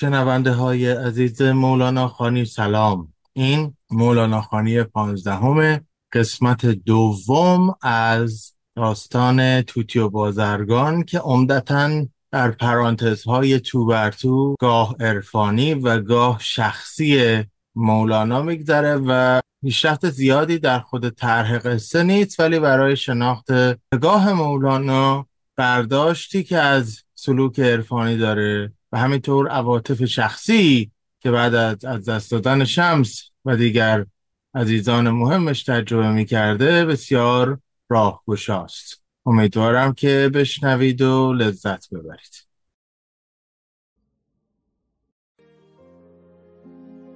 [0.00, 3.12] شنونده های عزیز مولانا خانی سلام.
[3.32, 5.80] این مولانا خانی پانزدهم
[6.12, 14.96] قسمت دوم از داستان توتی و بازرگان که عمدتا در پرانتزهای تو بر تو گاه
[15.00, 17.44] عرفانی و گاه شخصی
[17.74, 23.50] مولانا میگذره و پیشرفت زیادی در خود طرح قصه نیست ولی برای شناخت
[23.94, 28.72] نگاه مولانا برداشتی که از سلوک عرفانی داره.
[28.92, 34.06] و همینطور عواطف شخصی که بعد از از دست دادن شمس و دیگر
[34.54, 39.02] عزیزان مهمش تجربه می‌کرده بسیار راهگشاست.
[39.26, 42.46] امیدوارم که بشنوید و لذت ببرید.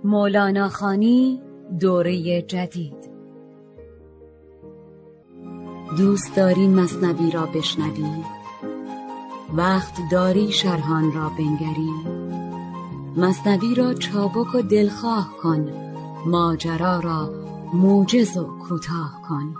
[0.04, 1.40] مولانا خانی
[1.80, 3.14] دوره جدید.
[5.96, 8.33] دوست داری مصنوی را بشنوی
[9.56, 11.90] وقت داری شرحان را بنگری
[13.16, 15.72] مصنوی را چابک و دلخواه کن.
[16.26, 17.30] ماجرا را
[17.74, 19.54] موجز و کوتاه کن.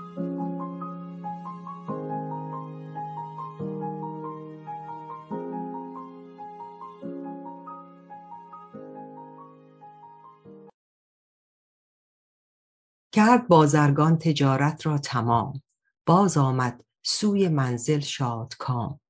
[13.12, 15.62] کرد بازرگان تجارت را تمام.
[16.06, 19.00] باز آمد سوی منزل شادکام.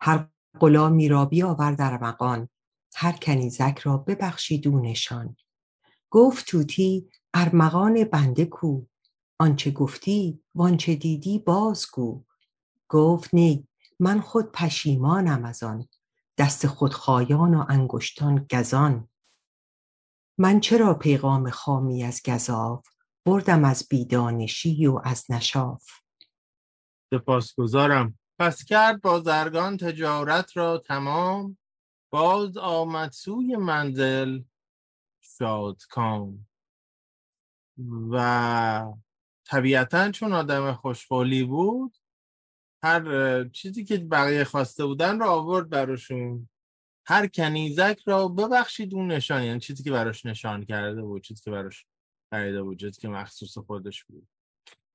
[0.00, 0.28] هر
[0.60, 2.48] غلامی را بیاور در مقان
[2.94, 5.36] هر کنیزک را ببخشید او نشان.
[6.10, 8.82] گفت طوطی ارمغان بنده کو.
[9.38, 12.24] آنچه گفتی وانچه دیدی بازگو
[12.88, 13.68] گفت نی
[14.00, 15.88] من خود پشیمانم از آن.
[16.38, 19.08] دست خودخوایان و انگشتان گزان.
[20.38, 22.86] من چرا پیغام خامی از گزاف؟
[23.26, 25.84] بردم از بیدانشی و از نشاف.
[27.14, 28.17] سپاسگزارم.
[28.38, 31.58] پس کرد بازرگان تجارت را تمام
[32.10, 34.42] باز آمد سوی منزل
[35.20, 36.46] شادکام.
[38.10, 38.92] و
[39.46, 41.96] طبیعتا چون آدم خوشقولی بود
[42.82, 46.48] هر چیزی که بقیه خواسته بودن رو آورد براشون.
[47.06, 51.50] هر کنیزک را ببخشید اون نشان یعنی چیزی که براش نشان کرده بود چیزی که
[51.50, 51.86] براش
[52.30, 54.28] خریده بود چیزی که مخصوص خودش بود.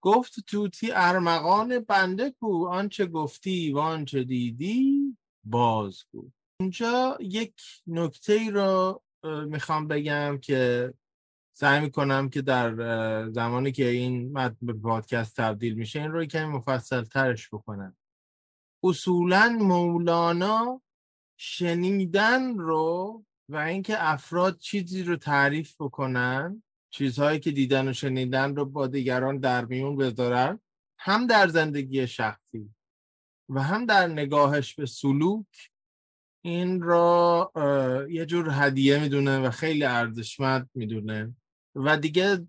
[0.04, 2.68] گفت توتی ارمغان بنده کو.
[2.68, 7.54] آنچه گفتی و آنچه دیدی بازگو اینجا یک
[7.88, 10.94] نکته ای رو می‌خوام بگم که
[11.54, 16.46] سعی می‌کنم که در زمانی که این متن به پادکست تبدیل میشه این رو کمی
[16.46, 17.98] مفصل ترش بکنم.
[18.84, 20.82] اصولا مولانا
[21.38, 26.63] شنیدن رو و اینکه افراد چیزی رو تعریف بکنن
[26.94, 30.60] چیزهایی که دیدن و شنیدن رو با دیگران در میون بذارن
[31.00, 32.70] هم در زندگی شخصی
[33.50, 35.70] و هم در نگاهش به سلوک.
[36.46, 37.52] این را
[38.10, 41.36] یه جور هدیه می‌دونه و خیلی ارزشمند می‌دونه.
[41.76, 42.48] و دیگه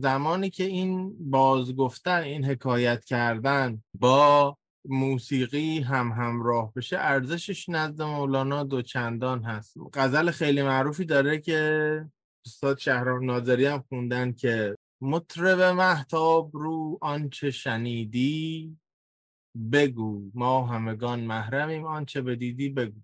[0.00, 8.64] زمانی که این بازگفتن این حکایت کردن با موسیقی هم همراه بشه ارزشش نزد مولانا
[8.64, 9.76] دوچندان هست.
[9.94, 12.04] غزل خیلی معروفی داره که
[12.46, 18.78] استاد شهرام ناظری هم خوندن که مطرب محتاب رو آنچه شنیدی
[19.72, 20.30] بگو.
[20.34, 23.00] ما همگان محرمیم آنچه بدیدی بگو.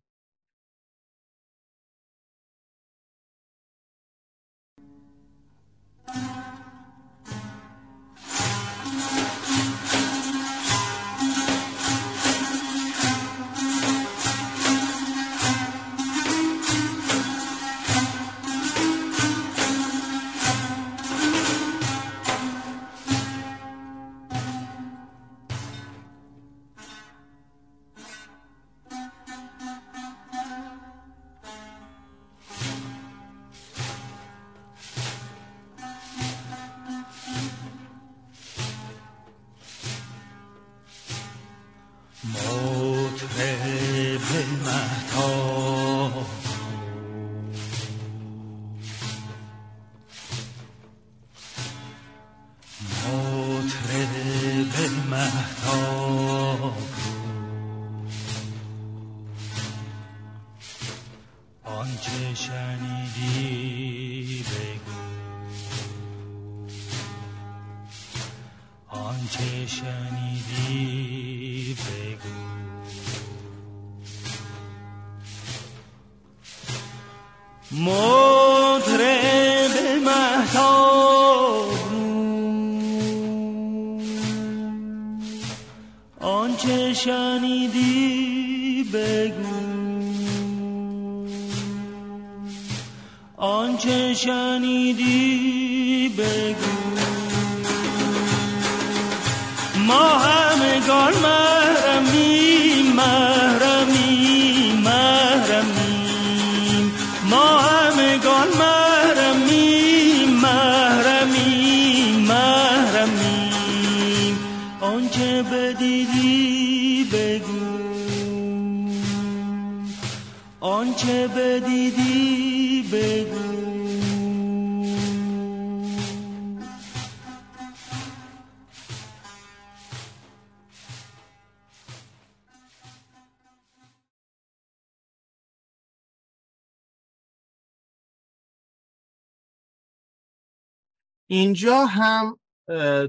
[141.30, 142.38] اینجا هم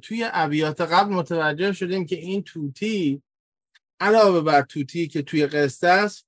[0.02, 3.24] توی ابیات قبل متوجه شدیم که این توتی
[4.00, 6.28] علاوه بر توتی که توی قصه است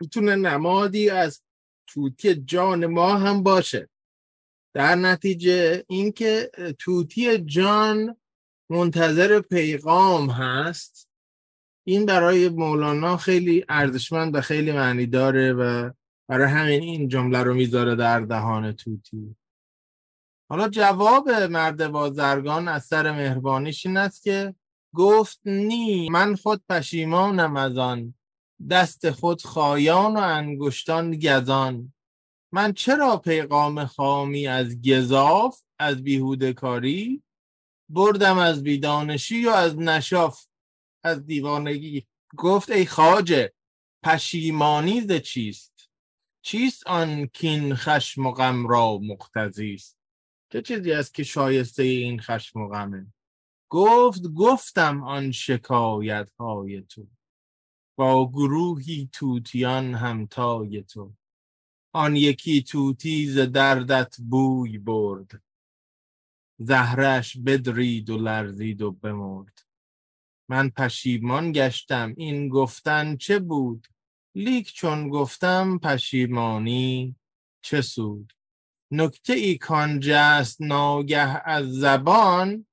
[0.00, 1.42] می‌تونه نمادی از
[1.86, 3.88] توتی جان ما هم باشه.
[4.74, 8.16] در نتیجه اینکه توتی جان
[8.70, 11.08] منتظر پیغام هست
[11.86, 15.90] این برای مولانا خیلی ارزشمند و خیلی معنی داره و
[16.28, 19.36] برای همین این جمله رو می‌ذاره در دهان توتی.
[20.48, 24.54] حالا جواب مرد بازرگان از سر مهربانیش این است که
[24.94, 28.14] گفت نی من خود پشیمانم از آن.
[28.70, 31.92] دست خود خایان و انگشتان گزان.
[32.52, 37.22] من چرا پیغام خامی از گذاف از بیهوده کاری؟
[37.88, 40.46] بردم از بیدانشی و از نشاف.
[41.04, 42.06] از دیوانگی.
[42.36, 43.52] گفت ای خاجه
[44.02, 45.90] پشیمانی ز چیست؟
[46.42, 49.78] چیست آن کین خشم و غم را مقتضی
[50.56, 53.06] چه چیزی است که شایسته این خشم و غمه؟
[53.70, 57.06] گفت گفتم آن شکایت های تو.
[57.98, 61.14] با گروهی توتیان همتای تو.
[61.94, 65.42] آن یکی توتی ز دردت بوی برد.
[66.58, 69.66] زهرش بدرید و لرزید و بمرد.
[70.48, 73.86] من پشیمان گشتم این گفتن چه بود؟
[74.34, 77.16] لیک چون گفتم پشیمانی
[77.62, 78.35] چه سود؟
[78.90, 82.66] نکته ای کان جست ناگه از زبان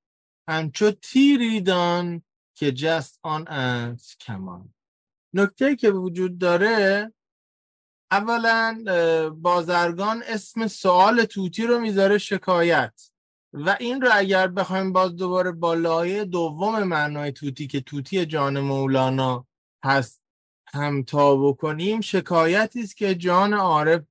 [0.47, 2.21] همچو تیری دان
[2.55, 4.73] که جست آن از کمان.
[5.33, 7.13] نکته که وجود داره
[8.11, 8.83] اولا
[9.41, 12.93] بازرگان اسم سوال توتی رو می‌ذاره شکایت.
[13.53, 18.59] و این رو اگر بخوایم باز دوباره با لایه دوم معنای توتی که توتی جان
[18.59, 19.47] مولانا
[19.85, 20.21] هست
[20.67, 24.01] همتا بکنیم شکایتی است که جان عارف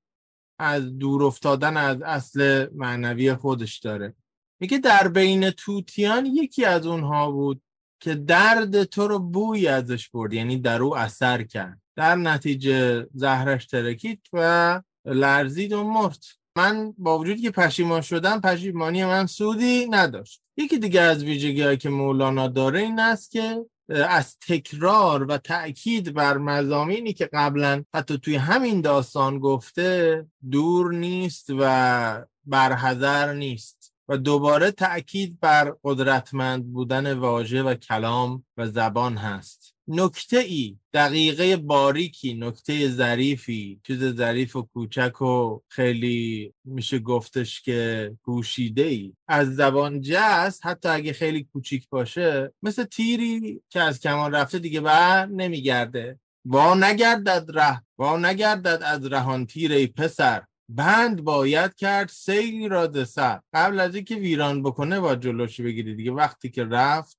[0.63, 4.15] از دور افتادن از اصل معنوی خودش داره.
[4.61, 7.63] میگه در بین توتیان یکی از اونها بود
[8.01, 11.81] که درد تو رو بوی ازش برد یعنی در او اثر کرد.
[11.97, 16.25] در نتیجه زهرش ترکید و لرزید و مرد.
[16.57, 20.43] من با وجودی که پشیمان شدم پشیمانی من سودی نداشت.
[20.57, 26.39] یکی دیگه از ویژگی که مولانا داره این است که از تکرار و تأکید بر
[26.39, 34.71] مزامینی که قبلا حتی توی همین داستان گفته دور نیست و برحضر نیست و دوباره
[34.71, 39.62] تأکید بر قدرتمند بودن واژه و کلام و زبان هست.
[39.89, 43.81] نکته ای دقیقه باریکی نکته ظریفی.
[43.87, 50.89] چیز ظریف و کوچک و خیلی میشه گفتش که پوشیده ای از زبان جست حتی
[50.89, 56.19] اگه خیلی کوچیک باشه مثل تیری که از کمان رفته دیگه بر نمیگرده.
[56.45, 60.43] وا نگردد ره وا نگردد از رهان تیر ای پسر.
[60.69, 66.13] بند باید کرد سیلی را دسر قبل از اینکه ویران بکنه با جلوش بگیری دیگه.
[66.13, 67.19] وقتی که رفت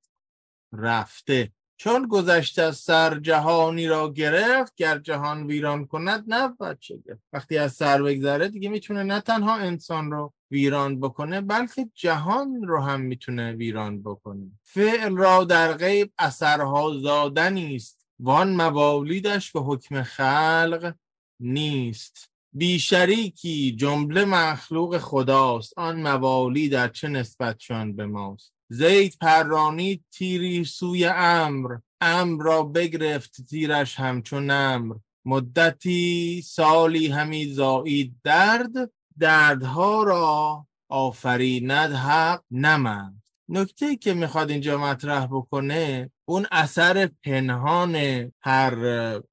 [0.74, 1.51] رفته.
[1.77, 7.00] چون گذشته از سر جهانی را گرفت گر جهان ویران کند نه چه
[7.34, 12.82] وقتی از سر بگذره دیگه می‌تونه نه تنها انسان رو ویران بکنه بلکه جهان رو
[12.82, 14.51] هم می‌تونه ویران بکنه.
[14.63, 18.06] فعل را در غیب اثرها زادنی است.
[18.20, 20.94] وان موالیدش به حکم خلق
[21.39, 22.30] نیست.
[22.53, 25.74] بیشریکی جمله مخلوق خداست.
[25.77, 31.77] آن موالی در چه نسبتشان به ماست؟ زید پرانی تیری سوی امر.
[32.01, 38.91] امر را بگرفت تیرش همچون امر مدتی سالی همی زایید درد.
[39.20, 47.96] دردها را آفریند حق نمند نکته که می‌خواد اینجا مطرح بکنه اون اثر پنهان
[48.41, 48.75] هر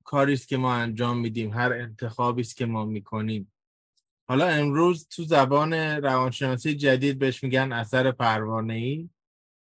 [0.04, 3.52] کاری است که ما انجام میدیم هر انتخابی است که ما می‌کنیم.
[4.28, 9.08] حالا امروز تو زبان روانشناسی جدید بهش میگن اثر پروانه ای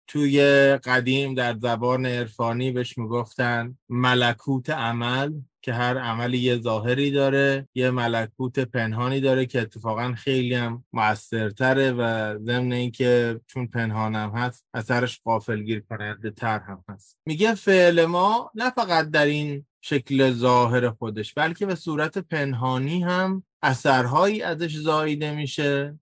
[0.07, 0.41] توی
[0.83, 7.91] قدیم در زبان عرفانی بهش می‌گفتن ملکوت عمل که هر عملی یه ظاهری داره یه
[7.91, 15.21] ملکوت پنهانی داره که اتفاقا خیلی هم موثرتره و ضمن اینکه چون پنهانم هست اثرش
[15.23, 17.17] قافلگیر کننده تر هم هست.
[17.25, 23.43] میگه فعل ما نه فقط در این شکل ظاهر خودش بلکه به صورت پنهانی هم
[23.63, 25.99] اثرهایی ازش زاییده میشه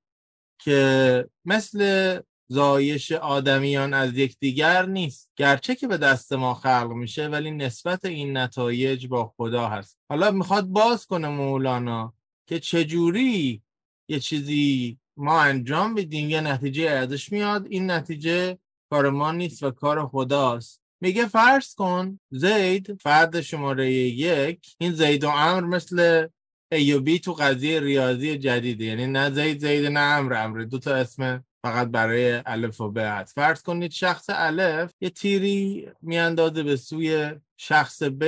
[0.59, 2.19] که مثل
[2.51, 5.29] زایش آدمیان از یکدیگر نیست.
[5.35, 9.97] گرچه که به دست ما خلق میشه ولی نسبت این نتایج با خدا هست.
[10.09, 12.13] حالا می‌خواد باز کنه مولانا
[12.47, 13.61] که چجوری
[14.07, 17.67] یه چیزی ما انجام بدیم یه نتیجه ازش میاد.
[17.69, 18.57] این نتیجه
[18.89, 20.81] کار ما نیست و کار خداست.
[21.01, 26.27] میگه فرض کن زید فرد شماره یک این زید و امر مثل
[26.71, 28.85] ایوبی تو قضیه ریاضی جدیده.
[28.85, 32.97] یعنی نه زید زید نه امر امر دو تا اسم فقط برای الف و ب
[32.97, 38.23] هست فرض کنید شخص الف یه تیری میاندازه به سوی شخص ب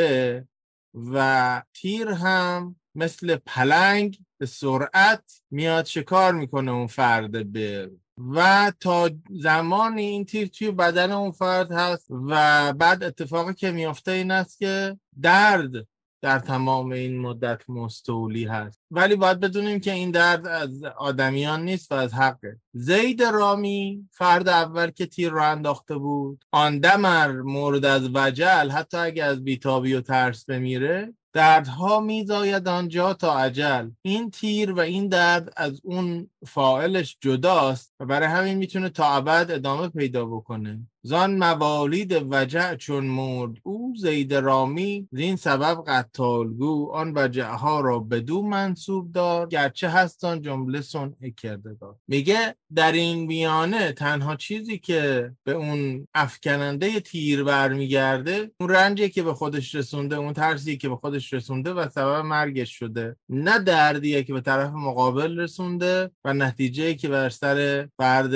[0.93, 7.87] و تیر هم مثل پلنگ به سرعت میاد شکار می‌کنه اون فرد ب.
[8.17, 14.11] و تا زمانی این تیر توی بدن اون فرد هست و بعد اتفاقی که میافته
[14.11, 15.87] این است که درد
[16.21, 18.79] در تمام این مدت مستولی هست.
[18.91, 22.59] ولی باید بدونیم که این درد از آدمیان نیست و از حقه.
[22.73, 28.97] زید رامی فرد اول که تیر را انداخته بود آن دمر مورد از وجل حتی
[28.97, 35.07] اگه از بیتابی و ترس بمیره دردها میزاید آنجا تا عجل این تیر و این
[35.07, 40.79] درد از اون فائلش جداست و برای همین می‌تونه تا ابد ادامه پیدا بکنه.
[41.03, 46.91] زان موالید وجع چون مرد او زید رامی زین سبب قتالگو.
[46.93, 51.95] آن وجع ها را بدو منصوب دار گرچه هستان جمله سن کردگار.
[52.07, 59.23] میگه در این میانه تنها چیزی که به اون افکننده تیر برمیگرده اون رنجی که
[59.23, 63.15] به خودش رسونده اون ترسی که به خودش رسونده و سبب مرگش شده.
[63.29, 68.35] نه دردیه که به طرف مقابل رسونده و نتیجه که بر سر فرد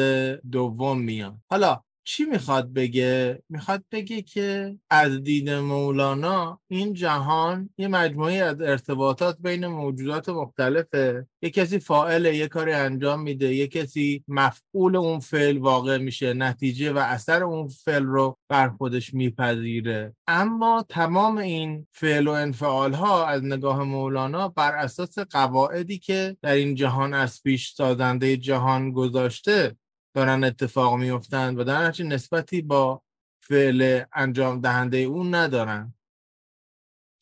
[0.51, 1.35] دوم میاد.
[1.49, 8.61] حالا چی می‌خواد بگه؟ می‌خواد بگه که از دید مولانا این جهان یه مجموعه از
[8.61, 15.19] ارتباطات بین موجودات مختلفه یه کسی فائل یه کاری انجام میده یه کسی مفعول اون
[15.19, 21.87] فعل واقع میشه نتیجه و اثر اون فعل رو بر خودش میپذیره اما تمام این
[21.91, 27.43] فعل و انفعال ها از نگاه مولانا بر اساس قواعدی که در این جهان از
[27.43, 29.75] پیش سازنده جهان گذاشته
[30.15, 33.01] دارن اتفاق میفتند و در نتیجه نسبتی با
[33.39, 35.93] فعل انجام دهنده اون ندارن.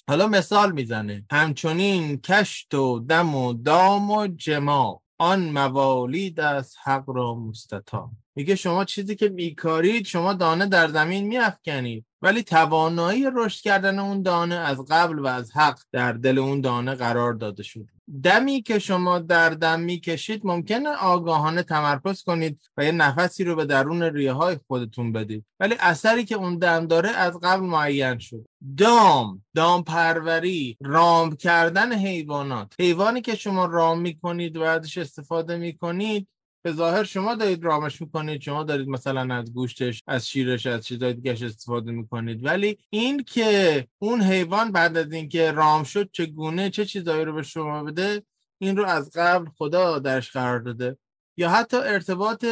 [0.07, 1.25] حالا مثال می‌زنه.
[1.31, 5.01] همچنین کشت و دم و دام و جما.
[5.17, 11.27] آن موالید از حق را مستطا میگه شما چیزی که میکارید شما دانه در زمین
[11.27, 12.05] میافکنید.
[12.21, 16.95] ولی توانایی رشد کردن اون دانه از قبل و از حق در دل اون دانه
[16.95, 17.85] قرار داده شد.
[18.24, 23.65] دمی که شما در دم می‌کشید ممکنه آگاهانه تمرکز کنید و یه نفسی رو به
[23.65, 25.46] درون ریه های خودتون بدید.
[25.60, 28.46] ولی اثری که اون دم داره از قبل معین شد.
[28.77, 32.74] دام دام پروری رام کردن حیوانات.
[32.79, 36.27] حیوانی که شما رام می‌کنید و ازش استفاده می‌کنید
[36.65, 41.13] به ظاهر شما دارید رامش می‌کنید شما دارید مثلا از گوشتش از شیرش از چیزای
[41.13, 42.46] دیگه استفاده می‌کنید.
[42.46, 47.43] ولی این که اون حیوان بعد از اینکه رام شد چگونه چه چیزایی رو به
[47.43, 48.24] شما بده
[48.62, 50.98] این رو از قبل خدا درش قرار داده.
[51.38, 52.46] یا حتی ارتباط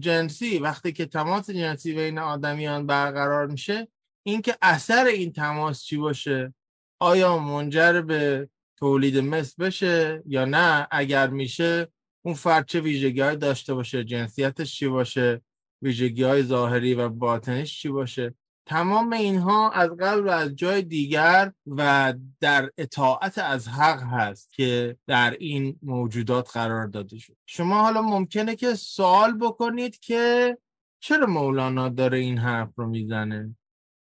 [0.00, 3.88] جنسی وقتی که تماس جنسی بین آدمیان برقرار میشه
[4.26, 6.54] اینکه اثر این تماس چی باشه؟
[7.00, 11.88] آیا منجر به تولید مثل بشه یا نه؟ اگر میشه
[12.22, 15.42] اون فرد چه ویژگی داشته باشه جنسیتش چی باشه
[15.82, 18.34] ویژگی های ظاهری و باطنش چی باشه.
[18.66, 24.96] تمام اینها از قبل و از جای دیگر و در اطاعت از حق هست که
[25.06, 27.36] در این موجودات قرار داده شد.
[27.46, 30.58] شما حالا ممکنه که سوال بکنید که
[31.00, 33.56] چرا مولانا داره این حرف رو می‌زنه؟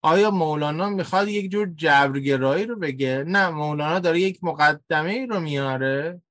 [0.03, 5.41] آیا مولانا می‌خواد یک جور جبرگرایی رو بگه؟ نه مولانا داره یک مقدمه ای رو
[5.41, 6.23] میاره.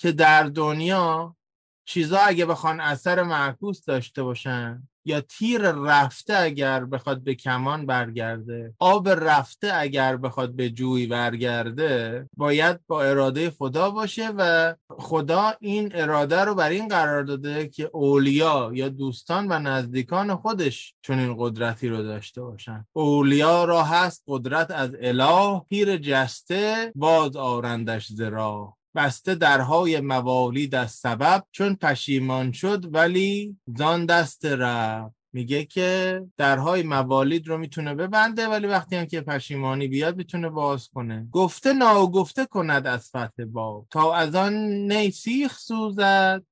[0.00, 1.36] که در دنیا
[1.84, 8.74] چیزا اگه بخوان اثر معکوس داشته باشن یا تیر رفته اگر بخواد به کمان برگرده
[8.78, 15.90] آب رفته اگر بخواد به جوی برگرده باید با اراده خدا باشه و خدا این
[15.94, 21.36] اراده رو بر این قرار داده که اولیا یا دوستان و نزدیکان خودش چون این
[21.38, 22.86] قدرتی رو داشته باشن.
[22.92, 30.90] اولیا را هست قدرت از اله پیر جسته باز آرندش زرا بسته درهای موالید از
[30.90, 35.14] سبب چون پشیمان شد ولی زان دست رفت.
[35.32, 40.88] میگه که درهای موالید رو می‌تونه ببنده ولی وقتی هم که پشیمانی بیاد می‌تونه باز
[40.88, 41.28] کنه.
[41.32, 44.54] گفته ناگفته کند از فتح با تا از آن
[44.92, 46.42] نی سیخ سوزد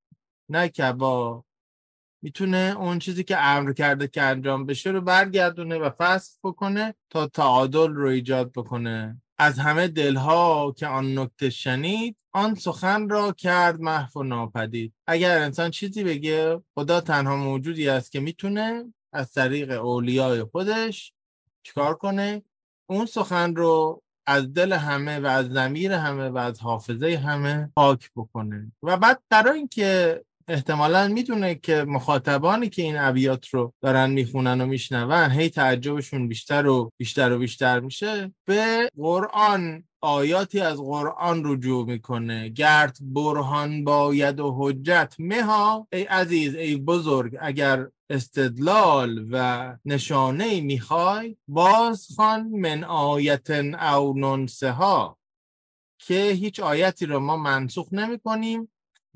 [0.48, 1.44] نه کبا
[2.22, 7.26] می‌تونه اون چیزی که امر کرده که انجام بشه رو برگردونه و فسخ بکنه تا
[7.26, 9.22] تعادل رو ایجاد بکنه.
[9.38, 14.92] از همه دلها که آن نکته شنید آن سخن را کرد محو و ناپدید.
[15.06, 21.12] اگر انسان چیزی بگه خدا تنها موجودی است که می‌تونه از طریق اولیای خودش
[21.62, 22.42] چیکار کنه؟
[22.86, 28.10] اون سخن رو از دل همه و از زمیر همه و از حافظه همه پاک
[28.16, 28.72] بکنه.
[28.82, 34.66] و بعد برای اینکه احتمالا می‌دونه که مخاطبانی که این ابیات رو دارن می‌خونن و
[34.66, 38.32] میشنون هی تعجبشون بیشتر و بیشتر و بیشتر میشه.
[38.44, 42.48] به قرآن آیاتی از قرآن رجوع می‌کنه.
[42.48, 45.14] گرد برهان باید و حجت.
[45.18, 54.18] مها ای عزیز ای بزرگ اگر استدلال و نشانه می‌خوای باز خان من آیت او
[54.18, 55.18] ننسه ها
[55.98, 58.68] که هیچ آیتی رو ما منسوخ نمی کنیم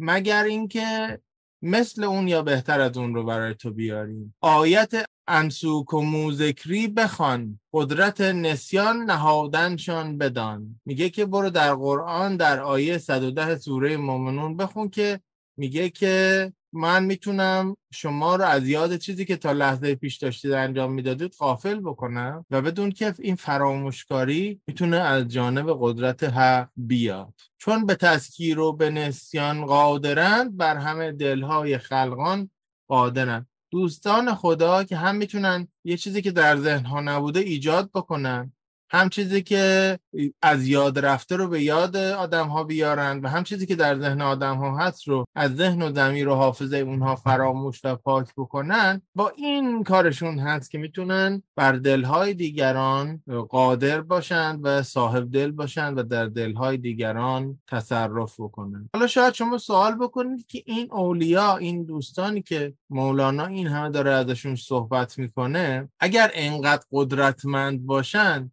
[0.04, 1.18] مگر اینکه
[1.62, 4.92] مثل اون یا بهتر از اون رو برای تو بیاریم؟ آیت
[5.28, 10.80] انسوک و موذکری بخوان قدرت نسیان نهادنشان بدان.
[10.84, 15.20] میگه که برو در قرآن در آیه 110 سوره مومنون بخون که
[15.56, 20.92] میگه که من می‌تونم شما رو از یاد چیزی که تا لحظه پیش داشتید انجام
[20.92, 27.34] می‌دادید قافل بکنم و بدون که این فراموشکاری می‌تونه از جانب قدرت حق بیاد.
[27.58, 32.50] چون به تذکیر و به نسیان قادرند بر همه دلهای خلقان
[32.88, 33.46] قادرند.
[33.70, 38.52] دوستان خدا که هم می‌تونن یه چیزی که در ذهن ها نبوده ایجاد بکنن.
[38.92, 39.98] هم چیزی که
[40.42, 44.22] از یاد رفته رو به یاد آدم ها بیارن و هم چیزی که در ذهن
[44.22, 49.02] آدم ها هست رو از ذهن و زمیر و حافظه اونها فراموش و پاک بکنن.
[49.14, 55.98] با این کارشون هست که می‌تونن بر دلهای دیگران قادر باشند و صاحب دل باشند
[55.98, 58.90] و در دلهای دیگران تصرف بکنن.
[58.94, 64.10] حالا شاید شما سوال بکنید که این اولیا این دوستانی که مولانا این همه داره
[64.10, 68.50] ازشون صحبت می‌کنه اگر انقدر قدرتمند باشن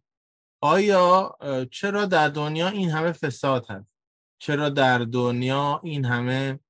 [0.60, 1.36] آیا
[1.70, 3.90] چرا در دنیا این همه فساد هست؟
[4.38, 6.60] چرا در دنیا این همه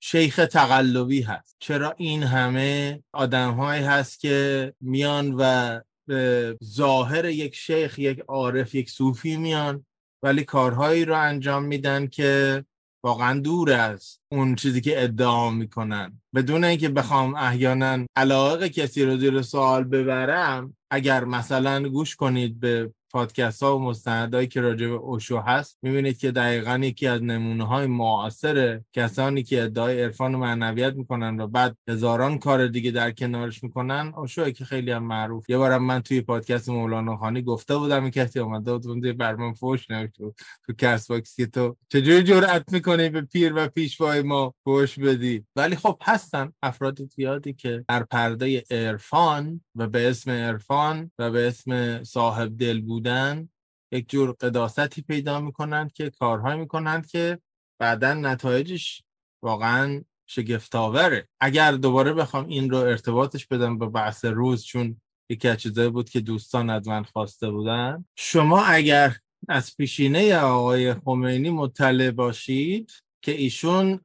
[0.00, 7.98] شیخ تقلبی هست؟ چرا این همه آدم هست که میان و به ظاهر یک شیخ
[7.98, 9.86] یک عارف یک صوفی میان
[10.22, 12.64] ولی کارهایی رو انجام میدن که
[13.04, 16.20] واقعا دور از اون چیزی که ادعا می‌کنن.
[16.34, 22.94] بدون اینکه بخوام احیانا علاقه کسی رو زیر سوال ببرم اگر مثلا گوش کنید به
[23.14, 27.66] پادکست ها و مستندهایی که راجع به اوشو هست می‌بینید که دقیقا یکی از نمونه
[27.66, 33.10] های معاصر کسانی که ادعای عرفان و معنویت می‌کنن و بعد هزاران کار دیگه در
[33.10, 35.50] کنارش می‌کنن اوشو که خیلی هم معروف.
[35.50, 39.90] یه بارم من توی پادکست مولانا خانی گفته بودم کسی اومده بود اون برمان فوش
[39.90, 40.24] نوشته
[40.66, 45.76] تو Castbox که تو چجوری جرأت می‌کنی به پیر و پیشوای ما فوش بدی؟ ولی
[45.76, 52.02] خب هستن افراد زیادی که در پرده عرفان و به اسم عرفان و به اسم
[52.04, 53.48] صاحب دل بود بودن
[53.92, 57.38] یک جور قداستی پیدا می‌کنند که کارهایی می‌کنند که
[57.80, 59.02] بعدا نتایجش
[59.42, 65.56] واقعا شگفتاوره اگر دوباره بخوام این رو ارتباطش بدم به بحث روز چون یکی از
[65.56, 68.04] چیزایی بود که دوستان از من خواسته بودن.
[68.16, 69.16] شما اگر
[69.48, 73.96] از پیشینه آقای خمینی مطلع باشید که ایشون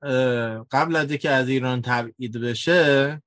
[0.71, 3.21] قبل از اینکه از ایران تبعید بشه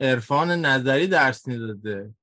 [0.00, 2.14] عرفان نظری درس می‌داده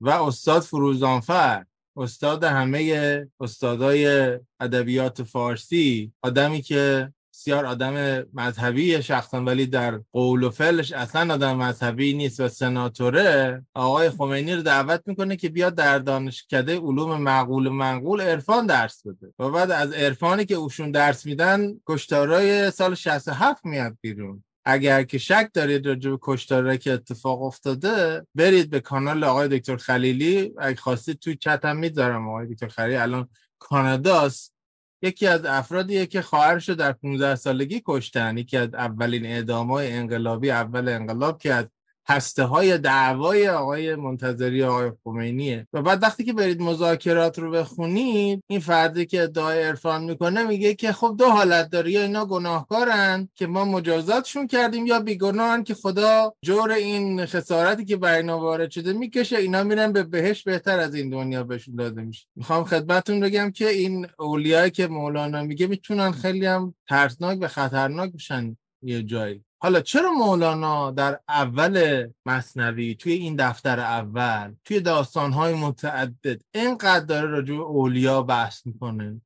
[0.00, 1.64] و استاد فروزانفر.
[2.00, 10.50] استاد همه استادای ادبیات فارسی آدمی که بسیار آدم مذهبی شخصا ولی در قول و
[10.50, 13.62] فعلش اصلا آدم مذهبی نیست و سناتوره.
[13.74, 19.06] آقای خمینی رو دعوت می‌کنه که بیاد در دانشکده علوم معقول و منقول عرفان درس
[19.06, 19.32] بده.
[19.38, 24.44] و بعد از عرفانی که اوشون درس میدن کشتارای سال 67 میاد بیرون.
[24.64, 29.76] اگر که شک دارید راجع به کشتاره که اتفاق افتاده برید به کانال آقای دکتر
[29.76, 30.52] خلیلی.
[30.58, 32.96] اگه خواستید توی چت هم می‌ذارم آقای دکتر خلیلی.
[32.96, 34.54] الان کاناداست.
[35.02, 38.38] یکی از افرادیه که خواهرش رو در 15 سالگی کشتن.
[38.38, 41.54] یکی از اولین اعدامای انقلابی اول انقلاب که
[42.10, 45.66] هسته های دعوای آقای منتظری آقای خمینیه.
[45.72, 50.74] و بعد وقتی که برید مذاکرات رو بخونید این فردی که ادعای عرفان می‌کنه میگه
[50.74, 55.74] که خب دو حالت داره یا اینا گناهکارن که ما مجازاتشون کردیم یا بیگناهن که
[55.74, 60.78] خدا جور این خسارتی که بر اینا وارد شده می‌کشه اینا میرن به بهش بهتر
[60.78, 62.26] از این دنیا بهشون داده میشه.
[62.36, 68.12] می‌خوام خدمتتون بگم که این اولیایی که مولانا میگه می‌تونن خیلی هم ترسناک و خطرناک
[68.12, 69.44] بشن یه جایی.
[69.62, 77.26] حالا چرا مولانا در اول مصنوی توی این دفتر اول توی داستانهای متعدد اینقدر داره
[77.26, 79.20] راجع به اولیا بحث می‌کنه؟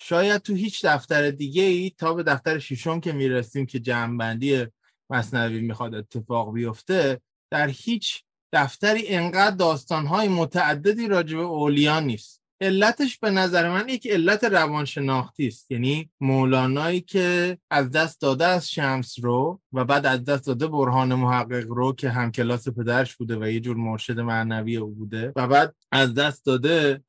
[0.00, 4.66] شاید تو هیچ دفتر دیگه ای تا به دفتر ششم که می‌رسیم که جمعبندی
[5.10, 7.20] مصنوی می‌خواد اتفاق بیفته
[7.50, 12.41] در هیچ دفتری انقدر داستانهای متعددی راجع به اولیا نیست.
[12.62, 15.70] علتش به نظر من یک علت روانشناختی است.
[15.70, 21.14] یعنی مولانایی که از دست داده از شمس رو و بعد از دست داده برهان
[21.14, 25.46] محقق رو که هم کلاس پدرش بوده و یه جور مرشد معنوی او بوده و
[25.46, 27.02] بعد از دست داده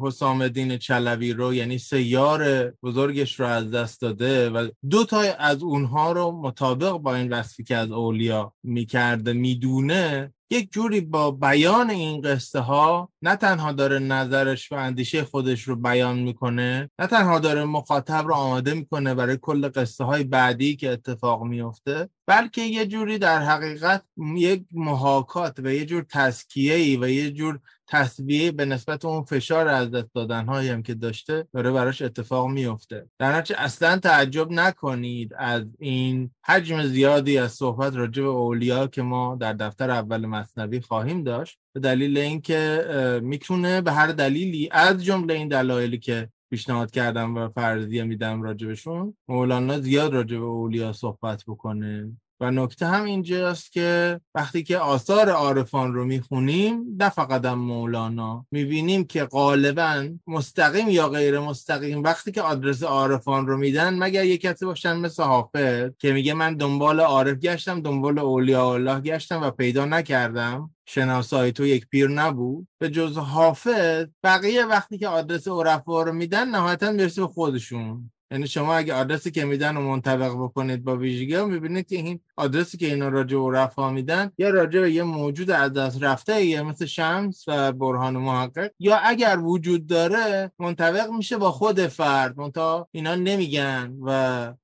[0.00, 5.62] حسام الدین چلوی رو یعنی سیار بزرگش رو از دست داده و دو تا از
[5.62, 11.90] اونها رو مطابق با این وصفی که از اولیا می‌کرده می‌دونه یک جوری با بیان
[11.90, 17.38] این قصه ها نه تنها داره نظرش و اندیشه خودش رو بیان می‌کنه نه تنها
[17.38, 22.86] داره مخاطب رو آماده می‌کنه برای کل قصه های بعدی که اتفاق میفته بلکه یه
[22.86, 24.02] جوری در حقیقت
[24.36, 29.90] یک محاکات و یه جور تسکیه و یه جور تصویه به نسبت اون فشار از
[29.90, 35.34] دست دادن هایی هم که داشته داره براش اتفاق میفته در نتیجه اصلا تعجب نکنید
[35.38, 40.80] از این حجم زیادی از صحبت راجع به اولیا که ما در دفتر اول مصنوی
[40.80, 46.90] خواهیم داشت به دلیل اینکه می‌تونه به هر دلیلی از جمله این دلایلی که پیشنهاد
[46.90, 52.12] کردم و فرضیه میدم راجبشون مولانا زیاد راجب اولیا صحبت بکنه.
[52.40, 59.04] و نکته هم اینجاست که وقتی که آثار عارفان رو می‌خونیم نه فقط مولانا می‌بینیم
[59.04, 64.66] که غالبا مستقیم یا غیر مستقیم وقتی که آدرس عارفان رو میدن مگر یک کسی
[64.66, 69.84] باشن مثل حافظ که میگه من دنبال عارف گشتم دنبال اولیاء الله گشتم و پیدا
[69.84, 70.70] نکردم.
[70.92, 72.68] شناسایی تو یک پیر نبود.
[72.78, 78.10] به جز حافظ بقیه وقتی که آدرس عرفا رو میدن نهایتا می‌رسه به خودشون.
[78.32, 82.20] یعنی شما اگه آدرسی که میدن رو منطبق بکنید با ویژگی ها می‌بینید که این
[82.36, 86.44] آدرسی که اینا راجع و رفا میدن یا راجع به یه موجود از دست رفته
[86.44, 92.38] یه مثل شمس و برهان محقق یا اگر وجود داره منطبق میشه با خود فرد.
[92.38, 94.10] منتها اینا نمیگن و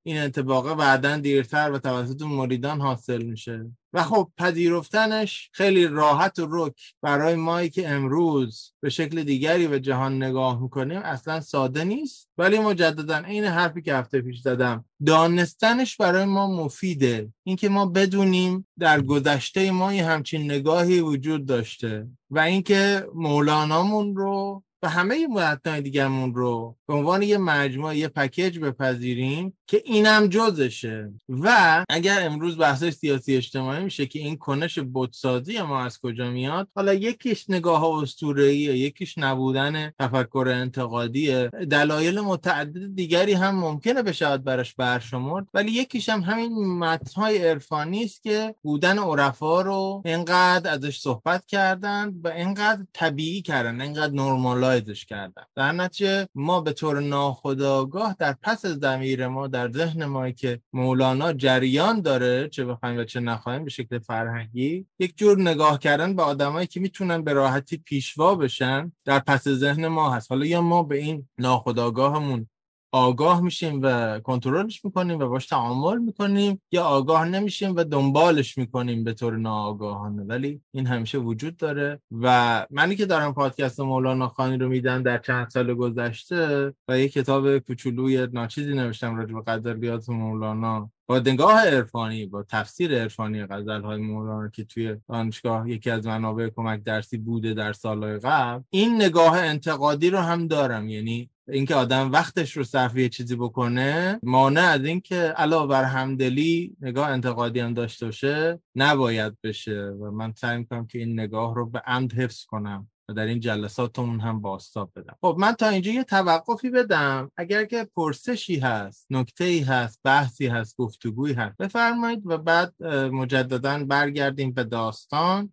[0.03, 3.67] این انتباقه بعدا دیرتر و توسط مریدان حاصل میشه.
[3.97, 6.95] و خب پذیرفتنش خیلی راحت و رک.
[7.03, 12.29] برای مایی که امروز به شکل دیگری به جهان نگاه می‌کنیم اصلا ساده نیست.
[12.39, 17.33] ولی مجددا این حرفی که هفته پیش زدم دانستنش برای ما مفیده.
[17.45, 24.89] اینکه ما بدونیم در گذشته ما همچین نگاهی وجود داشته و اینکه مولانامون رو و
[24.89, 31.13] همه متنای دیگرمون رو به عنوان یه مجموعه یه پکیج بپذیریم که اینم جزشه.
[31.29, 36.69] و اگر امروز بحث سیاسی اجتماعی میشه که این کنش بودسازی ما از کجا میاد
[36.75, 44.45] حالا یکیش نگاه اسطوره‌ایه یکیش نبودن تفکر انتقادی دلایل متعدد دیگری هم ممکنه به شاید
[44.45, 50.99] براش برشمرد ولی یکیش هم همین متنهای عرفانی است که بودن عرفا رو اینقدر ازش
[51.01, 55.43] صحبت کردن و اینقدر طبیعی کردن اینقدر نرمالایزش کردن.
[55.57, 61.33] در نتیجه ما به طور ناخودآگاه در پس زمیر ما در ذهن ما که مولانا
[61.33, 66.23] جریان داره چه بخوایم و چه نخواهیم به شکل فرهنگی یک جور نگاه کردن به
[66.23, 70.31] آدمایی که می‌تونن به راحتی پیشوا بشن در پس ذهن ما هست.
[70.33, 72.49] حالا یا ما به این ناخودآگاهمون
[72.93, 79.05] آگاه میشیم و کنترلش می‌کنیم و باش تعامل می‌کنیم یا آگاه نمیشیم و دنبالش می‌کنیم
[79.05, 80.23] به طور ناآگاهانه.
[80.23, 85.19] ولی این همیشه وجود داره و منی که دارم پادکست مولانا خانی رو میدم در
[85.19, 91.61] چند سال گذشته و یک کتاب کوچولوی ناچیزی نوشتم راجع به قدریات مولانا با نگاه
[91.61, 97.19] عرفانی با تفسیر عرفانی غزل های مولانا که توی دانشگاه یکی از منابع کمک درسی
[97.19, 100.89] بوده در سالهای قبل این نگاه انتقادی رو هم دارم.
[100.89, 106.77] یعنی اینکه آدم وقتش رو صرف یه چیزی بکنه مانع از اینکه علاوه بر همدلی
[106.81, 109.81] نگاه انتقادی هم داشته باشه نباید بشه.
[109.81, 113.41] و من سعی می‌کنم که این نگاه رو به عمد حفظ کنم و در این
[113.41, 115.17] جلساتمون هم باستاب بدم.
[115.21, 117.31] خب من تا اینجا یه توقفی بدم.
[117.37, 123.85] اگر که پرسشی هست نکته ای هست بحثی هست گفتگویی هست بفرمایید و بعد مجددا
[123.85, 125.53] برگردیم به داستان.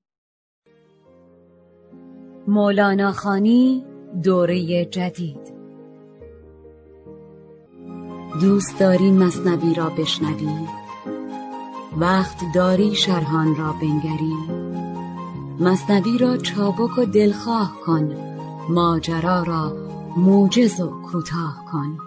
[2.47, 3.85] مولانا خانی
[4.23, 5.62] دوره جدید.
[8.41, 10.67] دوست داری مصنوی را بشنوی؟
[11.97, 14.33] وقت داری شرحان را بنگری؟
[15.59, 18.15] مصنوی را چابک و دلخواه کن
[18.69, 19.77] ماجرا را
[20.17, 21.97] موجز و کوتاه کن.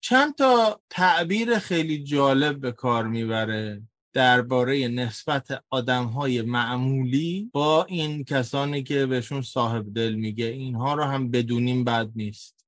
[0.00, 3.82] چند تا تعبیر خیلی جالب به کار می‌بره.
[4.14, 11.30] درباره نسبت آدمهای معمولی با این کسانی که بهشون صاحب دل میگه اینها رو هم
[11.30, 12.63] بدونیم بد نیست.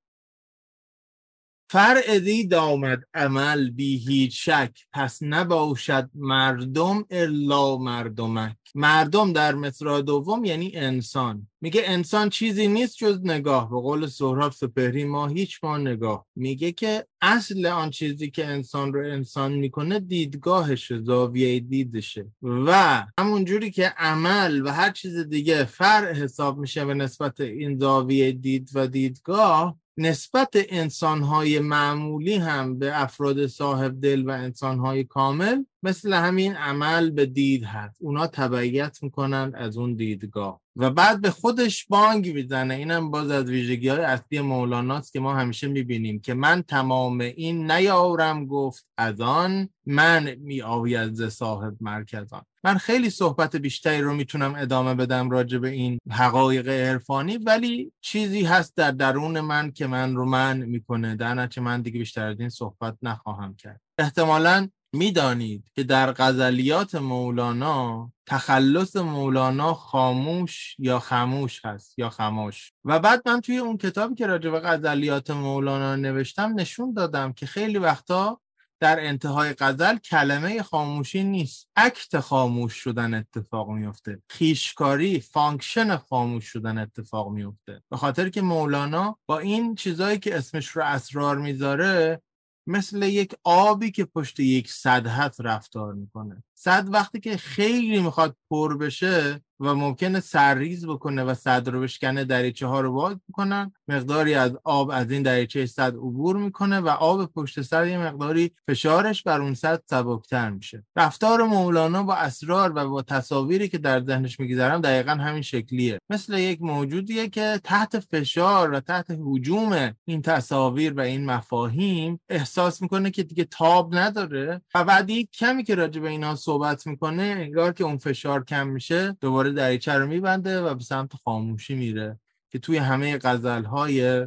[1.70, 4.70] فرع دید آمد عمل بی هیچ شک.
[4.92, 8.56] پس نباشد مردم الا مردمک.
[8.74, 11.48] مردم در مصرع دوم یعنی انسان.
[11.60, 13.70] میگه انسان چیزی نیست جز نگاه.
[13.70, 16.26] به قول سهراب سپهری ما هیچ ما نگاه.
[16.36, 22.26] میگه که اصل آن چیزی که انسان رو انسان می‌کنه دیدگاهش زاویه دیدشه.
[22.42, 27.78] و همون جوری که عمل و هر چیز دیگه فرع حساب میشه به نسبت این
[27.78, 35.64] زاویه دید و دیدگاه نسبت انسانهای معمولی هم به افراد صاحب دل و انسانهای کامل
[35.86, 37.96] مثل همین عمل به دید هست.
[38.00, 40.60] اونا تبعیت می‌کنن از اون دیدگاه.
[40.76, 42.74] و بعد به خودش بانگ می‌زنه.
[42.74, 47.70] اینم باز از ویژگی های اصلی مولاناست که ما همیشه می‌بینیم که من تمام این
[47.70, 54.54] نیاورم گفت از آن من میآید ز صاحب مرکزان من خیلی صحبت بیشتری رو می‌تونم
[54.58, 60.16] ادامه بدم راجع به این حقایق عرفانی ولی چیزی هست در درون من که من
[60.16, 61.16] رو من می‌کنه.
[61.16, 63.80] در نتیجه من دیگه بیشتر از این صحبت نخواهم کرد.
[63.98, 72.72] احتمالا می‌دانید که در غزلیات مولانا تخلص مولانا خاموش یا خموش هست یا خموش.
[72.84, 77.46] و بعد من توی اون کتابی که راجع به غزلیات مولانا نوشتم نشون دادم که
[77.46, 78.40] خیلی وقتا
[78.80, 81.68] در انتهای غزل کلمه خاموشی نیست.
[81.76, 89.18] act خاموش شدن اتفاق میفته خویشکاری function خاموش شدن اتفاق میفته به خاطر که مولانا
[89.26, 92.22] با این چیزایی که اسمش رو اسرار می‌ذاره
[92.66, 96.42] مثل یک آبی که پشت یک سد رفتار می‌کنه.
[96.54, 102.24] سد وقتی که خیلی می‌خواد پر بشه و ممکنه سرریز بکنه و سد رو بشکنه
[102.24, 106.88] دریچه ها رو باز می‌کنن مقداری از آب از این دریچه سد عبور می‌کنه و
[106.88, 110.84] آب پشت سر یه مقداری فشارش بر اون سد سبکتر میشه.
[110.96, 115.98] رفتار مولانا با اسرار و با تصاویری که در ذهنش میگذره دقیقا همین شکلیه.
[116.10, 122.82] مثل یک موجودیه که تحت فشار و تحت حجوم این تصاویر و این مفاهیم احساس
[122.82, 127.72] می‌کنه که دیگه تاب نداره و بعد کمی که راجع به اینا صحبت می‌کنه انگار
[127.72, 132.58] که اون فشار کم میشه دوباره دریچه رو میبنده و به سمت خاموشی میره که
[132.58, 134.26] توی همه غزل های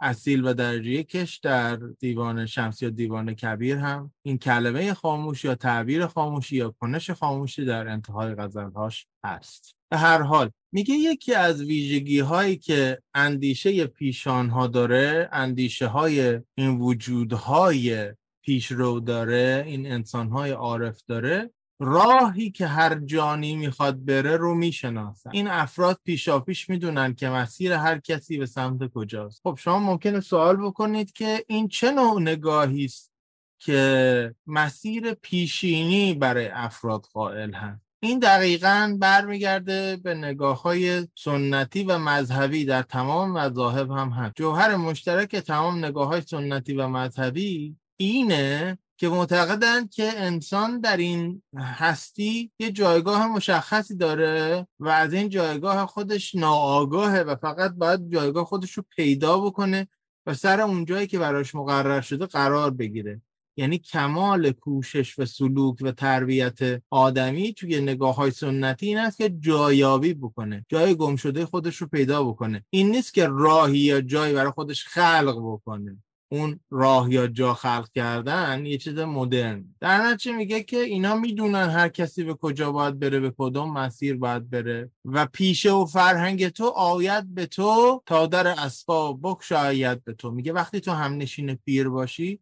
[0.00, 5.54] اصیل و درجه کش در دیوان شمس یا دیوان کبیر هم این کلمه خاموش یا
[5.54, 9.74] تعبیر خاموشی یا کنش خاموشی در انتهای غزلهاش هست.
[9.90, 16.40] به هر حال میگه یکی از ویژگی هایی که اندیشه پیشان ها داره اندیشه های
[16.54, 24.36] این وجودهای پیشرو داره این انسان های عارف داره راهی که هر جانی می‌خواد بره
[24.36, 25.30] رو می‌شناسن.
[25.32, 29.40] این افراد پیشا پیش می‌دونن که مسیر هر کسی به سمت کجاست.
[29.42, 33.12] خب شما ممکنه سوال بکنید که این چه نوع نگاهی است
[33.58, 41.98] که مسیر پیشینی برای افراد قائل هست؟ این دقیقا برمیگرده به نگاه های سنتی و
[41.98, 44.34] مذهبی در تمام مذاهب هم هست.
[44.36, 51.42] جوهر مشترک تمام نگاه های سنتی و مذهبی اینه که معتقدند که انسان در این
[51.56, 58.44] هستی یه جایگاه مشخصی داره و از این جایگاه خودش ناآگاهه و فقط باید جایگاه
[58.44, 59.88] خودش رو پیدا بکنه
[60.26, 63.20] و سر اون جایی که براش مقرر شده قرار بگیره.
[63.56, 69.30] یعنی کمال کوشش و سلوک و تربیت آدمی توی نگاه های سنتی این است که
[69.30, 72.64] جایابی بکنه جای گم شده خودش رو پیدا بکنه.
[72.70, 76.02] این نیست که راهی یا جایی برای خودش خلق بکنه.
[76.34, 79.74] اون راه یا جا خلق کردن یه چیز مدرن.
[79.80, 84.16] در نتیجه میگه که اینا می‌دونن هر کسی به کجا باید بره به کدوم مسیر
[84.16, 84.90] باید بره.
[85.04, 90.30] و پیشه و فرهنگ تو آید به تو تا در اسباب بکشاید به تو.
[90.30, 92.40] میگه وقتی تو هم نشین پیر باشی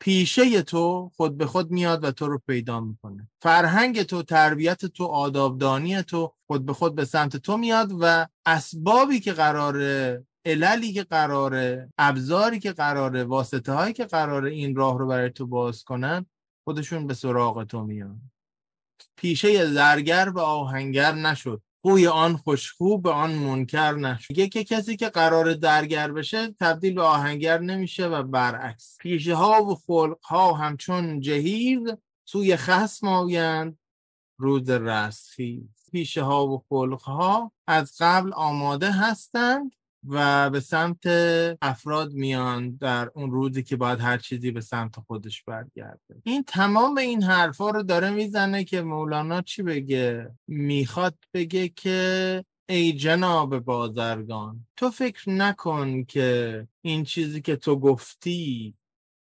[0.00, 3.28] پیشه تو خود به خود میاد و تو رو پیدا می‌کنه.
[3.42, 9.20] فرهنگ تو تربیت تو آدابدانی تو خود به خود به سمت تو میاد و اسبابی
[9.20, 15.06] که قراره عللی که قراره ابزاری که قراره واسطه هایی که قراره این راه رو
[15.06, 16.26] برای تو باز کنن
[16.64, 18.20] خودشون به سراغ تو میان.
[19.16, 21.62] پیشه زرگر به آهنگر نشد.
[21.84, 24.34] خوی آن خوشخو به آن منکر نشد.
[24.34, 28.96] که کسی که قرار درگر بشه تبدیل به آهنگر نمیشه و برعکس.
[29.00, 31.80] پیشه ها و خلق ها همچون جهیز
[32.24, 33.78] سوی خسم آویند
[34.38, 35.90] روز رستخیز.
[35.92, 39.72] پیشه ها و خلق ها از قبل آماده هستند
[40.08, 41.06] و به سمت
[41.62, 46.14] افراد میان در اون روزی که باید هر چیزی به سمت خودش برگرده.
[46.22, 52.92] این تمام این حرفا رو داره می‌زنه که مولانا چی بگه؟ می‌خواد بگه که ای
[52.92, 58.74] جناب بازرگان تو فکر نکن که این چیزی که تو گفتی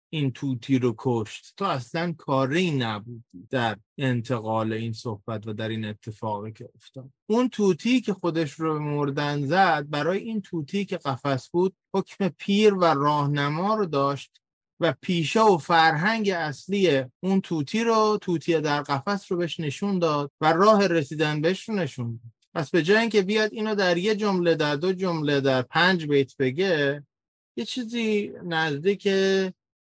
[0.10, 1.54] این توتی رو کشت.
[1.58, 7.10] تو اصلا کاری نبودی در انتقال این صحبت و در این اتفاقی که افتاد.
[7.30, 12.74] اون توتی که خودش رو مردن زد برای این توتی که قفس بود حکم پیر
[12.74, 14.42] و راهنما رو داشت
[14.80, 20.32] و پیشه و فرهنگ اصلی اون توتی رو توتی در قفس رو بهش نشون داد
[20.42, 22.32] و راه رسیدن بهش رو نشون داد.
[22.54, 26.38] پس به جای اینکه بیاد اینو در یه جمله در دو جمله در پنج بیت
[26.38, 27.04] بگه
[27.58, 29.08] یه چیزی نزدیک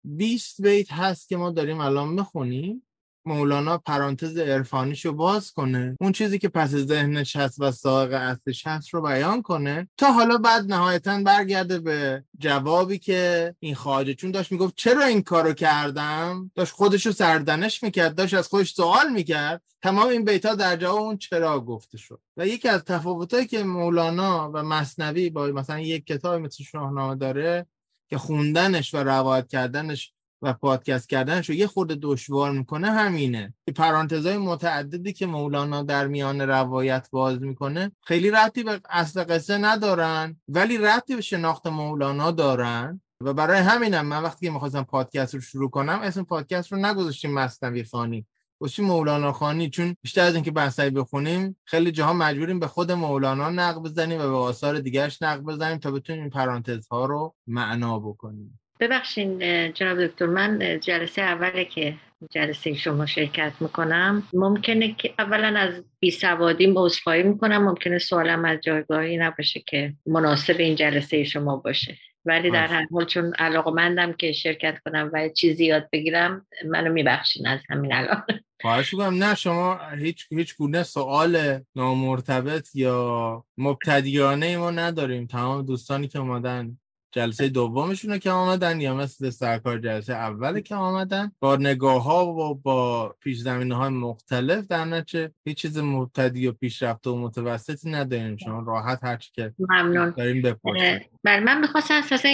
[0.04, 2.82] 20 بیت هست که ما داریم الان می‌خونیم.
[3.26, 5.96] مولانا پرانتز عرفانیشو باز کنه.
[6.00, 9.88] اون چیزی که پس ذهنش هست و ساق اصلش هست رو بیان کنه.
[9.96, 15.22] تا حالا بعد نهایتا برگرده به جوابی که این خواجه چون داشت می‌گفت چرا این
[15.22, 19.62] کارو کردم؟ داشت خودشو سردنش می‌کرد داشت از خودش سوال می‌کرد.
[19.82, 22.20] تمام این بیتا در جواب اون چرا گفته شد.
[22.36, 27.66] و یکی از تفاوتایی که مولانا و مصنوی با مثلا یک کتاب مثل شاهنامه داره
[28.12, 33.55] که خوندنش و روایت کردنش و پادکست کردنش رو یه خورده دشوار می‌کنه همینه.
[33.77, 40.40] پرانتزهای متعددی که مولانا در میان روایت باز می‌کنه خیلی ربطی به اصل قصه ندارن
[40.48, 45.40] ولی ربطی به شناخت مولانا دارن و برای همینم من وقتی که می‌خواستم پادکست رو
[45.40, 48.27] شروع کنم اسم پادکست رو نگذاشتیم مصنوی خانی.
[48.62, 53.51] گفتیم مولانا خانی چون بیشتر از اینکه بحثی بخونیم خیلی جاها مجبوریم به خود مولانا
[53.51, 58.61] نقد بزنیم و به آثار دیگرش نقد بزنیم تا بتونیم این پرانتزها رو معنا بکنیم.
[58.81, 59.38] ببخشین
[59.72, 61.94] جناب دکتر من جلسه اوله که
[62.31, 68.59] جلسه شما شرکت می‌کنم ممکنه که اولا از بی سوادیم عذرخواهی می‌کنم ممکنه سوالم از
[68.61, 71.98] جایگاهی نباشه که مناسب این جلسه شما باشه.
[72.24, 77.46] ولی در هر حال چون علاقمندم که شرکت کنم و چیزی یاد بگیرم منو میبخشین
[77.46, 78.22] از همین الان.
[78.61, 79.24] خواهش می‌کنم.
[79.24, 85.26] نه شما هیچ هیچ گونه سوال نامرتبط یا مبتدیانه ما نداریم.
[85.26, 86.78] تمام دوستانی که اومدن
[87.12, 92.55] جلسه دومشون که آمدن یا مثل سرکار جلسه اول که آمدن با نگاه ها و
[92.55, 98.37] با پیش زمینه های مختلف در نچه هیچ چیز مبتدی و پیشرفته و متوسطی نداریم.
[98.37, 100.14] شما راحت هر چی که ممنون.
[100.16, 102.29] داریم بپرسیم بر من می‌خواستم اساسا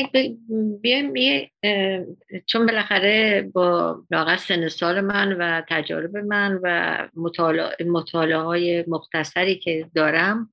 [0.82, 1.12] بیایم
[2.46, 9.58] چون بالاخره با لاغت سن سال من و تجارب من و مطالعه, مطالعه های مختصری
[9.58, 10.50] که دارم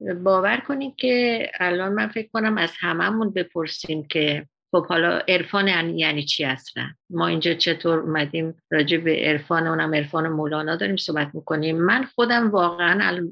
[0.00, 5.98] باور کنید که الان من فکر کنم از هممون بپرسیم که خب حالا عرفان یعنی,
[5.98, 11.30] یعنی چی اصلا؟ ما اینجا چطور اومدیم راجع به عرفان؟ اونم عرفان مولانا داریم صحبت
[11.34, 11.76] می‌کنیم.
[11.78, 13.22] من خودم واقعا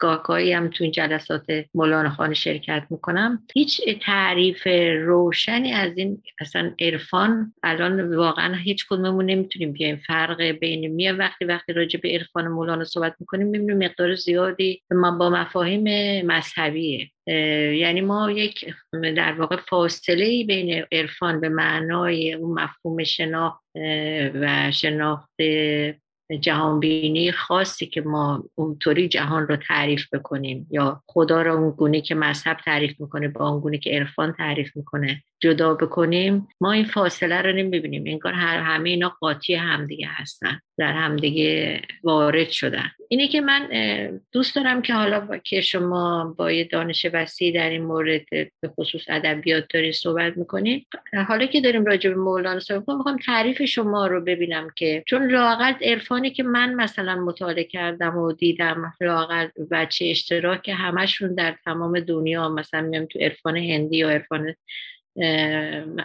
[0.00, 3.46] گاهگاهی هم تو جلسات مولانا خانه شرکت می‌کنم.
[3.54, 4.66] هیچ تعریف
[5.06, 9.96] روشنی از این اصلا عرفان الان واقعا هیچ کدوممون نمی‌تونیم بیایم.
[10.06, 15.30] فرق بین میه وقتی وقتی راجع به عرفان مولانا صحبت می‌کنیم می‌بینیم مقدار زیادی با
[15.30, 15.82] مفاهیم
[16.26, 17.10] مذهبیه
[17.76, 18.74] یعنی ما یک
[19.16, 23.62] در واقع فاصله بین عرفان به معنای اون مفهوم شناخت
[24.34, 25.30] و شناخت
[26.38, 32.14] جهانبینی خاصی که ما اونطوری جهان رو تعریف بکنیم یا خدا رو اون گونه که
[32.14, 35.22] مذهب تعریف می‌کنه با اون گونه که عرفان تعریف می‌کنه.
[35.40, 38.04] جدا بکنیم ما این فاصله رو نمی‌بینیم.
[38.06, 42.90] انگار هر همه اینا قاطی همدیگه هستن در همدیگه وارد شدن.
[43.08, 43.68] اینه که من
[44.32, 49.02] دوست دارم که حالا که شما با یه دانش وسیع در این مورد به خصوص
[49.08, 50.86] ادبیات دارید صحبت می‌کنید
[51.28, 55.30] حالا که داریم راجع به مولانا صحبت می‌کنیم می‌خوام تعریف شما رو ببینم که چون
[55.30, 62.00] لاقل عرفانی که من مثلا مطالعه کردم و دیدم لاقل بچه اشتراک همشون در تمام
[62.00, 64.54] دنیا مثلا میام تو عرفان هندی یا عرفان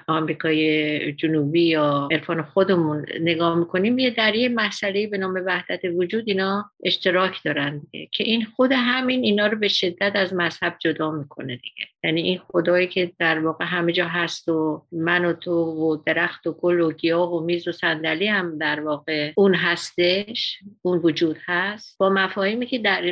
[0.08, 6.24] آمریکای جنوبی یا عرفان خودمون نگاه می‌کنیم یه در یه مسئله به نام وحدت وجود
[6.28, 7.82] اینا اشتراک دارن
[8.12, 11.88] که این خود همین اینا رو به شدت از مذهب جدا می‌کنه دیگه.
[12.06, 16.48] یعنی این خدایی که در واقع همه جا هست و من و تو و درخت
[16.48, 21.38] و گل و گیاه و میز و صندلی هم در واقع اون هستش اون وجود
[21.46, 21.98] هست.
[22.00, 23.12] با مفاهیمی که در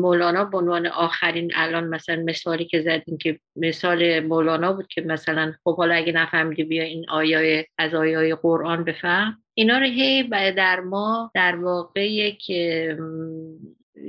[0.00, 5.52] مولانا به عنوان آخرین الان مثلا مثالی که زدیم که مثال مولانا بود که مثلا
[5.64, 9.42] خب حالا اگه نفهمیدی بیا این آیای از آیای قرآن بفهم.
[9.54, 12.50] اینا رو هی در ما در واقع یک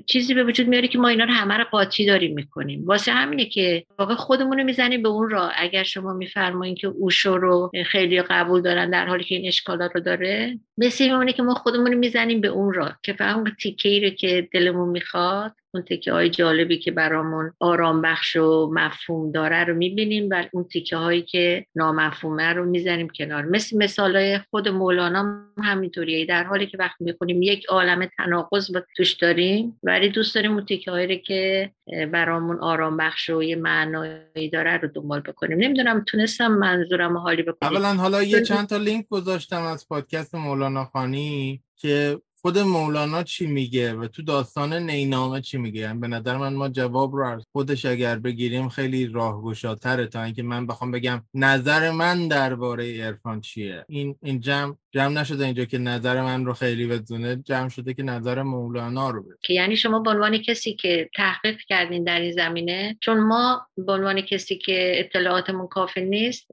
[0.05, 2.85] چیزی به وجود میاره که ما اینا رو همه رو قاطی داریم می‌کنیم.
[2.85, 5.51] واسه همینه که واقع خودمون رو می‌زنیم به اون راه.
[5.55, 10.01] اگر شما میفرمایید که اوشو رو خیلی قبول دارن در حالی که این اشکالات رو
[10.01, 14.09] داره مثل اونه که ما خودمون رو می‌زنیم به اون راه که فهم تیکه رو
[14.09, 19.73] که دلمون می‌خواد اون تیکه های جالبی که برامون آرام بخش و مفهوم داره رو
[19.73, 23.45] می‌بینیم و اون تیکه هایی که نامفهومه رو می‌زنیم کنار.
[23.45, 26.25] مثل مثال های خود مولانا همینطوریه.
[26.25, 30.65] در حالی که وقتی می‌خونیم یک عالم تناقض با توش داریم ولی دوست داریم اون
[30.65, 31.71] تیکه هایی که
[32.11, 35.57] برامون آرام بخش و یه معنایی داره رو دنبال بکنیم.
[35.57, 40.85] نمی‌دونم تونستم منظورم حالی بکنیم اولا حالا یه چند تا لینک گذاشتم از پادکست مولانا
[40.85, 46.37] خانی که خود مولانا چی میگه و تو داستان نینامه چی میگه؟ یعنی به نظر
[46.37, 51.21] من ما جواب رو از خودش اگر بگیریم خیلی راهگشاتره تا اینکه من بخوام بگم
[51.33, 53.85] نظر من درباره عرفان چیه.
[53.87, 58.03] این این جمع جمع نشده اینجا که نظر من رو خیلی بدونه جمع شده که
[58.03, 62.31] نظر مولانا رو بده که یعنی شما به عنوان کسی که تحقیق کردین در این
[62.31, 66.47] زمینه چون ما به عنوان کسی که اطلاعاتمون کافی نیست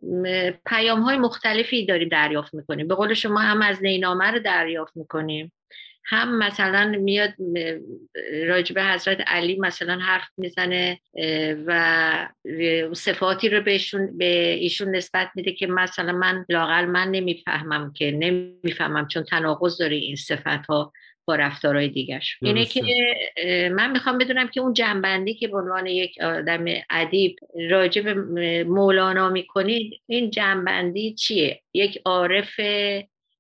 [0.66, 2.88] پیام های مختلفی داریم دریافت می‌کنیم.
[2.88, 5.52] به قول شما هم از نینامه رو دریافت می‌کنیم.
[6.10, 7.34] هم مثلا میاد
[8.46, 11.00] راجبه حضرت علی مثلا حرف می‌زنه
[11.66, 12.28] و
[12.92, 19.08] صفاتی رو بهشون به ایشون نسبت میده که مثلا من لاقل من نمی‌فهمم که نمی‌فهمم
[19.08, 20.92] چون تناقض داره این صفت ها
[21.24, 22.38] با رفتارهای دیگرش.
[22.42, 22.82] اینه که
[23.72, 27.36] من می‌خوام بدونم که اون جنبندی که به عنوان یک آدم ادیب
[27.70, 28.14] راجع به
[28.64, 32.60] مولانا می‌کنید این جنبندی چیه؟ یک عارف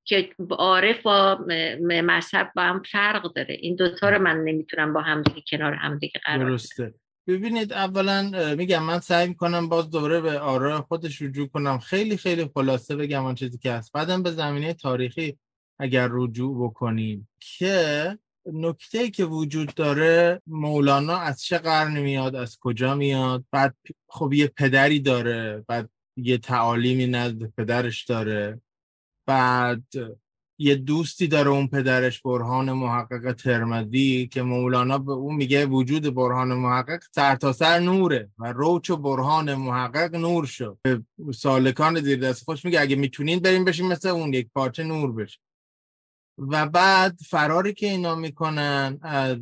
[0.08, 1.38] که عارف با
[1.80, 3.54] مذهب با هم فرق داره.
[3.60, 6.94] این دوتا رو من نمی‌تونم با همدیگه کنار همدیگه قرار درسته.
[7.26, 11.78] ببینید اولا میگم من سعی می‌کنم باز دوباره به آرای خودش رجوع کنم.
[11.78, 13.92] خیلی خیلی خلاصه بگم آن چیزی که هست.
[13.92, 15.38] بعدم به زمینه تاریخی
[15.78, 18.18] اگر رجوع بکنیم که
[18.52, 23.76] نکته که وجود داره مولانا از چه قرن میاد از کجا میاد؟ بعد
[24.08, 28.60] خب یه پدری داره بعد یه تعالیمی نزد پدرش داره.
[29.28, 29.84] بعد
[30.60, 36.54] یه دوستی داره اون پدرش برهان محقق ترمدی که مولانا به اون میگه وجود برهان
[36.54, 37.00] محقق
[37.52, 40.78] سر نوره و روچ و برهان محقق نور شد.
[41.34, 45.38] سالکان دیر دست خوش میگه اگه می‌تونین بریم بشین مثل اون یک پارچه نور بشه.
[46.38, 49.38] و بعد فراری که اینا می‌کنن از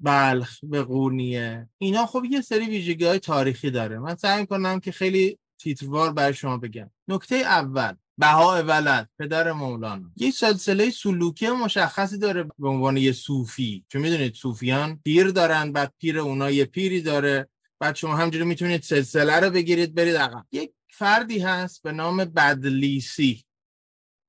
[0.00, 3.98] بلخ به قونیه اینا خب یه سری ویژگی های تاریخی داره.
[3.98, 6.90] من سعی کنم که خیلی تیتروار برای شما بگم.
[7.08, 10.10] نکته اول بها ولد پدر مولانا.
[10.16, 13.84] یه سلسله سلوکی مشخصی داره به عنوان یه صوفی.
[13.88, 17.48] چون می‌دونید صوفیان پیر دارن بعد پیر اونا یه پیری داره.
[17.80, 20.46] بعد شما همجوری می‌تونید سلسله رو بگیرید برید عقب.
[20.52, 23.44] یک فردی هست به نام بدلیسی.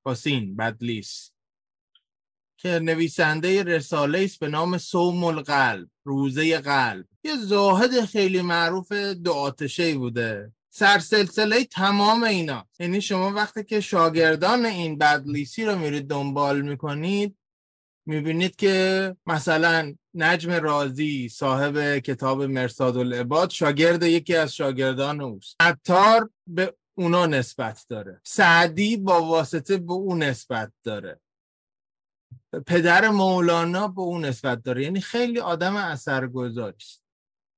[0.04, 1.32] باسین بدلیس.
[2.58, 7.06] که نویسنده رساله است به نام سوم القلب روزه قلب.
[7.24, 10.54] یه زاهد خیلی معروف دو آتشه بوده.
[10.70, 12.68] سرسلسله تمام اینا.
[12.80, 17.38] یعنی شما وقتی که شاگردان این بدلیسی رو میرید دنبال می‌کنید
[18.06, 25.56] می‌بینید که مثلا نجم رازی صاحب کتاب مرساد العباد شاگرد یکی از شاگردان اوست.
[25.60, 28.22] عطار به اونا نسبت داره.
[28.24, 31.20] سعدی با واسطه به اون نسبت داره.
[32.68, 34.84] پدر مولانا به اون نسبت داره.
[34.84, 36.78] یعنی خیلی آدم اثرگذاری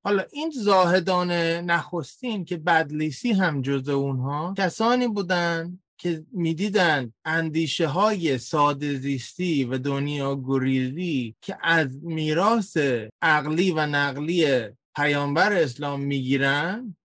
[0.04, 1.32] حالا این زاهدان
[1.62, 9.78] نخستین که بدلیسی هم جز اونها کسانی بودن که می‌دیدند اندیشه های ساده زیستی و
[9.78, 12.78] دنیا گریزی که از میراث
[13.22, 16.96] عقلی و نقلی پیامبر اسلام می‌گیرن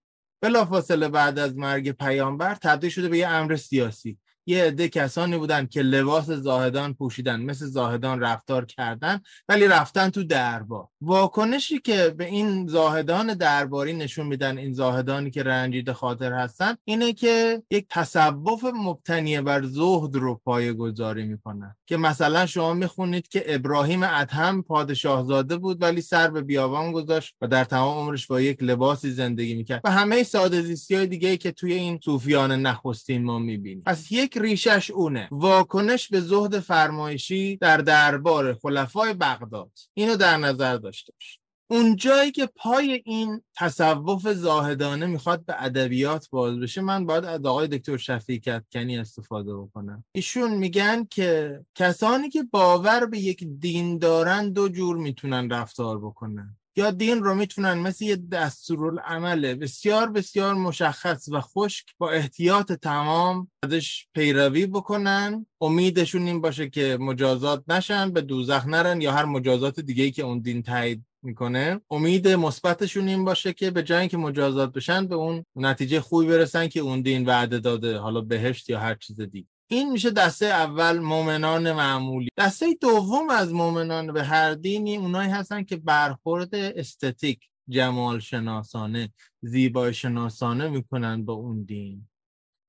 [0.42, 4.18] بلافاصله بعد از مرگ پیامبر تبدیل شده به یه امر سیاسی.
[4.47, 10.24] یه عده کسانی بودن که لباس زاهدان پوشیدن مثل زاهدان رفتار کردن ولی رفتن تو
[10.24, 10.88] دربار.
[11.01, 17.12] واکنشی که به این زاهدان درباری نشون میدن این زاهدانی که رنجیده خاطر هستن اینه
[17.12, 21.76] که یک تصوف مبتنی بر زهد رو پایه گذاری می‌کنن.
[21.86, 27.47] که مثلا شما می‌خونید که ابراهیم ادهم پادشاهزاده بود ولی سر به بیابان گذاشت و
[27.47, 29.80] در تمام عمرش با یک لباسی زندگی می‌کرد.
[29.84, 33.82] و همه ساده زیستی های دیگه که توی این صوفیان نخستین ما می‌بینیم.
[33.86, 35.28] پس یک ریشش اونه.
[35.30, 39.70] واکنش به زهد فرمایشی در دربار خلفای بغداد.
[39.95, 41.39] اینو در نظر داشته باش.
[41.70, 47.45] اون جایی که پای این تصوف زاهدانه می‌خواد به ادبیات باز بشه من باید از
[47.45, 50.05] آقای دکتر شفیع کتکنی استفاده بکنم.
[50.12, 56.57] ایشون میگن که کسانی که باور به یک دین دارن دو جور می‌تونن رفتار بکنن.
[56.79, 63.51] یا دین رو می‌تونن مثل یه دستورالعمل بسیار بسیار مشخص و خشک با احتیاط تمام
[63.62, 65.47] ازش پیروی بکنن.
[65.61, 70.22] امیدشون این باشه که مجازات نشن به دوزخ نرن یا هر مجازات دیگه ای که
[70.22, 71.81] اون دین تایید می‌کنه.
[71.91, 76.68] امید مثبتشون این باشه که به جای که مجازات بشن به اون نتیجه خوبی برسن
[76.68, 79.49] که اون دین وعده داده حالا بهشت یا هر چیز دیگه.
[79.69, 82.29] این میشه دسته اول مؤمنان معمولی.
[82.39, 89.12] دسته دوم از مؤمنان به هر دینی اونایی هستن که برخورد استتیک جمال شناسانه
[89.43, 92.09] زیبای شناسانه می‌کنن با اون دین.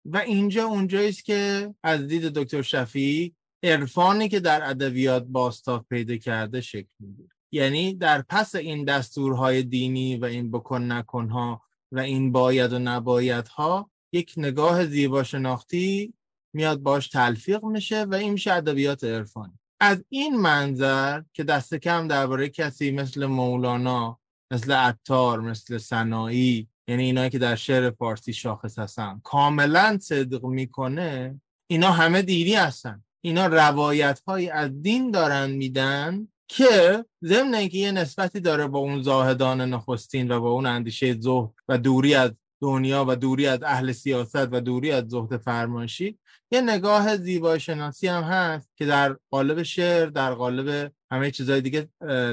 [0.05, 6.17] و اینجا اونجایی است که از دید دکتر شفیعی عرفانی که در ادبیات باستاف پیدا
[6.17, 7.29] کرده شکل می‌گیره.
[7.51, 13.91] یعنی در پس این دستورهای دینی و این بکن نکنها و این باید و نبایدها
[14.13, 16.13] یک نگاه زیبا شناختی
[16.57, 19.59] میاد باش تلفیق میشه و این میشه ادبیات عرفانی.
[19.79, 24.19] از این منظر که دست کم درباره کسی مثل مولانا
[24.51, 31.41] مثل عطار مثل سنایی یعنی اینایی که در شعر فارسی شاخص هستن کاملا صدق می‌کنه
[31.67, 33.03] اینا همه دینی هستن.
[33.21, 39.01] اینا روایت های از دین دارن میدن که ضمن اینکه یه نسبتی داره با اون
[39.01, 42.31] زاهدان نخستین و با اون اندیشه زهد و دوری از
[42.61, 46.17] دنیا و دوری از اهل سیاست و دوری از زهد فرمایشی
[46.51, 51.89] یه نگاه زیبای شناسی هم هست که در قالب شعر در قالب همه چیزهای دیگه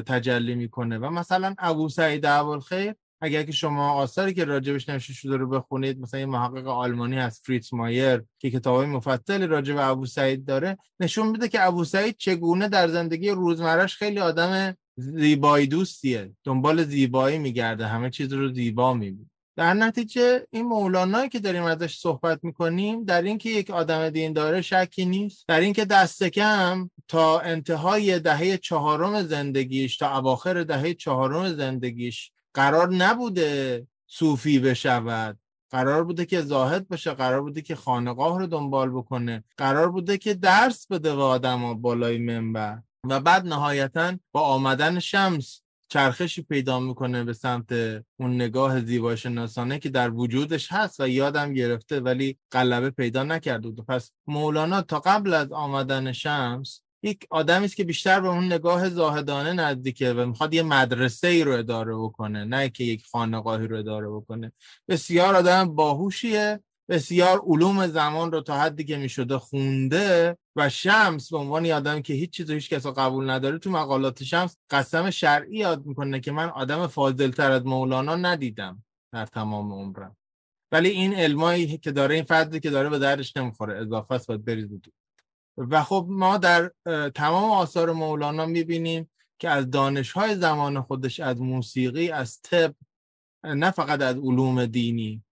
[0.06, 0.98] تجلی می‌کنه.
[0.98, 2.26] و مثلا ابو سعید
[2.58, 7.16] خیر اگر که شما آثاری که راجبش نوشته شده رو بخونید مثلا یه محقق آلمانی
[7.16, 12.16] هست فریتز مایر که کتابای مفصلی راجب ابو سعید داره نشون میده که ابو سعید
[12.16, 16.32] چگونه در زندگی روزمرش خیلی آدم زیبایی دوستیه.
[16.44, 19.30] دنبال زیبایی میگرده همه چیز رو زیبا می‌بینه.
[19.56, 24.62] در نتیجه این مولانایی که داریم ازش صحبت می‌کنیم در اینکه یک آدم دین داره
[24.62, 31.48] شکی نیست در اینکه دست کم تا انتهای دهه چهارم زندگیش تا اواخر دهه چهارم
[31.48, 35.38] زندگیش قرار نبوده صوفی بشود.
[35.70, 40.34] قرار بوده که زاهد بشه قرار بوده که خانقاه رو دنبال بکنه قرار بوده که
[40.34, 42.78] درس بده به آدم بالای منبر.
[43.08, 45.63] و بعد نهایتا با آمدن شمس
[45.94, 47.72] چرخشی پیدا می‌کنه به سمت
[48.20, 53.68] اون نگاه زیبا شناسانه که در وجودش هست و یادم گرفته ولی غلبه پیدا نکرده
[53.68, 53.86] بود.
[53.86, 58.88] پس مولانا تا قبل از آمدن شمس یک آدمی است که بیشتر به اون نگاه
[58.88, 63.78] زاهدانه نزدیکه و می‌خواد یه مدرسه ای رو اداره بکنه نه که یک خانقاهی رو
[63.78, 64.52] اداره بکنه.
[64.88, 66.60] بسیار آدم باهوشیه.
[66.88, 72.14] بسیار علوم زمان رو تا حدی که می‌شده خونده و شمس به عنوان آدمی که
[72.14, 76.48] هیچ چیز هیچ کس قبول نداره تو مقالات شمس قسم شرعی یاد می‌کنه که من
[76.48, 80.16] آدم فاضلتر از مولانا ندیدم در تمام عمرم.
[80.72, 84.44] ولی این علمایی که داره این فردی که داره به دردش نمی‌خوره اضافه است باید
[84.44, 84.68] بریز
[85.56, 86.72] و خب ما در
[87.14, 92.74] تمام آثار مولانا می‌بینیم که از دانشهای زمان خودش از موسیقی از طب
[93.44, 95.22] نه فقط از علوم دینی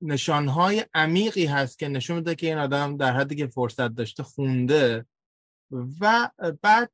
[0.00, 5.06] نشانهای عمیقی هست که نشون میده که این آدم در حدی که فرصت داشته خونده
[6.00, 6.30] و
[6.62, 6.90] بعد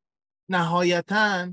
[0.49, 1.49] نهایتا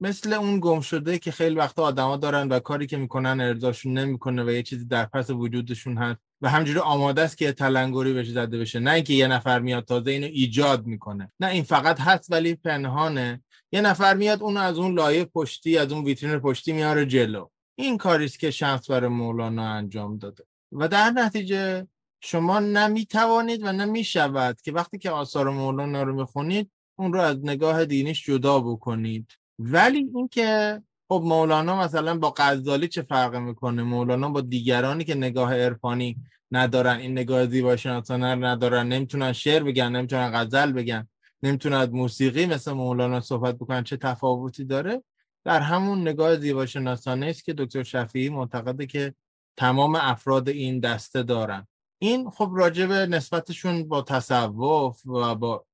[0.00, 4.44] مثل اون گم شده که خیلی وقتا آدما دارن و کاری که می‌کنن ارضاشون نمی‌کنه
[4.44, 8.58] و یه چیزی در پس وجودشون هست و همجوری آماده است که تلنگری بهش زده
[8.58, 8.78] بشه.
[8.78, 11.32] نه اینکه یه نفر میاد تازه اینو ایجاد می‌کنه.
[11.40, 13.42] نه این فقط هست ولی پنهانه.
[13.72, 17.48] یه نفر میاد اونو از اون لایه پشتی از اون ویترین پشتی میاره جلو.
[17.76, 20.44] این کاریست که شمس برای مولانا انجام داده.
[20.72, 21.86] و در نتیجه
[22.20, 27.84] شما نمی‌توانید و نمی‌شود که وقتی که آثار مولانا رو می‌خونید اون رو از نگاه
[27.84, 29.32] دینیش جدا بکنید.
[29.58, 35.54] ولی اینکه خب مولانا مثلا با غزالی چه فرق می‌کنه؟ مولانا با دیگرانی که نگاه
[35.54, 36.16] عرفانی
[36.50, 41.08] ندارن این نگاه زیبا شناسانه ندارن نمی‌تونن شعر بگن نمی‌تونن غزل بگن
[41.42, 45.02] نمی‌تونن موسیقی مثل مولانا صحبت بکنن چه تفاوتی داره؟
[45.44, 49.14] در همون نگاه زیبا شناسانه است که دکتر شفیعی معتقده که
[49.58, 51.66] تمام افراد این دسته دارن.
[52.02, 55.66] این خب راجب نسبتشون با تصوف و با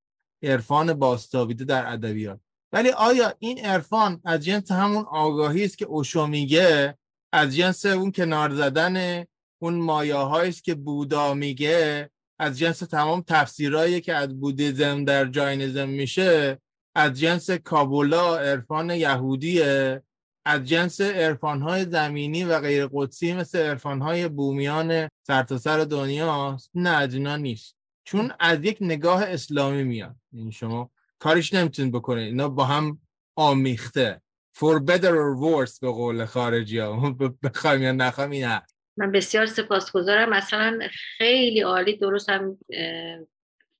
[0.42, 2.40] عرفان باستاویده در ادبیات.
[2.72, 6.98] ولی آیا این عرفان از جنس همون آگاهی است که اوشو میگه
[7.32, 9.24] از جنس اون کنار زدن
[9.62, 15.88] اون مایه است که بودا میگه از جنس تمام تفسیرهایی که از بودیزم در جاینزم
[15.88, 16.58] میشه
[16.94, 20.02] از جنس کابولا عرفان یهودیه
[20.44, 27.14] از جنس عرفانهای زمینی و غیر قدسی مثل عرفانهای بومیان سرتاسر سر دنیا نه از
[27.14, 27.76] اینا نیست.
[28.04, 30.16] چون از یک نگاه اسلامی میاد.
[30.32, 32.26] این یعنی شما کارش نمی‌تونید بکنید.
[32.26, 33.00] اینا با هم
[33.36, 34.22] آمیخته.
[34.56, 37.16] For better or worse به قول خارجی ها.
[37.42, 38.76] بخوایم یا نخوایم این هست.
[38.96, 40.30] من بسیار سپاسگزارم.
[40.30, 40.78] مثلا
[41.18, 41.96] خیلی عالی.
[41.96, 42.58] درست هم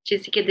[0.05, 0.43] چیزی که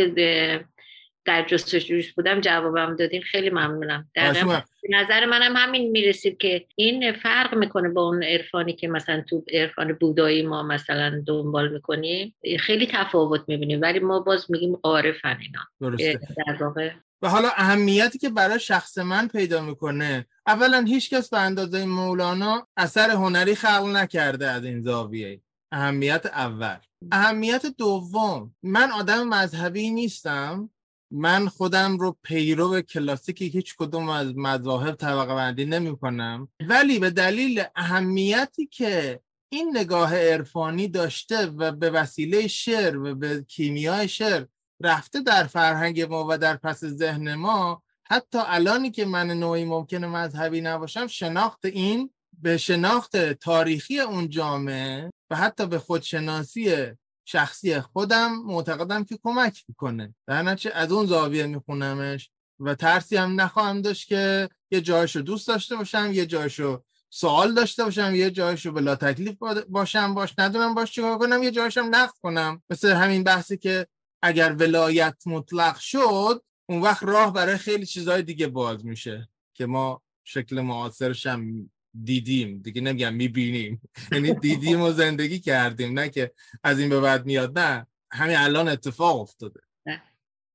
[1.29, 4.09] در جستجوش بودم جوابم دادین خیلی ممنونم.
[4.13, 9.43] به نظر منم همین می‌رسید که این فرق می‌کنه با اون عرفانی که مثلا تو
[9.53, 12.35] عرفان بودایی ما مثلا دنبال می‌کنیم.
[12.59, 15.59] خیلی تفاوت می‌بینیم ولی ما باز میگیم عارفن اینا.
[15.81, 16.19] درسته.
[16.47, 16.91] در واقع.
[17.21, 23.09] و حالا اهمیتی که برای شخص من پیدا می‌کنه اولا هیچکس به اندازه مولانا اثر
[23.09, 25.41] هنری خلق نکرده از این زاویه.
[25.71, 26.77] اهمیت اول.
[27.11, 30.69] اهمیت دوم من آدم مذهبی نیستم.
[31.11, 37.09] من خودم رو پیرو کلاسیکی هیچ کدوم از مذاهب طبقه بندی نمی کنم ولی به
[37.09, 44.45] دلیل اهمیتی که این نگاه عرفانی داشته و به وسیله شعر و به کیمیای شعر
[44.81, 50.07] رفته در فرهنگ ما و در پس ذهن ما حتی الانی که من نوعی ممکنه
[50.07, 56.85] مذهبی نباشم شناخت این به شناخت تاریخی اون جامعه و حتی به خودشناسی
[57.31, 60.15] شخصی خودم معتقدم که کمک می‌کنه.
[60.27, 65.47] در نتیجه از اون زاویه میخونمش و ترسی هم نخواهم داشت که یه جایشو دوست
[65.47, 69.37] داشته باشم یه جایشو سوال داشته باشم یه جایشو بلا تکلیف
[69.69, 72.63] باشم باش ندونم باش چیکار کنم یه جایشم نقد کنم.
[72.69, 73.87] مثل همین بحثی که
[74.21, 80.01] اگر ولایت مطلق شد اون وقت راه برای خیلی چیزهای دیگه باز میشه که ما
[80.23, 81.69] شکل معاصرش هم
[82.03, 82.61] دیدیم.
[82.61, 83.81] دیگه نمیگم می‌بینیم.
[84.11, 85.99] یعنی دیدیم و زندگی کردیم.
[85.99, 86.31] نه که
[86.63, 87.59] از این به بعد میاد.
[87.59, 87.87] نه.
[88.11, 89.59] همین الان اتفاق افتاده.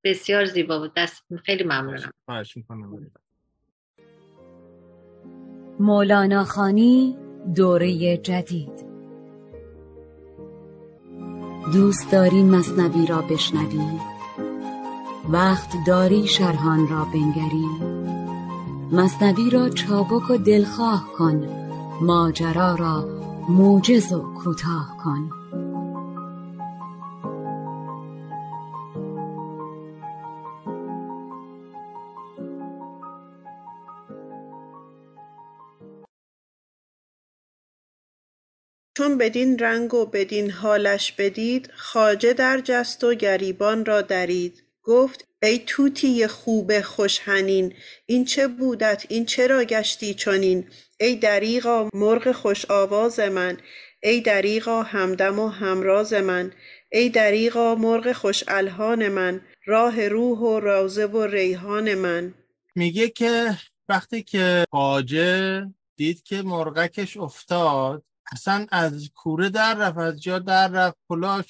[0.03, 0.93] بسیار زیبا بود.
[0.97, 2.11] دست خیلی ممنونم.
[2.25, 3.11] خواهش می‌کنم.
[5.79, 7.17] مولانا خانی
[7.55, 8.85] دوره جدید.
[11.73, 13.99] دوست داری مصنوی را بشنوی؟
[15.29, 17.94] وقت داری شرحان را بنگری؟
[18.95, 21.47] مصنوی را چابک و دلخواه کن
[22.01, 23.09] ماجرا را
[23.49, 25.29] موجز و کوتاه کن.
[38.97, 44.64] چون بدین رنگ و بدین حالش بدید خواجه در جست و گریبان را درید.
[44.85, 47.73] گفت ای طوطی خوب خوش حنین
[48.05, 50.67] این چه بودت؟ این چرا گشتی چنین؟
[50.99, 53.57] ای دریغا مرغ خوش آواز من.
[54.03, 56.51] ای دریغا همدم و همراز من.
[56.91, 59.41] ای دریغا مرغ خوش الحان من.
[59.65, 62.33] راه روح و روضه و ریحان من.
[62.75, 63.57] میگه که
[63.89, 65.65] وقتی که خواجه
[65.95, 70.97] دید که مرغکش افتاد اصلا از کوره در رفت از جا در رفت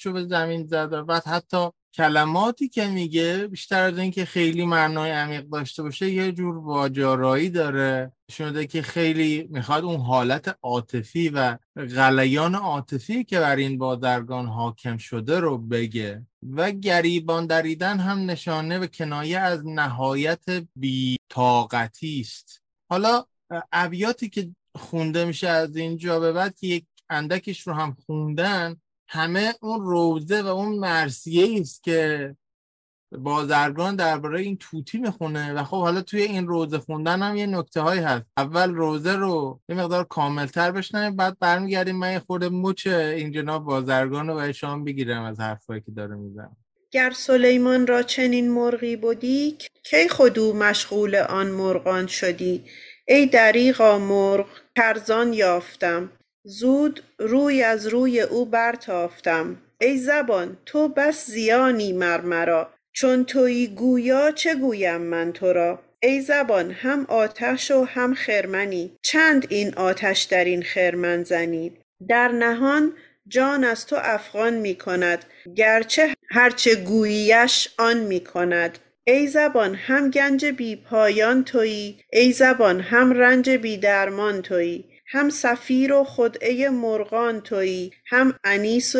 [0.04, 5.42] به زمین زد و بعد حتی کلماتی که میگه بیشتر از اینکه خیلی معنای عمیق
[5.42, 8.12] داشته باشه یه جور واجارایی داره.
[8.30, 14.96] شده که خیلی می‌خواد اون حالت عاطفی و غلیان عاطفی که بر این بازرگان حاکم
[14.96, 16.26] شده رو بگه.
[16.42, 20.44] و گریبان دریدن هم نشانه و کنایه از نهایت
[20.76, 22.62] بیتاقتی است.
[22.90, 23.24] حالا
[23.72, 28.76] ابیاتی که خونده میشه از اینجا به بعد که یک اندکش رو هم خوندن
[29.08, 32.36] همه اون روزه و اون مرسیه است که
[33.18, 37.80] بازرگان درباره این توتی می‌خونه و خب حالا توی این روزه خوندن هم یه نکته
[37.80, 38.26] هایی هست.
[38.36, 43.64] اول روزه رو یه مقدار کاملتر بشنویم بعد برمیگردیم من یه خورده مچ این جناب
[43.64, 46.56] بازرگان رو برای شام بگیرم از حرفایی که داره می‌زنم
[46.90, 52.64] گر سلیمان را چنین مرغی بودی کی خودو مشغول آن مرغان شدی؟
[53.08, 54.46] ای دریغا مرغ
[54.76, 56.10] کرزان یافتم.
[56.48, 59.56] زود روی از روی او برتافتم.
[59.80, 62.70] ای زبان تو بس زیانی مر مرا.
[62.92, 68.96] چون تویی گویا چه گویم من تو را؟ ای زبان هم آتش و هم خرمنی.
[69.02, 71.72] چند این آتش در این خرمن زنی؟
[72.08, 72.92] در نهان
[73.28, 75.24] جان از تو افغان می کند.
[75.56, 78.78] گرچه هرچه گوییش آن می کند.
[79.04, 81.98] ای زبان هم گنج بی پایان تویی.
[82.12, 84.95] ای زبان هم رنج بی درمان تویی.
[85.16, 88.96] هم صفیر و خدعه مرغان تویی هم انیس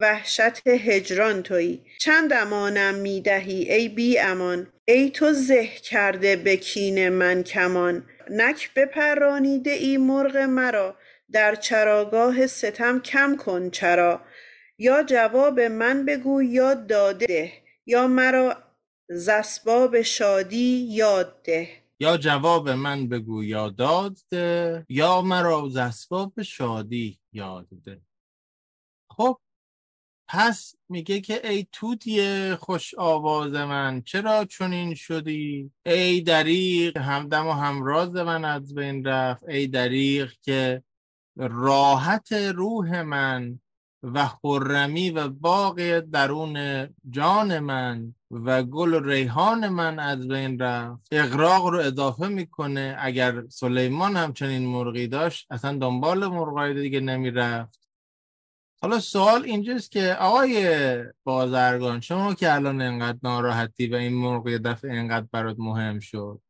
[0.00, 1.82] وحشت هجران تویی.
[1.98, 8.06] چند امانم می دهی ای بی امان؟ ای تو زه کرده به کین من کمان.
[8.30, 10.96] نک بپرانیده ای مرغ مرا
[11.32, 14.20] در چراگاه ستم کم کن چرا.
[14.78, 17.52] یا جواب من بگو یا داده ده
[17.86, 18.56] یا مرا
[19.08, 21.68] ز اسباب شادی یاد ده.
[22.00, 28.00] یا جواب من بگو یا داد ده یا مرا ز اسباب شادی یاد ده
[29.10, 29.40] خب
[30.28, 37.52] پس میگه که ای توتی خوش آواز من چرا چنین شدی؟ ای دریغ همدم و
[37.52, 39.48] همراز من از بین رفت.
[39.48, 40.82] ای دریغ که
[41.36, 43.60] راحت روح من
[44.02, 51.08] و خرمی و باغ درون جان من و گل و ریحان من از بین رفت.
[51.12, 52.96] اقراق رو اضافه می‌کنه.
[52.98, 57.88] اگر سلیمان همچنین مرغی داشت اصلا دنبال مرغای دیگه نمی‌رفت.
[58.82, 60.68] حالا سوال اینجاست که آقای
[61.24, 66.40] بازرگان شما که الان انقدر ناراحتی و این مرغ یه دفعه انقدر برات مهم شد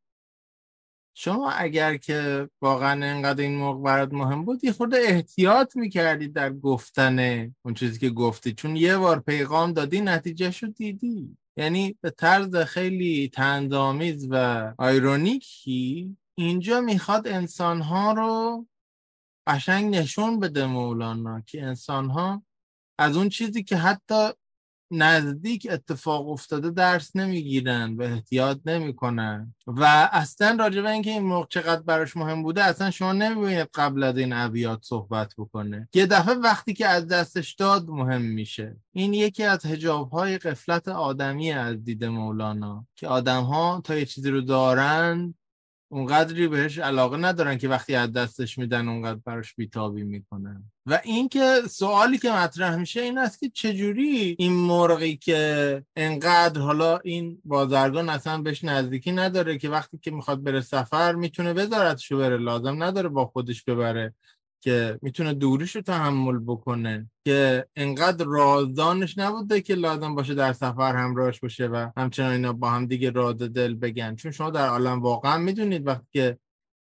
[1.14, 6.53] شما اگر که واقعا انقدر این مرغ برات مهم بود یه خورده احتیاط می‌کردی در
[6.53, 7.18] گفتن
[7.62, 11.37] اون چیزی که گفتی چون یه بار پیغام دادی نتیجه شد دیدی.
[11.59, 18.66] یعنی به طرز خیلی تندامیز و آیرونیکی اینجا می‌خواد انسانها رو
[19.46, 22.42] قشنگ نشون بده مولانا که انسانها
[22.98, 24.30] از اون چیزی که حتی
[24.91, 29.55] نزدیک اتفاق افتاده درس نمی‌گیرن و احتیاط نمی‌کنن.
[29.66, 34.03] و اصلا راجع به اینکه این موقع چقدر براش مهم بوده اصلا شما نمی‌بینید قبل
[34.03, 35.89] از این ابیات صحبت بکنه.
[35.95, 38.76] یه دفعه وقتی که از دستش داد مهم میشه.
[38.93, 44.05] این یکی از هجاب های قفلت آدمی از دید مولانا که آدم ها تا یه
[44.05, 45.34] چیزی رو دارن
[45.91, 50.64] اونقدری بهش علاقه ندارن که وقتی از دستش میدن اونقدر براش بیتابی می‌کنن.
[50.86, 56.99] و اینکه سوالی که مطرح میشه این است که چجوری این مرغی که انقدر حالا
[56.99, 62.36] این بازرگان اصلا بهش نزدیکی نداره که وقتی که می‌خواد بره سفر می‌تونه بذارتشو بره
[62.36, 64.14] لازم نداره با خودش ببره.
[64.61, 70.96] که می‌تونه دوریش رو تحمل بکنه که انقدر رازدانش نبوده که لازم باشه در سفر
[70.96, 74.14] همراهش باشه و همچنان اینا با هم دیگه راد دل بگن.
[74.16, 76.38] چون شما در عالم واقعا می‌دونید وقتی که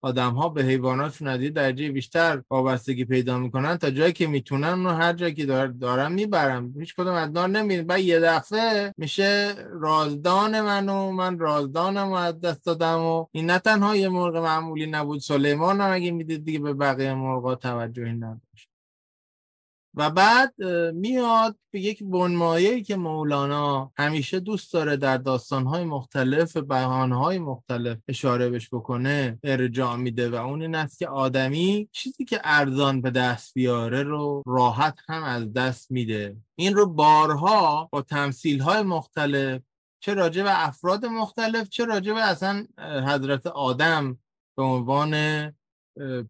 [0.03, 4.91] آدم ها به حیواناتشون از درجه بیشتر وابستگی پیدا می‌کنن تا جایی که می‌تونن اونو
[4.91, 5.47] هر جایی که
[5.81, 6.75] دارن می‌برن.
[6.79, 12.41] هیچ کدوم از دار نمیره بعد یه دفعه میشه رازدان منو من رازدانم و از
[12.41, 16.59] دست دادم و این نه تنها یه مرغ معمولی نبود سلیمان هم اگه می‌دید دیگه
[16.59, 18.72] به بقیه مرغا توجهی نداشت.
[19.95, 20.63] و بعد
[20.95, 28.51] میاد به یک بنمایه‌ای که مولانا همیشه دوست داره در داستانهای مختلف بهانهای مختلف اشاره
[28.51, 33.55] بش بکنه ارجاع میده و اون این است که آدمی چیزی که ارزان به دست
[33.55, 36.37] بیاره رو راحت هم از دست میده.
[36.55, 39.63] این رو بارها با تمثیلهای مختلف
[40.01, 44.19] چه راجع به افراد مختلف چه راجع به اصلا حضرت آدم
[44.57, 45.15] به عنوان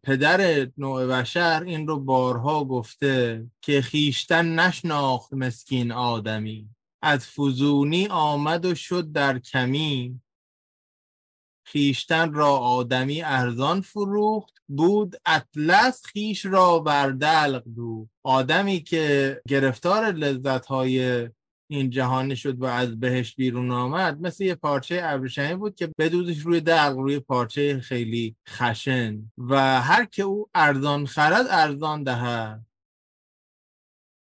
[0.02, 6.68] پدر نوع بشر این رو بارها گفته که خیشتن نشناخت مسکین آدمی.
[7.02, 10.20] از فزونی آمد و شد در کمی
[11.66, 18.08] خیشتن را آدمی ارزان فروخت بود اطلس خیش را بر دلق دو.
[18.22, 21.28] آدمی که گرفتار لذت های
[21.74, 26.38] این جهانی شد و از بهش بیرون آمد مثل یه پارچه ابریشمی بود که بدودش
[26.38, 29.32] روی دلق روی پارچه خیلی خشن.
[29.38, 32.66] و هر که او ارزان خرد ارزان دهد.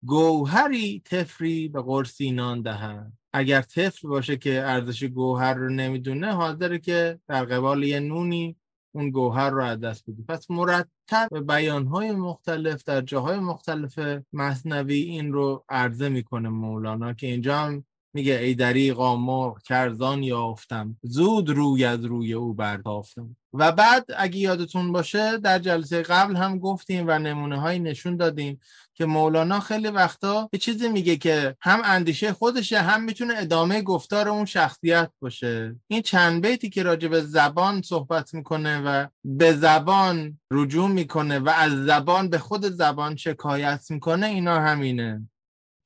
[0.05, 3.13] گوهری تفری به قرسینان دهد.
[3.33, 8.57] اگر تفر باشه که ارزش گوهر رو نمی‌دونه حاضره که در قبال یه نونی
[8.93, 13.99] اون گوهر رو از دست بده پس مرتب به بیانهای مختلف در جاهای مختلف
[14.33, 17.85] مصنوی این رو عرضه می‌کنه مولانا که اینجا هم
[18.19, 20.97] میگه ای دریقا مرغ کرزان یافتم.
[21.03, 26.59] زود روی از روی او بردافتم و بعد اگه یادتون باشه در جلسه قبل هم
[26.59, 28.61] گفتیم و نمونه های نشون دادیم
[28.95, 34.29] که مولانا خیلی وقتا یه چیزی میگه که هم اندیشه خودشه هم می‌تونه ادامه گفتار
[34.29, 35.77] اون شخصیت باشه.
[35.89, 41.49] این چند بیتی که راجع به زبان صحبت می‌کنه و به زبان رجوع می‌کنه و
[41.49, 45.29] از زبان به خود زبان شکایت می‌کنه اینا همینه.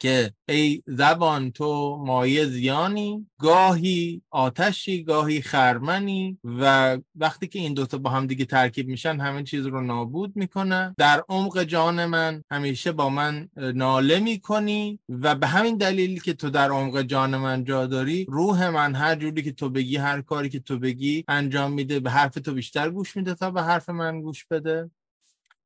[0.03, 7.99] که ای زبان تو مایه زیانی گاهی آتشی گاهی خرمنی و وقتی که این دوتا
[7.99, 10.95] با هم دیگه ترکیب میشن همه چیز رو نابود می‌کنه.
[10.99, 16.51] در عمق جان من همیشه با من ناله می‌کنی و به همین دلیل که تو
[16.51, 20.49] در عمق جان من جا داری روح من هر جوری که تو بگی هر کاری
[20.49, 24.21] که تو بگی انجام میده به حرف تو بیشتر گوش میده تا به حرف من
[24.21, 24.91] گوش بده.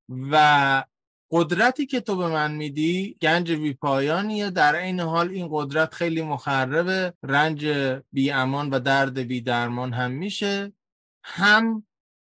[0.09, 0.85] و
[1.31, 6.23] قدرتی که تو به من میدی گنج بی پایانیه در این حال این قدرت خیلی
[6.23, 7.67] مخربه رنج
[8.13, 10.73] بی امان و درد بی درمان هم میشه.
[11.25, 11.87] هم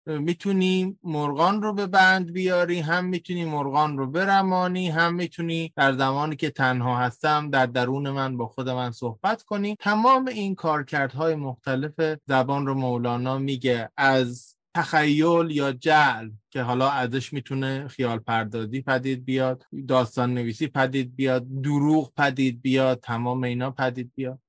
[0.05, 6.35] می‌تونی مرغان رو به بند بیاری هم می‌تونی مرغان رو برمانی هم می‌تونی در زمانی
[6.35, 9.75] که تنها هستم در درون من با خود من صحبت کنی.
[9.79, 11.93] تمام این کارکردهای مختلف
[12.27, 13.89] زبان رو مولانا میگه.
[13.97, 21.15] از تخیل یا جعل که حالا ازش می‌تونه خیال پردازی پدید بیاد داستان نویسی پدید
[21.15, 24.39] بیاد دروغ پدید بیاد تمام اینا پدید بیاد.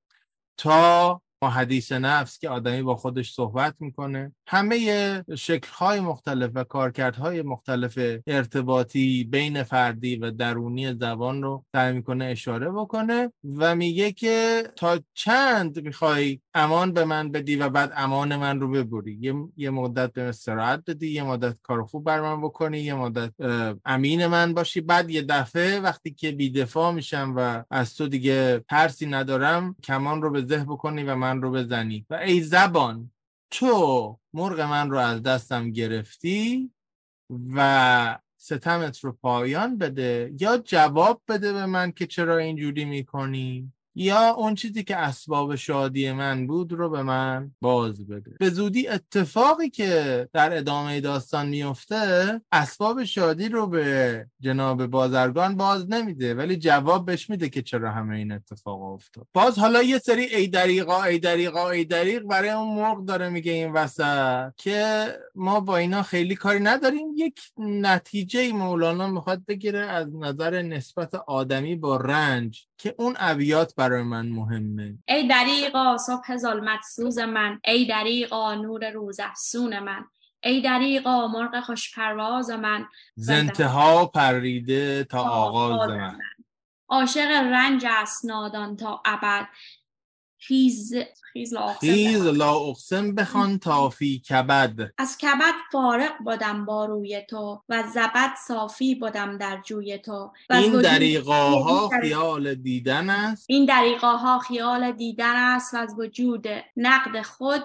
[0.56, 7.98] تا حدیث نفس که آدمی با خودش صحبت می‌کنه همه شکلهای مختلف و کارکردهای مختلف
[8.26, 15.00] ارتباطی بین فردی و درونی زبان رو سعی می‌کنه اشاره بکنه و میگه که تا
[15.14, 19.18] چند می‌خوای امان به من بدی و بعد امان من رو ببری.
[19.20, 23.32] یه, یه مدت به استراحت بدی یه مدت کار خوب بر من بکنی یه مدت
[23.84, 24.80] امین من باشی.
[24.80, 30.30] بعد یه دفعه وقتی که بیدفاع میشم و از تو دیگه ترسی ندارم کمان رو
[30.30, 32.06] به ذهن بکنی و من رو بزنی.
[32.10, 33.10] و ای زبان
[33.50, 36.70] تو مرغ من رو از دستم گرفتی
[37.54, 44.30] و ستمت رو پایان بده یا جواب بده به من که چرا اینجوری می‌کنی؟ یا
[44.30, 48.30] اون چیزی که اسباب شادی من بود رو به من باز بده.
[48.40, 55.90] به زودی اتفاقی که در ادامه داستان میفته اسباب شادی رو به جناب بازرگان باز
[55.90, 59.26] نمیده ولی جواب بهش میده که چرا همه این اتفاق افتاد.
[59.32, 63.52] باز حالا یه سری ای دریقا ای دریقا ای دریق برای اون مرغ داره میگه
[63.52, 67.06] این وسط که ما با اینا خیلی کاری نداریم.
[67.16, 74.02] یک نتیجه مولانا می‌خواد بگیره از نظر نسبت آدمی با رنج که اون ابیات برای
[74.02, 74.98] من مهمه.
[75.08, 77.60] ای دریقا صبح ظلمت سوز من.
[77.64, 80.04] ای دریقا نور روز افسون من.
[80.42, 82.86] ای دریقا مرغ خوش پرواز من.
[83.14, 86.18] زنتها پریده تا آغاز من.
[86.88, 89.48] عاشق رنج است نادان تا ابد.
[90.46, 90.94] خیز
[91.32, 92.36] خیز لا اقسم خیز بخوان.
[92.36, 94.92] لا اقسم بخوان تا فی کبد.
[94.98, 100.32] از کبد فارق بودم با روی تو و زبد صافی بودم در جوی تو.
[100.50, 107.22] و این دریقاها خیال دیدن است؟ این دریقاها خیال دیدن است و از وجود نقد
[107.22, 107.64] خود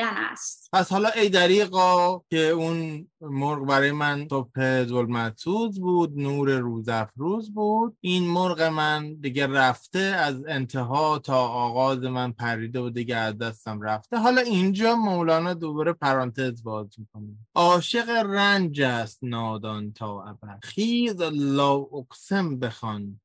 [0.00, 0.68] است.
[0.72, 7.54] پس حالا ای دریقا که اون مرغ برای من صبح ظلمتسوز بود نور روز افروز
[7.54, 13.38] بود این مرغ من دیگه رفته از انتها تا آغاز من پریده و دیگه از
[13.38, 14.18] دستم رفته.
[14.18, 17.36] حالا اینجا مولانا دوباره پرانتز باز می‌کنه.
[17.54, 20.58] عاشق رنج است نادان تا ابد.
[20.62, 23.20] خیز لا اقسم بخوان.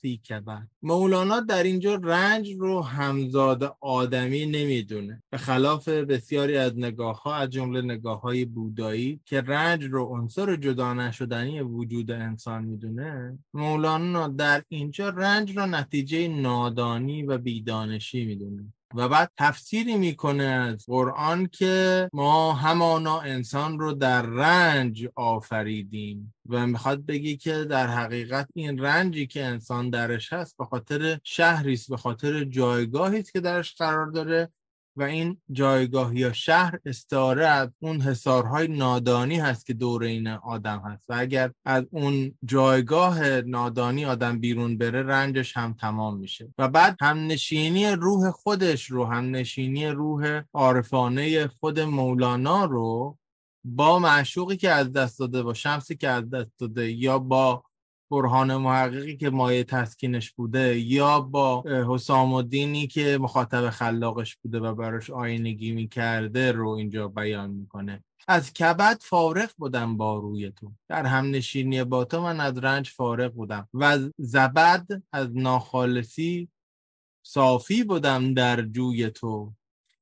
[0.00, 5.22] فی کبد مولانا در اینجا رنج رو همزاد آدمی نمی‌دونه.
[5.30, 10.56] به خلاف بسیاری از نگاه ها از جمله نگاه های بودایی که رنج رو عنصر
[10.56, 18.72] جدا نشدنی وجود انسان می‌دونه مولانا در اینجا رنج رو نتیجه نادانی و بیدانشی می‌دونه.
[18.94, 26.66] و بعد تفسیری می‌کنه از قرآن که ما همانا انسان رو در رنج آفریدیم و
[26.66, 31.90] می‌خواد بگی که در حقیقت این رنجی که انسان درش هست به خاطر شهری است
[31.90, 34.48] به خاطر جایگاهی است که درش قرار داره.
[34.96, 40.82] و این جایگاه یا شهر استعاره از اون حسارهای نادانی هست که دور این آدم
[40.86, 41.10] هست.
[41.10, 46.54] و اگر از اون جایگاه نادانی آدم بیرون بره رنجش هم تمام میشه.
[46.58, 53.18] و بعد هم نشینی روح خودش رو هم نشینی روح عارفانه خود مولانا رو
[53.64, 57.64] با معشوقی که از دست داده با شمسی که از دست داده یا با
[58.12, 64.74] برهان محققی که مایه تسکینش بوده یا با حسام الدینی که مخاطب خلاقش بوده و
[64.74, 68.04] براش آینگی می‌کرده رو اینجا بیان می‌کنه.
[68.28, 73.32] از کبد فارغ بودم با روی تو در همنشینی با تو من از رنج فارغ
[73.32, 73.68] بودم.
[73.74, 76.48] و زبد از ناخالصی
[77.22, 79.52] صافی بودم در جوی تو.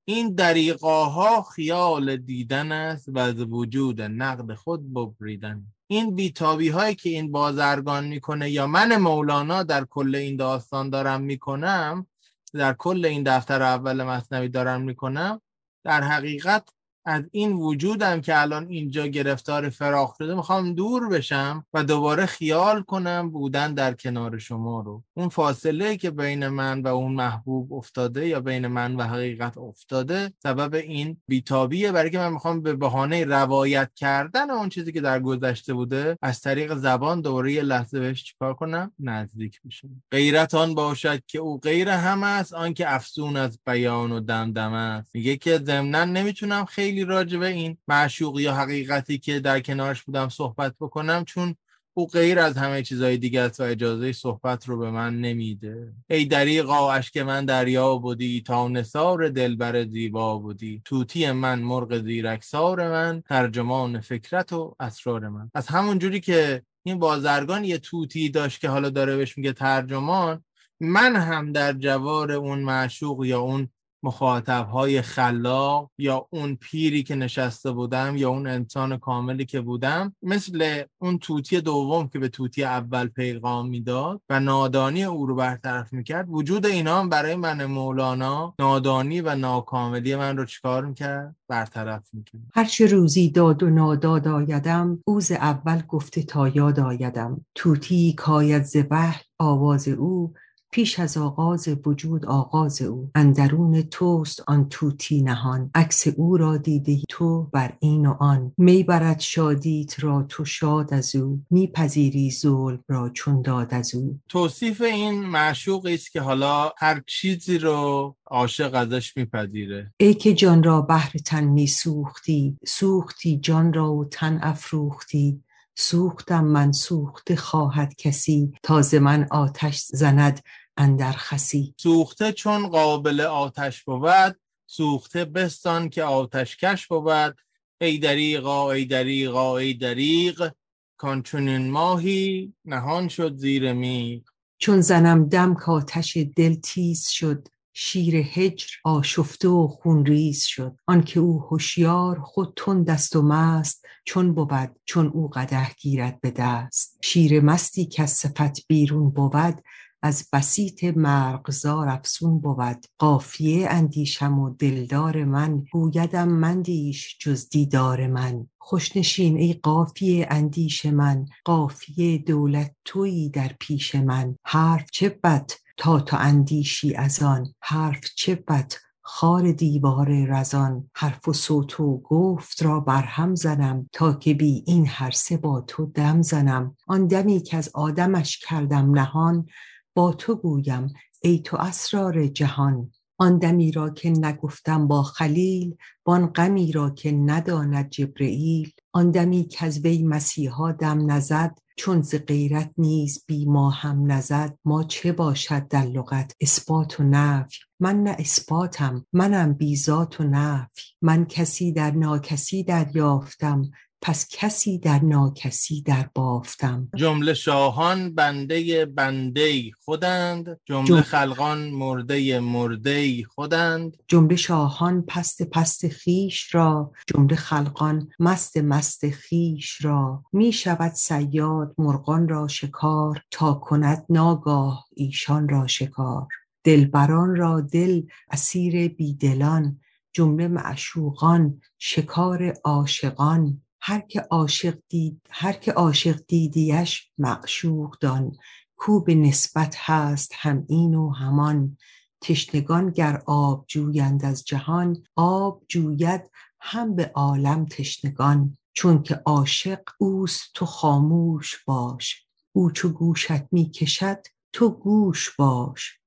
[0.04, 5.66] این دریقاها خیال دیدن است و از وجود نقد خود ببریدن.
[5.92, 11.20] این بیتابی هایی که این بازرگان می‌کنه یا من مولانا در کل این داستان دارم
[11.20, 12.06] می‌کنم
[12.54, 15.40] در کل این دفتر اول مصنوی دارم می‌کنم
[15.84, 16.68] در حقیقت
[17.04, 22.82] از این وجودم که الان اینجا گرفتار فراخ شده می‌خوام دور بشم و دوباره خیال
[22.82, 25.04] کنم بودن در کنار شما رو.
[25.14, 30.32] اون فاصله که بین من و اون محبوب افتاده یا بین من و حقیقت افتاده
[30.42, 31.92] سبب این بیتابیه.
[31.92, 36.40] برای که من می‌خوام به بهانه روایت کردن اون چیزی که در گذشته بوده از
[36.40, 40.02] طریق زبان دوباره یه لحظه بهش چیکار کنم؟ نزدیک بشم.
[40.10, 45.14] غیرت آن باشد که او غیر هم است آنکه افسون از بیان و دمدمه است.
[45.14, 50.28] میگه که ضمنا نمی‌تونم خیلی راجع به این معشوق یا حقیقتی که در کنارش بودم
[50.28, 51.56] صحبت بکنم چون
[51.94, 55.92] او غیر از همه چیزهای دیگه است و اجازه صحبت رو به من نمیده.
[56.10, 60.82] ای دریغا اشک من دریا بودی تا نثار دلبر زیبا بودی.
[60.84, 65.50] توتی من مرغ زیرکسار من ترجمان فکرت و اسرار من.
[65.54, 70.44] از همون جوری که این بازرگان یه توتی داشت که حالا داره بهش میگه ترجمان
[70.80, 73.68] من هم در جوار اون معشوق یا اون
[74.02, 80.82] مخاطبهای خلاق یا اون پیری که نشسته بودم یا اون انسان کاملی که بودم مثل
[80.98, 86.26] اون توتی دوم که به توتی اول پیغام می‌داد و نادانی او رو برطرف می‌کرد
[86.28, 92.42] وجود اینا هم برای من مولانا نادانی و ناکاملی من رو چیکار می‌کرد؟ برطرف می‌کرد.
[92.54, 97.46] هرچه روزی داد و ناداد آیدم اوز اول گفته تا یاد آیدم.
[97.54, 100.34] توتی کاید ز بحر آواز او
[100.72, 103.10] پیش از آغاز وجود آغاز او.
[103.14, 105.70] اندرون توست آن توتی نهان.
[105.74, 108.52] عکس او را دیده تو بر این و آن.
[108.58, 111.42] می برد شادیت را تو شاد از او.
[111.50, 114.20] میپذیری ظلم را چون داد از او.
[114.28, 119.92] توصیف این معشوقی است که حالا هر چیزی رو عاشق ازش میپذیره.
[120.00, 125.42] ای که جان را بهر تن می سوختی سوختی جان را و تن افروختی.
[125.80, 130.40] سوختم من سوخته خواهد کسی تازه من آتش زند
[130.76, 131.74] اندر خسی.
[131.76, 137.36] سوخته چون قابل آتش بود سوخته بستان که آتش کش بود.
[137.80, 140.50] ای دریغا ای دریغا ای دریغ
[140.96, 144.22] کان چنین ماهی نهان شد زیر میغ.
[144.58, 147.48] چون زنم دم کآتش دل تیز شد
[147.82, 150.76] شیر هجر آشفته و خونریز شد.
[150.86, 156.30] آنکه او هوشیار خود تند است و مست چون بود چون او قدح گیرد به
[156.30, 156.98] دست.
[157.02, 159.62] شیر مستی کز صفت بیرون بود
[160.02, 162.86] از بسیط مرغزار افسون بود.
[162.98, 168.46] قافیه اندیشم و دلدار من گویدم مندیش جز دیدار من.
[168.58, 174.36] خوش نشین ای قافیه اندیش من قافیه دولت تویی در پیش من.
[174.44, 175.50] حرف چه بد
[175.80, 178.72] تا تو اندیشی از آن حرف بد.
[179.02, 183.88] خار دیوار رزان حرف و صوت و گفت را برهم زنم.
[183.92, 186.76] تا که بی این هر سه با تو دم زنم.
[186.86, 189.46] آن دمی که از آدمش کردم نهان
[189.94, 192.90] با تو گویم ای تو اسرار جهان.
[193.18, 195.76] آن دمی را که نگفتم با خلیل
[196.06, 198.72] وان غمی را که نداند جبرییل.
[198.92, 204.58] آن دمی کز وی مسیحا دم نزد چون ز غیرت نیز بی ما هم نزد
[204.64, 207.58] ما چه باشد در لغت؟ اثبات و نفی.
[207.80, 210.82] من نه اثباتم منم بی ذات و نفی.
[211.02, 213.62] من کسی در ناکسی دریافتم
[214.02, 216.88] پس کسی در ناکسی در بافتم.
[216.96, 223.96] جمله شاهان بنده بنده خودند جمله جم- خلقان مرده مرده خودند.
[224.08, 230.24] جمله شاهان پست پست خیش را جمله خلقان مست مست خیش را.
[230.32, 236.26] می شود صیاد مرغان را شکار تا کند ناگاه ایشان را شکار.
[236.64, 239.80] دلبران را دل اسیر بیدلان
[240.12, 243.62] جمله معشوقان شکار عاشقان.
[243.82, 248.36] هر که عاشق دید هر که عاشق دیدیش معشوق دان.
[248.76, 251.76] کو به نسبت هست هم این و همان.
[252.20, 258.56] تشنگان گر آب جویند از جهان آب جوید هم به عالم تشنگان.
[258.72, 262.26] چون که عاشق اوست تو خاموش باش.
[262.52, 264.22] او چو گوشت می کشد
[264.52, 266.00] تو گوش باش.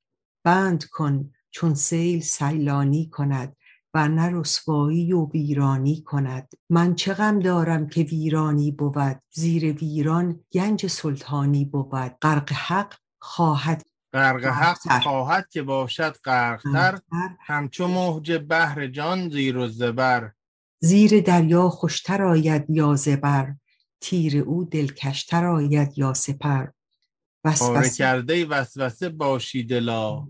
[0.44, 3.56] بند کن چون سیل سیلانی کند.
[3.94, 6.54] ورنه رسوایی و ویرانی کند.
[6.70, 9.20] من چه غم دارم که ویرانی بود.
[9.32, 12.18] زیر ویران گنج سلطانی بود.
[12.22, 13.84] غرق حق خواهد
[14.14, 15.02] غرق حق.
[15.04, 16.72] خواهد که باشد غرقتر.
[16.72, 17.36] غرقتر.
[17.40, 20.32] همچو موج بحر جان زیر و زبر.
[20.80, 23.54] زیر دریا خوشتر آید یا زبر.
[24.02, 26.68] تیر او دلکشتر آید یا سپر.
[27.44, 30.28] وسوسه کرده وسوسه باشی دلا.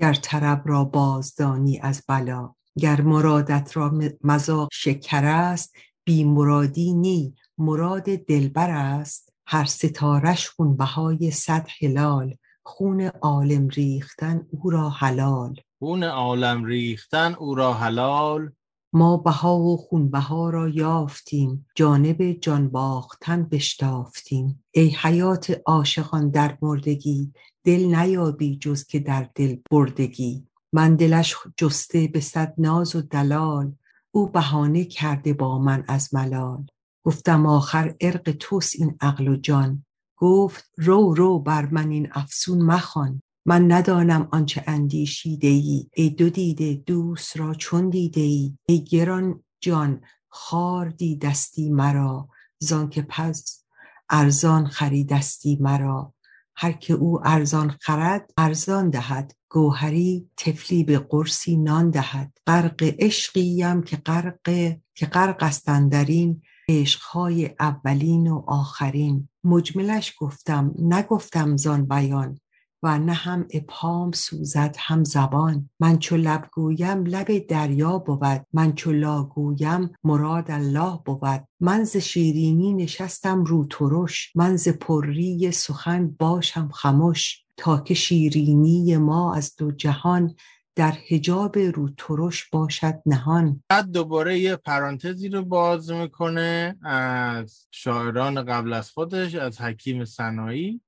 [0.00, 2.55] گر طرب را بازدانی از بلا.
[2.78, 5.74] گر مرادت را مذاق شکر است
[6.04, 9.32] بی مرادی نی مراد دلبر است.
[9.46, 15.60] هر ستارش خون بهای صد هلال خون عالم ریختن او را حلال.
[15.78, 18.50] خون عالم ریختن او را حلال.
[18.92, 24.64] ما بها و خونبها را یافتیم جانب جان باختن بشتافتیم.
[24.70, 27.32] ای حیات عاشقان در مردگی
[27.64, 30.46] دل نیابی جز که در دل بردگی.
[30.76, 33.74] من دلش جسته به صد ناز و دلال
[34.10, 36.66] او بهانه کرده با من از ملال.
[37.02, 39.84] گفتم آخر عرق توست این عقل و جان.
[40.16, 43.22] گفت رو رو بر من این افسون مخوان.
[43.46, 49.44] من ندانم آنچه اندیشیده ای ای دو دیده دوست را چون دیده ای ای گران
[49.60, 52.28] جان خار دیدستی مرا.
[52.58, 53.64] زانکه پس
[54.10, 56.14] ارزان خریدستی مرا.
[56.56, 59.32] هر که او ارزان خرد ارزان دهد.
[59.50, 62.38] گوهری طفلی به قرصی نان دهد.
[62.46, 64.48] غرق عشقیم که غرق
[64.94, 69.28] که غرق است اندرین عشقهای اولین و آخرین.
[69.44, 72.40] مجملش گفتم نگفتم زان بیان
[72.82, 75.70] و نه هم ابهام سوزد هم زبان.
[75.80, 81.44] من چو لب گویم لب دریا بود من چو لا گویم مراد الله بود.
[81.60, 87.45] من ز شیرینی نشستم رو ترش من ز پری سخن باشم خمش.
[87.56, 90.34] تا که شیرینی ما از دو جهان
[90.74, 93.64] در حجاب رو ترش باشد نهان.
[93.68, 100.80] بعد دوباره یه پرانتزی رو باز می‌کنه از شاعران قبل از خودش از حکیم سنایی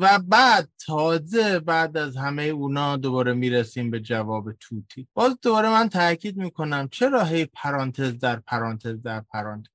[0.00, 5.08] و بعد تازه بعد از همه اونا دوباره می‌رسیم به جواب توتی.
[5.14, 9.70] باز دوباره من تاکید می‌کنم چرا هی پرانتز در پرانتز در پرانتز؟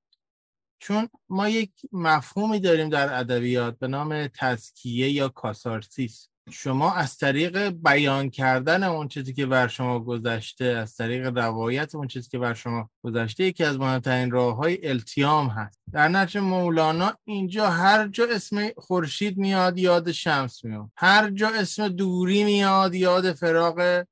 [0.80, 6.31] چون ما یک مفهومی داریم در ادبیات به نام تزکیه یا کاسارسیس.
[6.52, 12.08] شما از طریق بیان کردن اون چیزی که بر شما گذشته از طریق روایت اون
[12.08, 15.80] چیزی که بر شما گذشته یکی از مهمترین راه های التیام هست.
[15.92, 20.90] در نتیجه مولانا اینجا هر جا اسم خورشید میاد یاد شمس میاد.
[20.98, 24.04] هر جا اسم دوری میاد یاد فراغ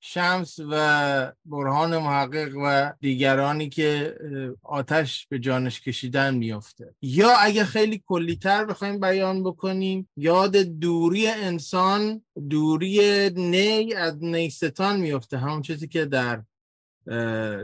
[0.00, 4.16] شمس و برهان محقق و دیگرانی که
[4.62, 12.24] آتش به جانش کشیدن میفته یا اگه خیلی کلیتر بخوایم بیان بکنیم یاد دوری انسان
[12.50, 16.42] دوری نی از نیستان میفته همون چیزی که در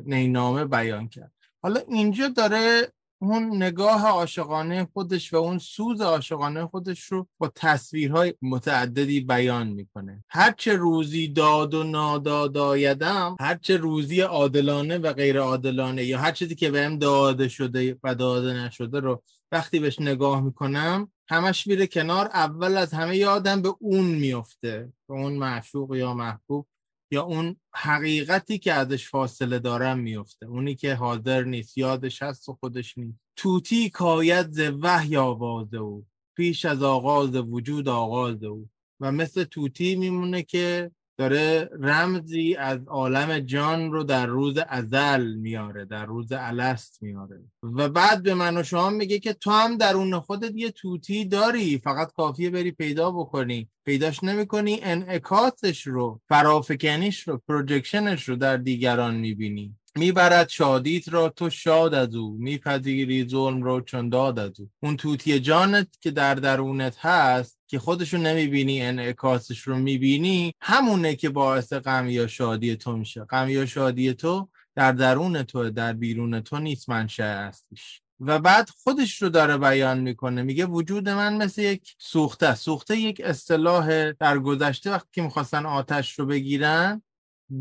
[0.06, 1.32] نینامه بیان کرد.
[1.62, 8.34] حالا اینجا داره اون نگاه عاشقانه خودش و اون سوز عاشقانه خودش رو با تصویرهای
[8.42, 10.24] متعددی بیان می‌کنه.
[10.28, 16.54] هرچه روزی داد و ناداد آیدم هرچه روزی عادلانه و غیر عادلانه یا هر چیزی
[16.54, 22.26] که بهم داده شده و داده نشده رو وقتی بهش نگاه می‌کنم همش میره کنار
[22.26, 26.66] اول از همه یادم به اون میفته به اون معشوق یا محبوب.
[27.10, 30.46] یا اون حقیقتی که ازش فاصله دارم میفته.
[30.46, 33.18] اونی که حاضر نیست یادش هست و خودش نیست.
[33.36, 36.06] توتی کاید ز وحی آواز او.
[36.36, 38.68] پیش از آغاز وجود آغاز او.
[39.00, 45.84] و مثل توتی میمونه که داره رمزی از عالم جان رو در روز ازل میاره
[45.84, 47.40] در روز الست میاره.
[47.62, 51.78] و بعد به من و شما میگه که تو هم درون خودت یه توتی داری
[51.78, 53.68] فقط کافیه بری پیدا بکنی.
[53.84, 59.76] پیداش نمی‌کنی انعکاسش رو فرافکنیش رو پروجکشنش رو در دیگران می‌بینی.
[59.96, 62.36] می‌برد شادیت را تو شاد از او.
[62.38, 64.70] میپذیری ظلم رو چون داد از او.
[64.82, 71.28] اون توتی جانت که در درونت هست که خودشو نمی‌بینی انعکاسش رو می‌بینی همونه که
[71.28, 73.24] باعث غم یا شادی تو میشه.
[73.24, 78.68] غم یا شادی تو در درون تو در بیرون تو نیست منشأ هستش و بعد
[78.68, 80.42] خودش رو داره بیان می‌کنه.
[80.42, 86.18] میگه وجود من مثل یک سوخته سوخته یک اصطلاح در گذشته وقتی که می‌خواستن آتش
[86.18, 87.02] رو بگیرن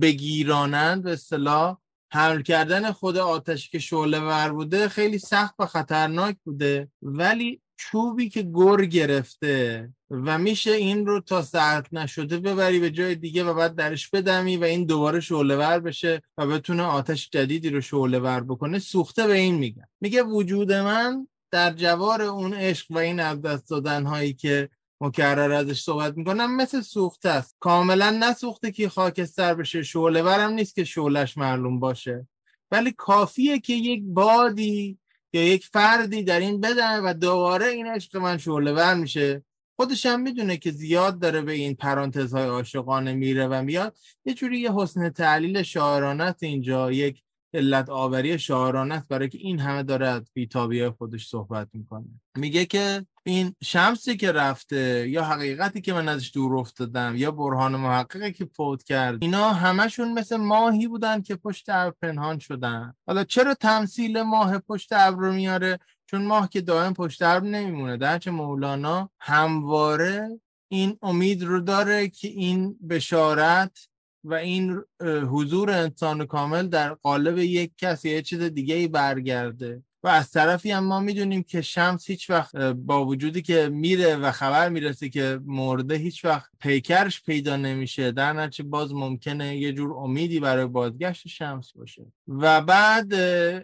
[0.02, 1.78] بگیرانند به اصطلاح
[2.12, 6.88] حمل کردن خود آتشی که شعله ور بوده خیلی سخت و خطرناک بوده.
[7.02, 13.16] ولی چوبی که گر گرفته و میشه این رو تا سرد نشده ببری به جای
[13.16, 17.70] دیگه و بعد درش بدمی و این دوباره شعله ور بشه و بتونه آتش جدیدی
[17.70, 18.80] رو شعله ور بکنه.
[18.80, 19.86] سوخته به این میگن.
[20.02, 24.70] میگه وجود من در جوار اون عشق و این از دست دادن هایی که
[25.02, 27.56] مکرر ازش صحبت می‌کنم مثل سوخته است.
[27.60, 29.84] کاملا نسوخته که خاکستر بشه.
[29.84, 32.28] شعله ورم نیست که شعلش معلوم باشه.
[32.72, 34.98] ولی کافیه که یک بادی
[35.34, 39.44] یا یک فردی در این بدن و دوباره این عشق من شعله ور میشه.
[39.76, 43.98] خودش هم می‌دونه که زیاد داره به این پرانتزهای عاشقانه میره و میاد.
[44.26, 49.84] یه جوری یه حسن تعلیل شاعرانت اینجا یک علت آوری شاعرانت برای که این همه
[49.84, 52.06] داره از بیتابی خودش صحبت می‌کنه.
[52.38, 57.76] میگه که این شمسی که رفته یا حقیقتی که من ازش دور افتادم یا برهان
[57.76, 62.94] محققی که فوت کرد اینا همشون مثل ماهی بودن که پشت ابر پنهان شدن.
[63.08, 65.80] حالا چرا تمثیل ماه پشت ابر رو میاره؟
[66.14, 72.28] چون ماه که دائم پشت ابر نمیمونه درچه مولانا همواره این امید رو داره که
[72.28, 73.88] این بشارت
[74.24, 79.84] و این حضور انسان کامل در قالب یک کس یا چیز دیگه ای برگرده.
[80.04, 84.32] و از طرفی هم ما می‌دونیم که شمس هیچ وقت با وجودی که میره و
[84.32, 88.12] خبر می‌رسه که مرده هیچ وقت پیکرش پیدا نمیشه.
[88.12, 92.06] در نتیجه باز ممکنه یه جور امیدی برای بازگشت شمس باشه.
[92.28, 93.16] و بعد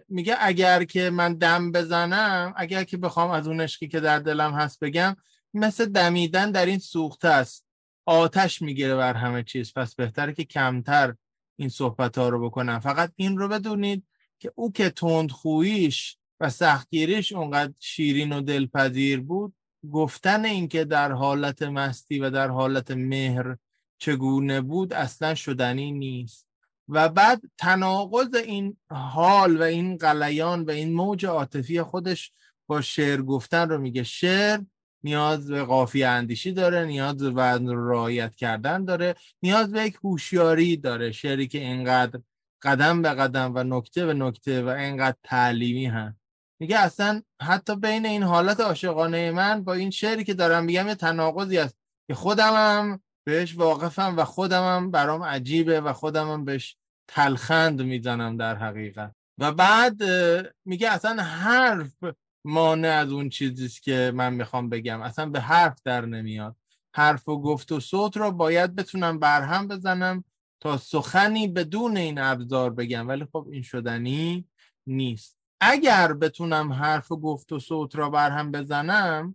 [0.08, 4.52] میگه اگر که من دم بزنم اگر که بخوام از اون عشقی که در دلم
[4.52, 5.16] هست بگم
[5.54, 7.66] مثل دمیدن در این سوخته است.
[8.06, 9.72] آتش می‌گیره بر همه چیز.
[9.74, 11.14] پس بهتره که کمتر
[11.56, 12.78] این صحبت ها رو بکنم.
[12.78, 14.04] فقط این رو بدونید
[14.38, 19.54] که او که تندخوییش و سختگیریش اونقدر شیرین و دلپذیر بود
[19.92, 23.56] گفتن اینکه در حالت مستی و در حالت مهر
[23.98, 26.46] چگونه بود اصلا شدنی نیست.
[26.88, 32.32] و بعد تناقض این حال و این قلیان و این موج عاطفی خودش
[32.66, 34.02] با شعر گفتن رو میگه.
[34.02, 34.60] شعر
[35.04, 40.76] نیاز به قافیه اندیشی داره نیاز به وزن رعایت کردن داره نیاز به یک هوشیاری
[40.76, 41.12] داره.
[41.12, 42.20] شعری که اینقدر
[42.62, 46.19] قدم به قدم و نکته به نکته و اینقدر تعلیمی هم
[46.60, 50.94] میگه اصلا حتی بین این حالت عاشقانه من با این شعری که دارم میگم یه
[50.94, 51.76] تناقضی است
[52.08, 56.76] که خودم هم بهش واقفم و خودم هم برام عجیبه و خودم هم بهش
[57.08, 59.14] تلخند می‌زنم در حقیقت.
[59.38, 60.02] و بعد
[60.64, 61.96] میگه اصلا حرف
[62.44, 65.02] مانع از اون چیزیست که من می‌خوام بگم.
[65.02, 66.56] اصلا به حرف در نمیاد.
[66.94, 70.24] حرف و گفت و صوت رو باید بتونم برهم بزنم
[70.60, 73.08] تا سخنی بدون این ابزار بگم.
[73.08, 74.48] ولی خب این شدنی
[74.86, 75.39] نیست.
[75.60, 79.34] اگر بتونم حرف و گفت و صوت را برهم بزنم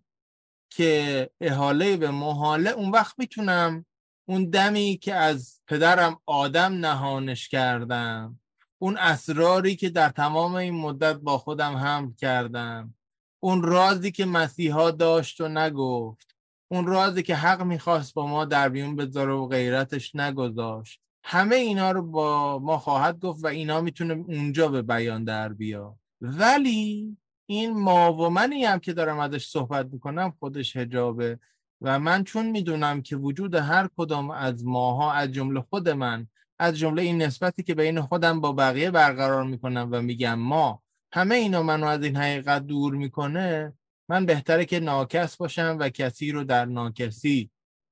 [0.69, 3.85] که احاله به محاله اون وقت می‌تونم
[4.27, 8.39] اون دمی که از پدرم آدم نهانش کردم
[8.77, 12.93] اون اسراری که در تمام این مدت با خودم هم کردم
[13.39, 16.35] اون رازی که مسیحا داشت و نگفت
[16.71, 21.01] اون رازی که حق می‌خواست با ما در بیون بذاره و غیرتش نگذاشت.
[21.23, 25.97] همه اینا رو با ما خواهد گفت و اینا می‌تونه اونجا به بیان در بیا
[26.25, 31.39] ولی این ما و منی هم که دارم ازش صحبت می‌کنم خودش هجابه
[31.81, 36.27] و من چون می‌دونم که وجود هر کدام از ماها از جمله خود من
[36.59, 40.83] از جمله این نسبتی که بین خودم با بقیه برقرار می‌کنم و میگم ما
[41.13, 43.73] همه اینا منو از این حقیقت دور می‌کنه
[44.09, 47.49] من بهتره که ناکس باشم و کسی رو در ناکسی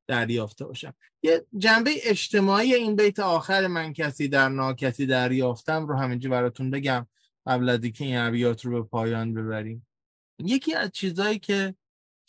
[0.07, 0.93] دریافته باشم.
[1.23, 7.07] یه جنبه اجتماعی این بیت آخر من کسی در ناکسی دریافتم رو همینجا براتون بگم.
[7.47, 9.87] قبل از اینکه این ابیات رو به پایان ببریم.
[10.39, 11.75] یکی از چیزهایی که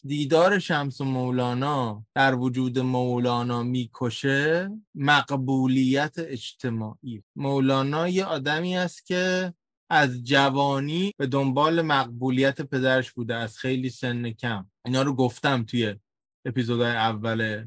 [0.05, 7.23] دیدار شمس و مولانا در وجود مولانا می‌کشه مقبولیت اجتماعی.
[7.37, 9.55] مولانا یه آدمی است که
[9.91, 14.71] از جوانی به دنبال مقبولیت پدرش بوده از خیلی سن کم.
[14.85, 15.95] اینا رو گفتم توی
[16.47, 17.67] اپیزودهای اول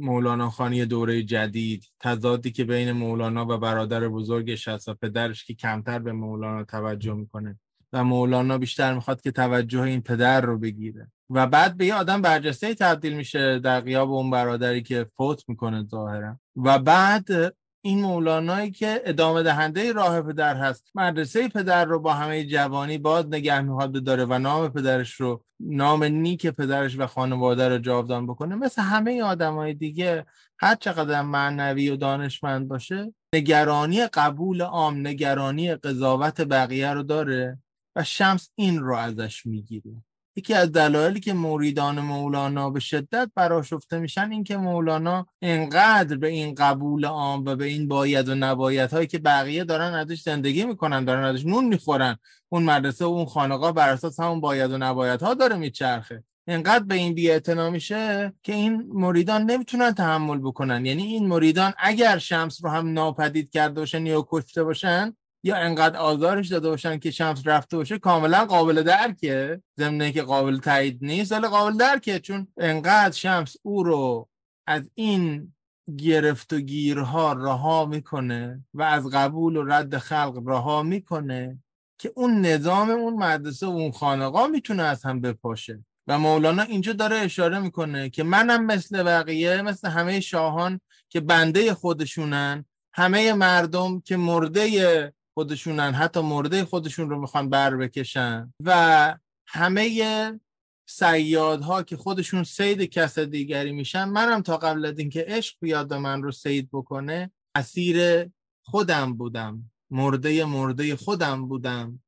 [0.00, 5.54] مولانا خانی دوره جدید تضادی که بین مولانا و برادر بزرگش هست و پدرش که
[5.54, 7.58] کمتر به مولانا توجه می‌کنه
[7.92, 11.10] و مولانا بیشتر می‌خواد که توجه این پدر رو بگیره.
[11.30, 15.84] و بعد به یه آدم برجسته تبدیل میشه در قیاب اون برادری که فوت می‌کنه
[15.84, 16.40] ظاهرا.
[16.56, 20.90] و بعد این مولانایی که ادامه دهنده راه پدر هست.
[20.94, 26.04] مدرسه پدر رو با همه جوانی باز نگه می‌خواد داره و نام پدرش رو نام
[26.04, 28.54] نیک پدرش و خانواده رو جاودان بکنه.
[28.54, 30.26] مثل همه آدمای دیگه
[30.58, 37.58] هر چقدر معنوی و دانشمند باشه نگرانی قبول عام نگرانی قضاوت بقیه رو داره
[37.96, 39.92] و شمس این رو ازش می‌گیره.
[40.36, 46.28] یکی از دلایلی که مریدان مولانا به شدت براشفته میشن این که مولانا انقدر به
[46.28, 50.64] این قبول عام و به این باید و نباید هایی که بقیه دارن ازش زندگی
[50.64, 52.16] می‌کنن دارن ازش نون می‌خورن.
[52.48, 56.24] اون مدرسه و اون خانقاه بر اساس همون باید و نباید ها داره میچرخه.
[56.46, 60.86] انقدر به این بیاعتنا میشه که این مریدان نمی‌تونن تحمل بکنن.
[60.86, 65.96] یعنی این مریدان اگر شمس رو هم ناپدید کرده باشن یا کشته باشن یا انقدر
[65.96, 69.62] آزارش داده باشن که شمس رفته باشه کاملا قابل درکه.
[69.78, 72.18] ضمن که قابل تایید نیست ولی قابل درکه.
[72.18, 74.28] چون انقدر شمس او رو
[74.66, 75.54] از این
[75.98, 81.58] گرفت و گیرها رها می‌کنه و از قبول و رد خلق رها می‌کنه
[81.98, 85.84] که اون نظام اون مدرسه و اون خانقاه می‌تونه از هم بپاشه.
[86.06, 91.74] و مولانا اینجا داره اشاره می‌کنه که منم مثل بقیه مثل همه شاهان که بنده
[91.74, 92.64] خودشونن
[92.94, 98.54] همه مردم که مرده خودشونن حتی مرده خودشون رو می‌خوان بر بکشن.
[98.64, 100.40] و همه
[100.86, 105.98] سیادها که خودشون سید کس دیگری میشن منم تا قبل از اینکه عشق بیاد به
[105.98, 108.28] من رو سید بکنه اسیر
[108.62, 109.70] خودم بودم.
[109.90, 112.00] مرده مرده خودم بودم.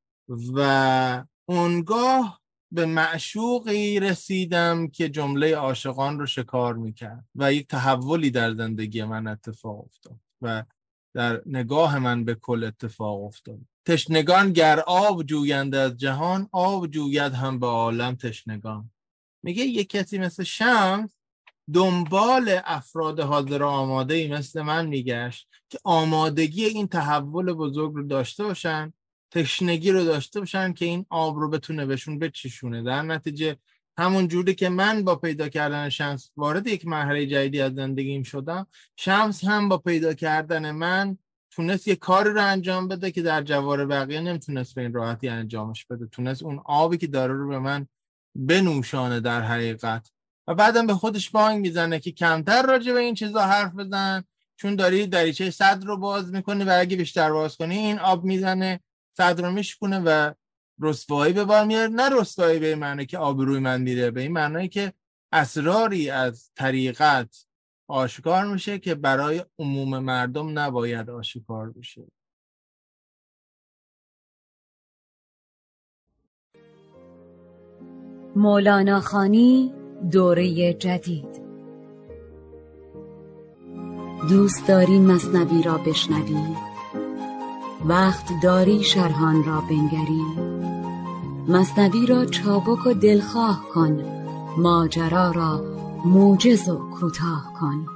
[0.55, 2.41] و اونگاه
[2.73, 7.25] به معشوقی رسیدم که جمله عاشقان رو شکار می‌کرد.
[7.35, 10.21] و یک تحولی در زندگی من اتفاق افتاد.
[10.43, 10.65] و
[11.15, 13.59] در نگاه من به کل اتفاق افتاد.
[13.85, 18.91] تشنگان گر آب جویند از جهان آب جوید هم به عالم تشنگان.
[19.43, 21.17] میگه یک کسی مثل شمس
[21.73, 28.45] دنبال افراد حاضر آماده ای مثل من میگشت که آمادگی این تحول بزرگ رو داشته
[28.45, 28.93] باشن
[29.31, 32.83] تشنگی رو داشته باشن که این آب رو بتونه بهشون بچشونه.
[32.83, 33.57] در نتیجه
[33.99, 38.67] همون جوری که من با پیدا کردن شمس وارد یک مرحله جدیدی از زندگیم شدم
[38.97, 41.19] شمس هم با پیدا کردن من
[41.51, 45.87] تونست یه کاری رو انجام بده که در جوار بقیه نمی‌تونست به این راحتی انجامش
[45.87, 46.07] بده.
[46.07, 47.87] تونست اون آبی که داره رو به من
[48.35, 50.11] بنوشانه در حقیقت.
[50.47, 54.25] و بعدم به خودش بانگ می‌زنه که کمتر راجع به این چیزا حرف بزن
[54.57, 58.81] چون داری دریچه صد رو باز می‌کنی و اگه بیشتر باز کنی این آب می‌زنه
[59.17, 60.33] صد رو میشکونه و
[60.81, 64.69] رسوایی به بار میاره نه رسوایی به معنی که آبروی من میره به این معنی
[64.69, 64.93] که
[65.33, 67.47] اسراری از طریقت
[67.89, 72.07] آشکار میشه که برای عموم مردم نباید آشکار بشه.
[78.37, 79.75] مولانا خانی
[80.13, 81.45] دوره جدید.
[84.29, 86.57] دوست داری مصنوی را بشنوی؟
[87.85, 90.44] وقت داری شرحان را بنگری؟
[91.49, 94.05] مصنوی را چابک و دلخواه کن.
[94.59, 95.65] ماجرا را
[96.05, 97.87] موجز و کوتاه کن.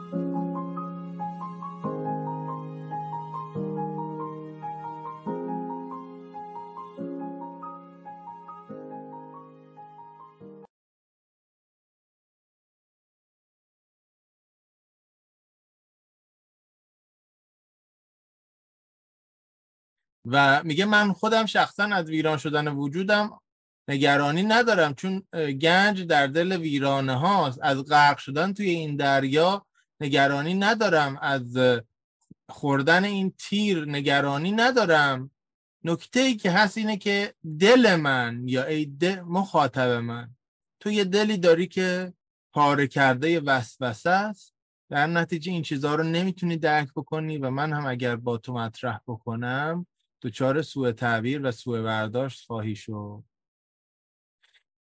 [20.31, 23.41] و میگه من خودم شخصا از ویران شدن وجودم
[23.89, 29.67] نگرانی ندارم چون گنج در دل ویرانه هاست از غرق شدن توی این دریا
[30.01, 31.19] نگرانی ندارم.
[31.23, 31.57] از
[32.51, 35.31] خوردن این تیر نگرانی ندارم.
[35.85, 40.31] نکته ای که هست اینه که دل من یا ای دل مخاطب من
[40.81, 42.13] تو یه دلی داری که
[42.53, 44.55] پاره کرده وسوسه است.
[44.91, 49.01] در نتیجه این چیزها رو نمی‌تونی درک بکنی و من هم اگر با تو مطرح
[49.07, 49.87] بکنم
[50.23, 53.25] دچار سوء تعبیر و سوء برداشت خواهی شد.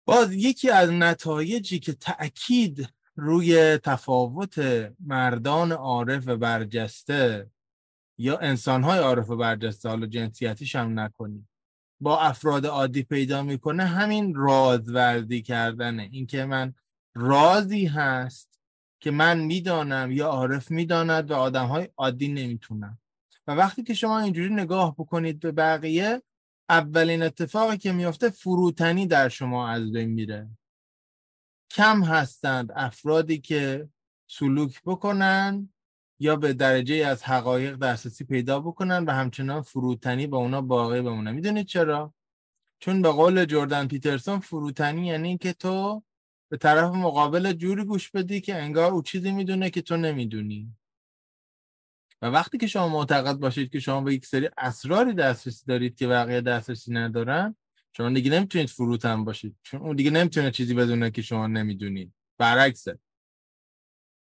[0.06, 4.60] باز یکی از نتایجی که تأکید روی تفاوت
[5.00, 7.52] مردان عارف و برجسته
[8.18, 11.48] یا انسانهای عارف و برجسته حالا جنسیتیش هم نکنی
[12.02, 16.10] با افراد عادی پیدا می‌کنه همین رازوردی کردنه.
[16.12, 16.74] اینکه من
[17.16, 18.60] رازی هست
[19.00, 23.00] که من می‌دانم یا عارف می‌داند و آدمهای عادی نمی‌تونم
[23.48, 26.22] و وقتی که شما اینجوری نگاه بکنید به بقیه
[26.70, 30.50] اولین اتفاقی که میافته فروتنی در شما از بین میره.
[31.70, 33.90] کم هستند افرادی که
[34.28, 35.70] سلوک بکنن
[36.20, 41.32] یا به درجه از حقایق دسترسی پیدا بکنن و همچنان فروتنی با اونا باقی بمونه.
[41.32, 42.14] می‌دونید چرا؟
[42.80, 46.04] چون به قول جردن پیترسون فروتنی یعنی که تو
[46.50, 50.76] به طرف مقابل جوری گوش بدی که انگار او چیزی می‌دونه که تو نمی‌دونی.
[52.26, 56.08] و وقتی که شما معتقد باشید که شما به یک سری اسراری دسترسی دارید که
[56.08, 57.56] بقیه دسترسی ندارن
[57.98, 59.56] شما دیگه نمی‌تونید فروتن باشید.
[59.64, 62.14] چون اون دیگه نمی‌تونه چیزی بدونه که شما نمی‌دونید.
[62.38, 63.00] برعکسه.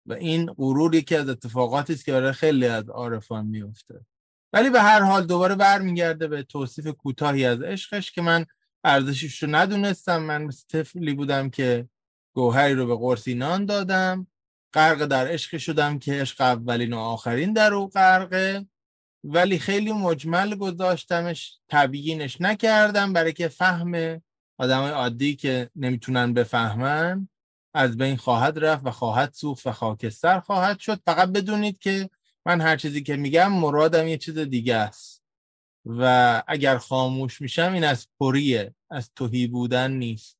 [0.06, 4.00] و این غرور یکی از اتفاقاتی است که برای خیلی از عارفان میفته
[4.52, 8.46] ولی به هر حال دوباره برمیگرده به توصیف کوتاهی از عشقش که من
[8.84, 10.22] ارزشش رو ندونستم.
[10.22, 11.88] من مثل طفلی بودم که
[12.34, 14.26] گوهری رو به قرصی نان دادم.
[14.74, 18.66] غرق در عشق شدم که عشق اولین و آخرین در او غرقه.
[19.24, 24.22] ولی خیلی مجمل گذاشتمش تبیینش نکردم برای که فهم
[24.58, 27.28] آدم عادی که نمی‌تونن بفهمن
[27.74, 31.00] از بین خواهد رفت و خواهد سوخت و خاکستر خواهد شد.
[31.06, 32.10] فقط بدونید که
[32.46, 35.22] من هر چیزی که میگم مرادم یه چیز دیگه است.
[35.86, 40.38] و اگر خاموش میشم این از پریه از توهی بودن نیست.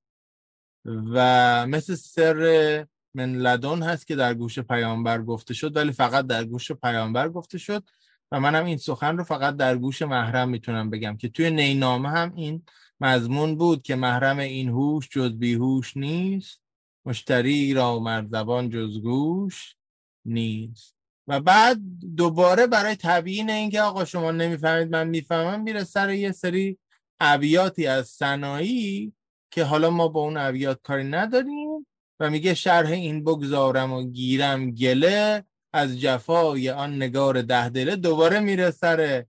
[0.85, 6.45] و مثل سر من لدن هست که در گوش پیامبر گفته شد ولی فقط در
[6.45, 7.85] گوش پیامبر گفته شد
[8.33, 12.33] و منم این سخن رو فقط در گوش محرم می‌تونم بگم که توی نینامه هم
[12.35, 12.63] این
[13.01, 16.61] مضمون بود که محرم این هوش جز بیهوش نیست
[17.07, 19.77] مشتری را مرزبان جز گوش
[20.25, 20.95] نیست.
[21.27, 21.81] و بعد
[22.17, 26.79] دوباره برای تبیین اینکه آقا شما نمی‌فهمید من می‌فهمم میره سر یه سری
[27.21, 29.13] ابیاتی از سنایی
[29.51, 31.87] که حالا ما با اون ابیات کاری نداریم.
[32.23, 38.41] و میگه شرح این بگذارم و گیرم گله از جفای آن نگار ده دله دوباره
[38.41, 39.25] میره سر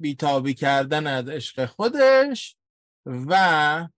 [0.00, 2.56] بیتابی کردن از عشق خودش
[3.06, 3.88] و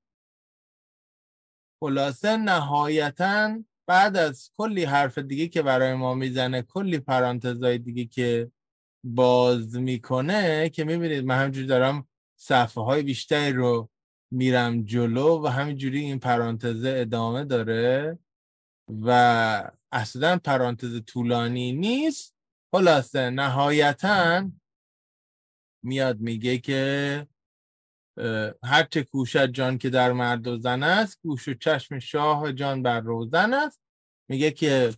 [1.80, 8.50] خلاصه نهایتا بعد از کلی حرف دیگه که برای ما می‌زنه کلی پرانتزای دیگه که
[9.04, 13.90] باز می‌کنه که می‌بینید من همجوری دارم صفحه های بیشتری رو
[14.34, 18.18] میرم جلو و همینجوری این پرانتزه ادامه داره
[18.88, 22.34] و اصلا پرانتز طولانی نیست.
[22.72, 24.50] خلاصه نهایتا
[25.84, 27.26] میاد میگه که
[28.64, 33.00] هرچه کوشد جان که در مرد و زن است گوش و چشم شاه جان بر
[33.00, 33.80] روزن است.
[34.28, 34.94] میگه که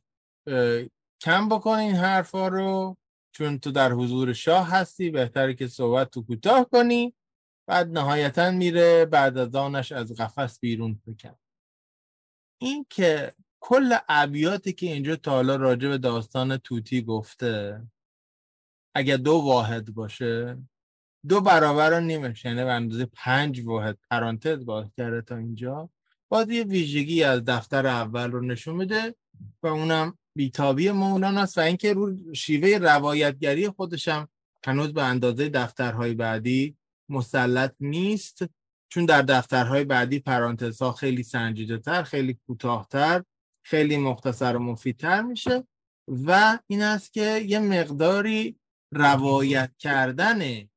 [1.22, 2.96] کم بکن این حرفا رو
[3.32, 7.14] چون تو در حضور شاه هستی بهتره که صحبت تو کوتاه کنی.
[7.66, 11.36] بعد نهایتا میره بعد از آنش از قفس بیرون بکن.
[12.58, 17.82] این که کل ابیاتی که اینجا تا حالا راجع به داستان توتی گفته
[18.94, 20.58] اگر دو واحد باشه
[21.28, 25.90] دو برابر و نیمش یعنی به اندازه پنج واحد پرانتز باز کرده تا اینجا
[26.28, 29.14] باز یه ویژگی از دفتر اول رو نشون میده
[29.62, 34.28] و اونم بیتابی مولانا است و اینکه رو شیوه روایتگری خودشم
[34.66, 36.76] هنوز به اندازه دفترهای بعدی
[37.08, 38.38] مسلط نیست.
[38.88, 43.22] چون در دفترهای بعدی پرانتزها خیلی سنجیده تر خیلی کوتاهتر
[43.64, 45.66] خیلی مختصر و مفیدتر میشه.
[46.08, 48.58] و این است که یه مقداری
[48.94, 50.68] روایت کردن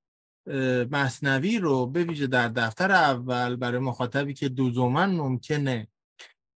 [0.91, 5.87] مصنوی رو به ویژه در دفتر اول برای مخاطبی که دوزومن ممکنه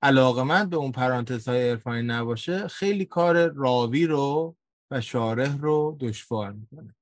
[0.03, 4.57] علاقه من به اون پرانتزهای عرفانی نباشه خیلی کار راوی رو
[4.91, 6.95] و شارح رو دشوار می‌کنه.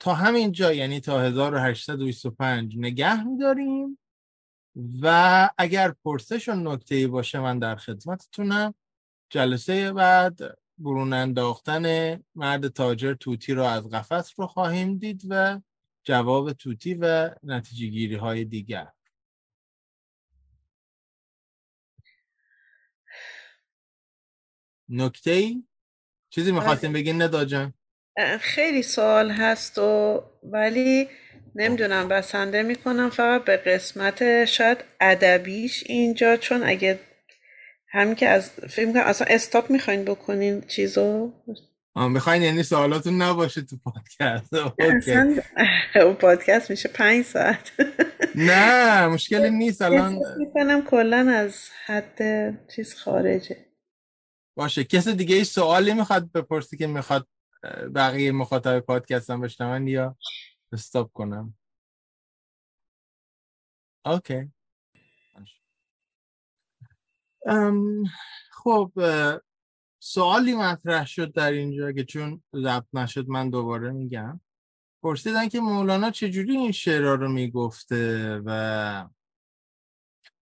[0.00, 3.98] تا همین جا یعنی تا 1825 نگه میداریم
[5.02, 8.74] و اگر پرسش و نکته باشه من در خدمتتونم
[9.30, 10.40] جلسه بعد
[10.78, 15.60] برون انداختن مرد تاجر توتی رو از قفس رو خواهیم دید و
[16.04, 18.92] جواب توتی و نتیجه گیری های دیگر
[24.88, 25.64] نکته ای؟
[26.30, 27.74] چیزی می‌خواستیم بگین ندا جان؟
[28.40, 31.08] خیلی سوال هست و ولی
[31.54, 36.98] نمی‌دونم بسنده می‌کنم فقط به قسمت شاید ادبیش اینجا چون اگه
[37.92, 41.32] همین که از فیلم کنم اصلا استاپ می‌خواین بکنین چیزو؟
[41.96, 44.54] می‌خواین یعنی سوالاتون نباشه تو پادکست.
[44.78, 45.34] اصلا
[45.94, 47.72] اون پادکست میشه پنج ساعت.
[48.34, 52.18] نه مشکلی نیست الان می‌کنم کلا از حد
[52.76, 53.56] چیز خارجه.
[54.56, 57.26] باشه کسی دیگه ای سوالی می‌خواد بپرسی که می‌خواد
[57.94, 60.16] بقیه مخاطب پادکست هم بشنون یا
[60.72, 61.58] استاپ کنم.
[64.04, 64.52] اوکی.
[67.46, 68.04] ام
[68.52, 68.92] خب
[70.02, 74.40] سوالی مطرح شد در اینجا که چون ضبط نشد من دوباره میگم.
[75.02, 79.08] پرسیدن که مولانا چجوری این شعرها رو می‌گفته و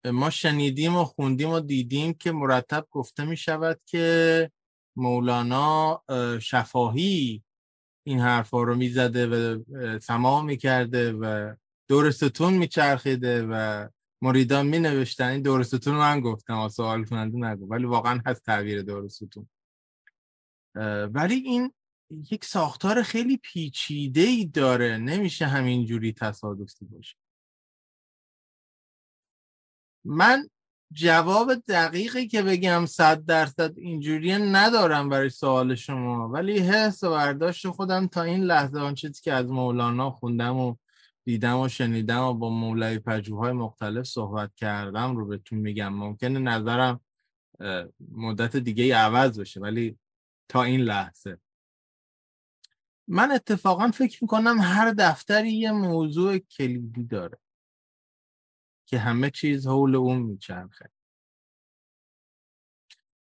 [0.04, 4.50] ما شنیدیم و خوندیم و دیدیم که مرتب گفته می شود که
[4.96, 6.02] مولانا
[6.42, 7.42] شفاهی
[8.06, 9.62] این حرفا رو می‌زده و
[9.98, 11.54] سما می‌کرده و
[11.88, 13.88] دور ستون میچرخیده و
[14.22, 18.82] مریدان می نوشتن این دور ستون من گفتم سوال کننده نگو ولی واقعا هست تعبیر
[18.82, 19.48] دور ستون.
[21.14, 21.72] ولی این
[22.30, 24.96] یک ساختار خیلی پیچیده ای داره.
[24.96, 27.16] نمیشه همین جوری تصادفی باشه.
[30.04, 30.48] من
[30.92, 36.28] جواب دقیقی که بگم صد درصد اینجوری ندارم برای سوال شما.
[36.28, 40.76] ولی حس و برداشت خودم تا این لحظه آن چیزی که از مولانا خوندم و
[41.24, 45.94] دیدم و شنیدم و با مولای پجوهای مختلف صحبت کردم رو بهتون میگم.
[45.94, 47.00] ممکنه نظرم
[48.12, 49.98] مدت دیگه عوض بشه ولی
[50.48, 51.38] تا این لحظه.
[53.08, 57.38] من اتفاقا فکر می‌کنم هر دفتری یه موضوع کلیدی داره.
[58.92, 60.90] که همه چیز حول اون میچرخه.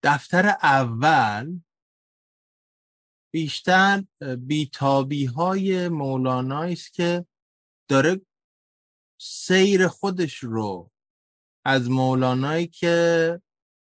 [0.02, 1.60] دفتر اول
[3.32, 4.05] بیشتر
[4.39, 7.26] بیتابی های مولانایی است که
[7.89, 8.20] داره
[9.20, 10.90] سیر خودش رو
[11.64, 13.40] از مولانایی که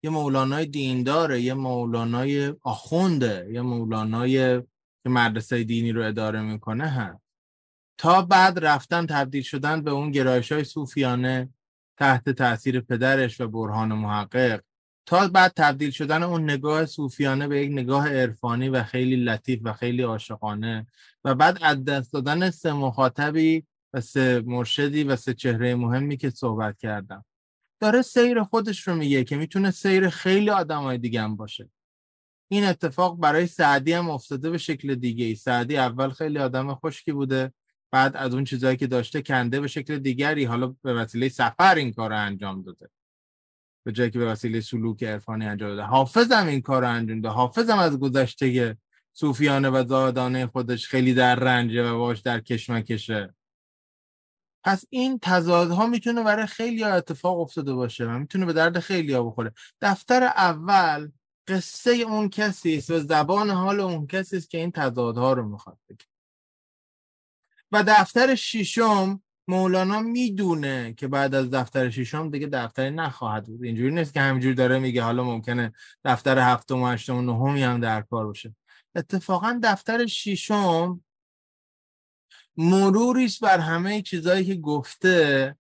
[0.02, 4.60] یه مولانای دینداره یه مولانای آخونده یه مولانای
[5.02, 7.30] که مدرسه دینی رو اداره می‌کنه هست.
[8.01, 11.48] تا بعد رفتن تبدیل شدن به اون گرایش های صوفیانه
[11.97, 14.60] تحت تاثیر پدرش و برهان محقق.
[15.06, 19.72] تا بعد تبدیل شدن اون نگاه صوفیانه به یک نگاه عرفانی و خیلی لطیف و
[19.72, 20.86] خیلی عاشقانه
[21.24, 26.31] و بعد از دست دادن سه مخاطبی و سه مرشدی و سه چهره مهمی که
[26.31, 27.24] صحبت کردم.
[27.81, 31.70] داره سیر خودش رو میگه که می‌تونه سیر خیلی آدمای دیگه هم باشه.
[32.48, 37.12] این اتفاق برای سعدی هم افتاده به شکل دیگه ای سعدی اول خیلی آدم خشکی
[37.12, 37.52] بوده
[37.92, 41.92] بعد از اون چیزهایی که داشته کنده به شکل دیگری حالا به وسیله سفر این
[41.92, 42.90] کار رو انجام داده.
[43.86, 45.82] به جایی که به وسیله سلوک عرفانی انجام داده.
[45.82, 47.34] حافظ هم این کار رو انجام داده.
[47.34, 48.76] حافظ هم از گذشته
[49.12, 53.34] صوفیانه و زادانه خودش خیلی در رنجه و باش در کشمکشه.
[54.64, 59.12] پس این تضادها می‌تونه برای خیلی ها اتفاق افتاده باشه و می‌تونه به درد خیلی
[59.12, 59.52] ها بخوره.
[59.80, 61.10] دفتر اول
[61.48, 65.78] قصه اون کسی است و زبان حال اون کسی است که این تضادها رو می‌خواد
[65.88, 66.09] بگه.
[67.72, 73.64] و دفتر ششم مولانا می‌دونه که بعد از دفتر ششم دیگه دفتری نخواهد بود.
[73.64, 75.72] اینجوری نیست که همینجوری داره میگه حالا ممکنه
[76.05, 78.55] دفتر هفتم و هشتم و نهمی هم در کار باشه.
[78.94, 81.05] اتفاقا دفتر ششم
[82.56, 85.56] مروریست بر همه چیزهایی که گفته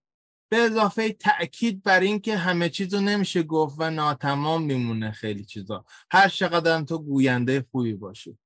[0.48, 5.84] به اضافه تأکید بر اینکه همه چیز نمیشه گفت و ناتمام میمونه خیلی چیزا.
[6.10, 8.38] هر چقدر تو گوینده خوبی باشی.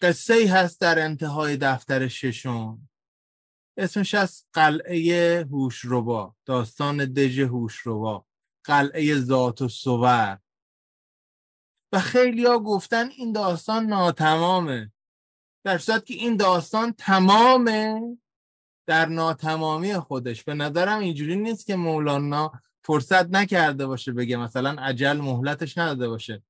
[0.00, 2.88] قصه ای هست در انتهای دفتر ششم.
[3.76, 8.26] اسمش از قلعه هوشربا داستان دژ هوشربا
[8.64, 10.38] قلعه ذات و سور
[11.92, 14.92] و خیلی ها گفتن این داستان ناتمامه.
[15.64, 18.00] در صورت که این داستان تمامه
[18.86, 20.44] در ناتمامی خودش.
[20.44, 22.52] به نظرم اینجوری نیست که مولانا
[22.84, 26.42] فرصت نکرده باشه بگه مثلا عجل مهلتش نداده باشه.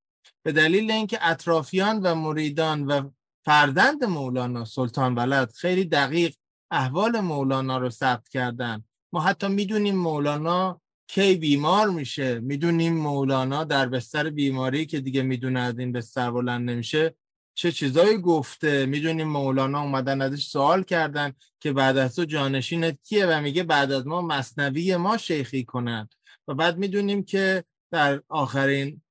[0.42, 3.10] به دلیل اینکه اطرافیان و مریدان و
[3.48, 6.34] فرزند مولانا سلطان ولد خیلی دقیق
[6.70, 8.84] احوال مولانا رو ثبت کردن.
[9.12, 12.40] ما حتی می‌دونیم مولانا کی بیمار میشه.
[12.40, 17.14] می‌دونیم مولانا در بستر بیماری که دیگه می‌دونه از این بستر بلند نمیشه
[17.54, 18.86] چه چیزایی گفته.
[18.86, 23.92] می‌دونیم مولانا اومدن ازش سوال کردن که بعد از تو جانشینت کیه و میگه بعد
[23.92, 26.14] از ما مصنوی ما شیخی کنند
[26.48, 29.02] و بعد می‌دونیم که در آخرین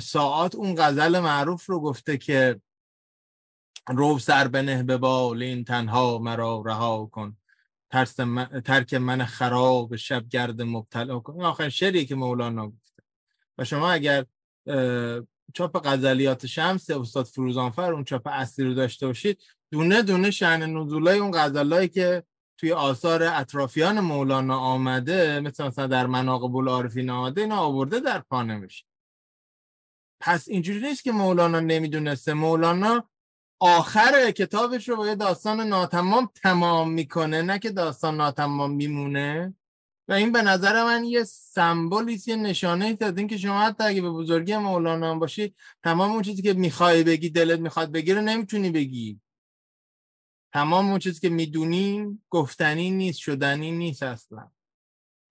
[0.00, 2.60] ساعات اون غزل معروف رو گفته که
[3.88, 7.36] رو سر بنه به بالین تنها مرا رها کن.
[7.90, 11.32] ترس من، ترک من خراب شب گرد مبتلا کن.
[11.32, 13.02] این آخرین شعریه که مولانا گفته.
[13.58, 14.24] و شما اگر
[15.54, 21.18] چاپ غزلیات شمس استاد فروزانفر اون چاپ اصلی رو داشته باشید دونه دونه شعن نزولای
[21.18, 22.22] اون غزلایی که
[22.58, 28.42] توی آثار اطرافیان مولانا آمده مثل مثلا در مناقب العارفین آمده اینا آورده در پا
[28.42, 28.84] نمیشه.
[30.20, 32.34] پس اینجوری نیست که مولانا نمی‌دونسته.
[32.34, 33.08] مولانا
[33.60, 39.54] آخر کتابش رو با یه داستان ناتمام تمام می‌کنه نه که داستان ناتمام میمونه.
[40.08, 44.02] و این به نظر من یه سمبولیست یه نشانه از این که شما حتی اگه
[44.02, 45.54] به بزرگی مولانا باشی
[45.84, 49.20] تمام اون چیزی که می‌خوای بگی دلت می‌خواد بگی رو نمی‌تونی بگی.
[50.52, 54.50] تمام اون چیزی که می‌دونیم گفتنی نیست شدنی نیست اصلا.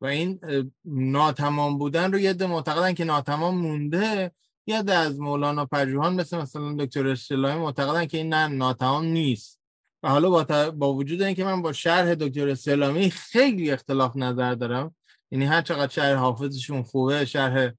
[0.02, 0.40] و این
[0.86, 4.32] ناتمام بودن رو یه معتقدن که ناتمام مونده.
[4.68, 9.60] یه از مولانا پژوهان مثل مثلا دکتر اصطلاحی معتقدن که این نه ناتمام نیست.
[10.04, 14.96] و حالا با, با وجود اینکه من با شرح دکتر اسلامی خیلی اختلاف نظر دارم
[15.32, 17.72] یعنی هر چقدر شرح حافظشون خوبه شرح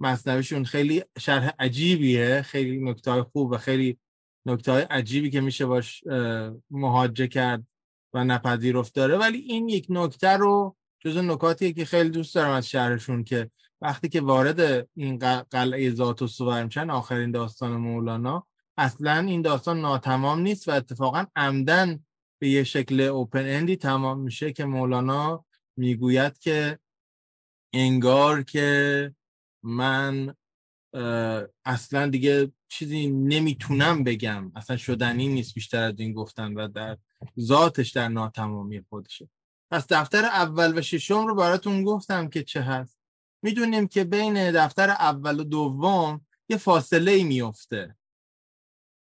[0.00, 3.98] مصنویشون خیلی شرح عجیبیه خیلی نکته خوب و خیلی
[4.46, 6.04] نکته عجیبی که میشه باش
[6.70, 7.66] مهاجه کرد
[8.14, 9.16] و نپذیرفت داره.
[9.16, 13.50] ولی این یک نکته رو جز نکاتیه که خیلی دوست دارم از شهرشون که
[13.80, 15.18] وقتی که وارد این
[15.50, 18.46] قلعه ذات و سوور میشن آخرین داستان مولانا
[18.76, 22.04] اصلا این داستان ناتمام نیست و اتفاقا عمدن
[22.38, 25.44] به یه شکل اوپن اندی تمام میشه که مولانا
[25.76, 26.78] می‌گوید که
[27.72, 29.14] انگار که
[29.62, 30.34] من
[31.64, 36.98] اصلا دیگه چیزی نمی‌تونم بگم اصلا شدنی نیست بیشتر از این گفتن و در
[37.40, 39.28] ذاتش در ناتمامی خودشه.
[39.70, 43.03] پس دفتر اول و ششم رو براتون گفتم که چه هست.
[43.44, 47.96] می‌دونیم که بین دفتر اول و دوم یه فاصله ای میفته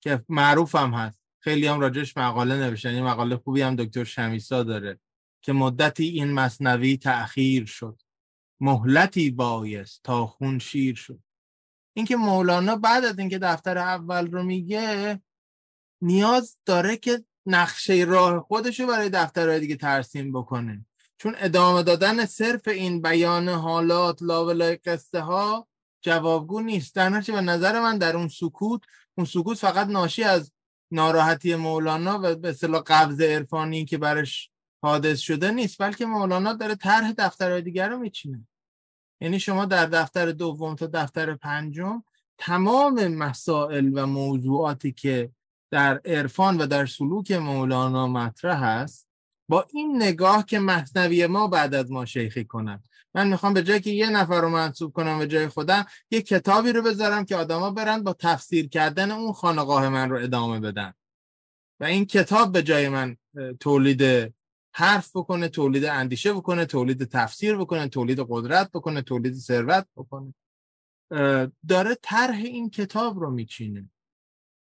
[0.01, 1.21] که معروف هم هست.
[1.39, 2.95] خیلی هم راجش مقاله نوشتن.
[2.95, 5.01] یه مقاله خوبی هم دکتر شمیسا داره
[5.43, 8.03] که مدتی این مصنوی تأخیر شد.
[8.61, 11.21] مهلتی بایست تا خون شیر شد.
[11.97, 15.21] اینکه مولانا بعد از اینکه دفتر اول رو میگه
[16.03, 20.87] نیاز داره که نقشه راه خودشو برای دفترهای دیگه ترسیم بکنه.
[21.19, 25.69] چون ادامه دادن صرف این بیان حالات لاولای قصه ها
[26.01, 26.95] جوابگو نیست.
[26.95, 28.81] در نتیجه به نظر من در اون سکوت
[29.15, 30.53] اون سکوت فقط ناشی از
[30.91, 34.51] ناراحتی مولانا و به اصطلاح قبض عرفانی که برش
[34.83, 38.47] حادث شده نیست بلکه مولانا داره طرح دفترهای دیگر رو میچینه.
[39.21, 42.03] یعنی شما در دفتر دوم تا دفتر پنجم
[42.39, 45.31] تمام مسائل و موضوعاتی که
[45.71, 49.06] در عرفان و در سلوک مولانا مطرح است
[49.49, 53.81] با این نگاه که مصنوی ما بعد از ما شیخی کنند من می‌خوام به جای
[53.81, 57.71] که یه نفر رو منصوب کنم به جای خودم یه کتابی رو بذارم که آدما
[57.71, 60.95] برن با تفسیر کردن اون خانقاه من رو ادامه بدن.
[61.81, 63.17] و این کتاب به جای من
[63.61, 64.35] تولید
[64.75, 70.35] حرف بکنه تولید اندیشه بکنه تولید تفسیر بکنه تولید قدرت بکنه تولید ثروت بکنه.
[71.69, 73.91] داره طرح این کتاب رو میچینه.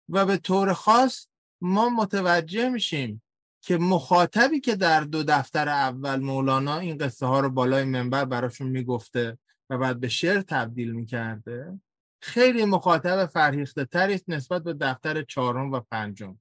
[0.09, 1.27] و به طور خاص
[1.61, 3.23] ما متوجه میشیم
[3.61, 8.69] که مخاطبی که در دو دفتر اول مولانا این قصه ها رو بالای منبر براشون
[8.69, 9.39] می‌گفته
[9.71, 11.81] و بعد به شعر تبدیل می‌کرده
[12.23, 16.39] خیلی مخاطب فرهیخته تری نسبت به دفتر چهارم و پنجم.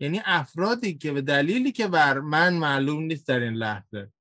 [0.00, 4.12] یعنی افرادی که به دلیلی که بر من معلوم نیست در این لحظه.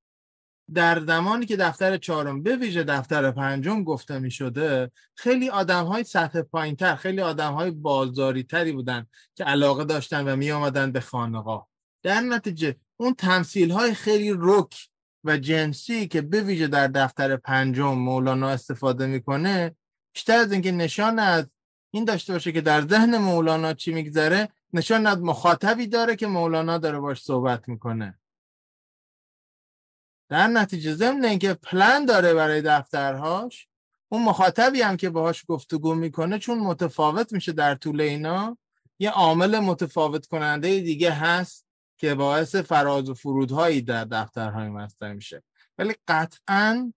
[0.73, 6.03] در زمانی که دفتر چهارم به ویژه دفتر پنجم گفته می شده خیلی آدم های
[6.03, 9.05] سطح پایین تر خیلی آدم های بازاری تری بودن
[9.35, 11.72] که علاقه داشتن و می آمدن به خانقاه
[12.03, 14.89] در نتیجه اون تمثیل های خیلی رک
[15.23, 19.75] و جنسی که به ویژه در دفتر پنجم مولانا استفاده می‌کنه
[20.13, 21.45] بیشتر از اینکه نشان از
[21.91, 26.77] این داشته باشه که در ذهن مولانا چی میگذره نشان از مخاطبی داره که مولانا
[26.77, 28.19] داره باش صحبت می‌کنه.
[30.30, 33.67] در نتیجه ضمن اینکه پلن داره برای دفترهاش
[34.09, 38.57] اون مخاطبی هم که باهاش گفتگو می‌کنه چون متفاوت میشه در طول اینا
[38.99, 41.62] یه عامل متفاوت کننده دیگه هست
[42.03, 45.43] که باعث فراز و فرودهایی در دفترهای مستر میشه.
[45.77, 46.93] ولی قطعا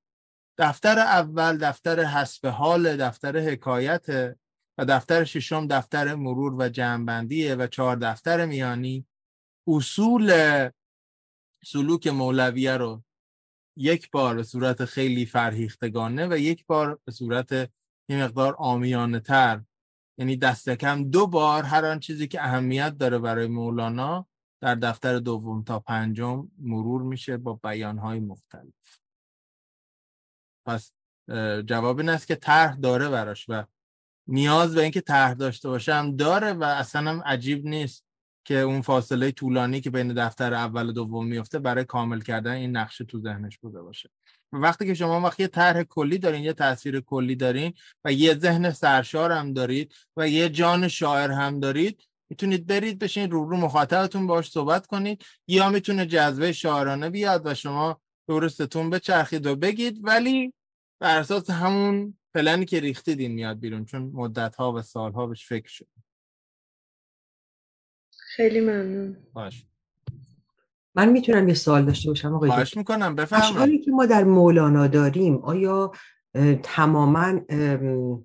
[0.59, 4.07] دفتر اول دفتر حسب حال دفتر حکایت
[4.79, 9.07] و دفتر ششم دفتر مرور و جمعبندیه و چهار دفتر میانی
[9.69, 10.33] اصول
[11.65, 13.03] سلوک مولویه رو
[13.77, 17.53] یک بار به صورت خیلی فرهیختگانه و یک بار به صورت
[18.09, 19.63] یه مقدار آمیانه تر
[20.19, 24.27] یعنی دست کم دو بار هر آن چیزی که اهمیت داره برای مولانا
[24.61, 28.99] در دفتر دوم تا پنجم مرور میشه با بیانهای مختلف.
[30.67, 30.93] پس
[31.67, 33.65] جواب این است که طرح داره براش و
[34.29, 38.07] نیاز به اینکه طرح داشته باشه هم داره و اصلا هم عجیب نیست
[38.45, 42.77] که اون فاصله طولانی که بین دفتر اول و دوم میفته برای کامل کردن این
[42.77, 44.11] نقشه تو ذهنش بوده باشه.
[44.53, 47.75] و وقتی که شما وقتی یه طرح کلی دارین یه تاثیر کلی دارین
[48.05, 53.31] و یه ذهن سرشار هم دارید و یه جان شاعر هم دارید می‌تونید برید بشین
[53.31, 55.25] رو رو مخاطبتون باش صحبت کنید.
[55.49, 59.99] یا می‌تونه جذبه شاعرانه بیاد و شما درستتون بچرخید و بگید.
[60.03, 60.55] ولی
[61.01, 65.27] بر اساس همون پلنی که ریختید این میاد بیرون چون مدت ها و سال ها
[65.27, 65.89] بهش فکر شد.
[68.19, 69.17] خیلی ممنون.
[69.33, 69.67] باش.
[70.95, 73.55] من می‌تونم یه سوال داشته باشم آقای خواهش؟ می‌کنم بفرمایید.
[73.55, 75.93] اشعاری که ما در مولانا داریم آیا
[76.63, 77.41] تماما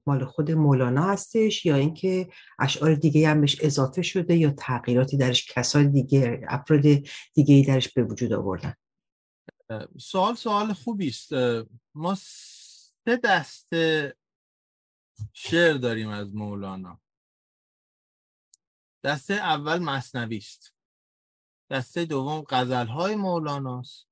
[0.05, 2.29] مال خود مولانا هستش یا اینکه
[2.59, 6.81] اشعار دیگه هم بهش اضافه شده یا تغییراتی درش کسای دیگه افراد
[7.33, 8.73] دیگه درش به وجود آوردن؟
[9.99, 11.33] سوال سوال خوبی است
[11.95, 14.15] ما سه دسته
[15.33, 17.01] شعر داریم از مولانا.
[19.03, 20.73] دسته اول مصنوی است
[21.69, 24.10] دسته دوم غزل های مولاناست.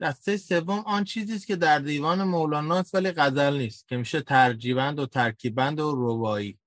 [0.00, 4.98] دسته سوم آن چیزی است که در دیوان مولاناست ولی غزل نیست که میشه ترجیبند
[4.98, 6.58] و ترکیبند و ربایی.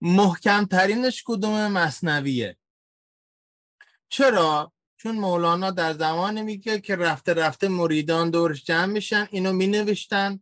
[0.00, 2.56] محکم ترینش کدوم مصنویه؟
[4.08, 10.40] چرا؟ چون مولانا در زمانی میگه که رفته رفته مریدان دورش جمع میشن اینو مینوشتن.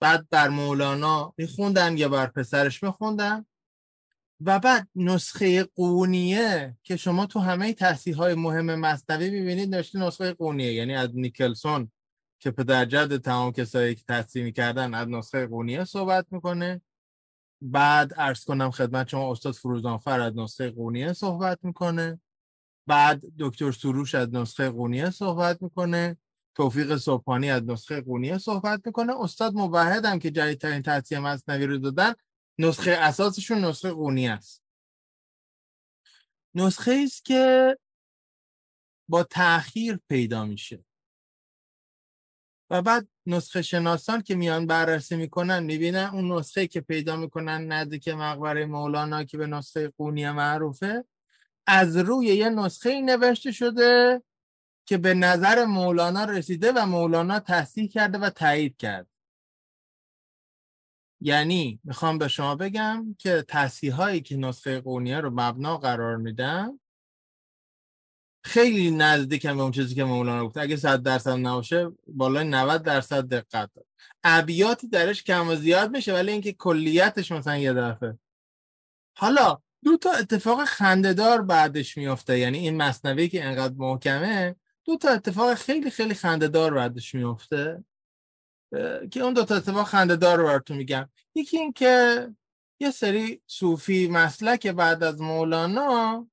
[0.00, 3.46] بعد بر مولانا میخوندن یا بر پسرش میخوندن.
[4.46, 10.32] و بعد نسخه قونیه که شما تو همه تصحیح های مهم مصنوی می‌بینید نوشته نسخه
[10.32, 11.90] قونیه یعنی از نیکلسون
[12.38, 16.82] که پدر جد تمام کسایی که تصحیح می‌کردن از نسخه قونیه صحبت می‌کنه.
[17.62, 22.20] بعد عرض کنم خدمت شما استاد فروزانفر از نسخه قونیه صحبت می‌کنه.
[22.86, 26.16] بعد دکتر سروش از نسخه قونیه صحبت می‌کنه.
[26.54, 29.12] توفیق صبحانی از نسخه قونیه صحبت می‌کنه.
[29.20, 32.12] استاد موحد هم که جدیدترین تصحیح مصنوی رو دادن
[32.58, 34.62] نسخه اساسشون نسخه قونیه است.
[36.54, 37.76] نسخه است که
[39.08, 40.84] با تأخیر پیدا میشه.
[42.70, 48.08] و بعد نسخه شناسان که میان بررسی می‌کنن می‌بینن اون نسخه که پیدا می‌کنن نزدیک
[48.08, 51.04] مقبره مولانا که به نسخه قونیه معروفه
[51.66, 54.22] از روی یه نسخه نوشته شده
[54.86, 59.06] که به نظر مولانا رسیده و مولانا تصحیح کرده و تایید کرد
[61.24, 66.78] یعنی می‌خوام به شما بگم که تصحیح که نسخه قونیه رو مبنا قرار میدن
[68.44, 70.60] خیلی نزدیکن به اون چیزی که مولانا گفته.
[70.60, 73.86] اگه 100 درصد نباشه بالای 90 درصد دقت داره
[74.24, 78.18] ابیاتی درش کم و زیاد میشه ولی اینکه کلیتش مثلا یه دفعه.
[79.16, 85.08] حالا دو تا اتفاق خندهدار بعدش میفته یعنی این مصنوی که انقدر محکمه دو تا
[85.08, 87.84] اتفاق خیلی خیلی خندهدار بعدش میفته
[89.10, 91.08] که اون دو تا اتفاق خندهدار رو براتون میگم.
[91.34, 92.28] یکی این که
[92.80, 96.28] یه سری صوفی مسلک بعد از مولانا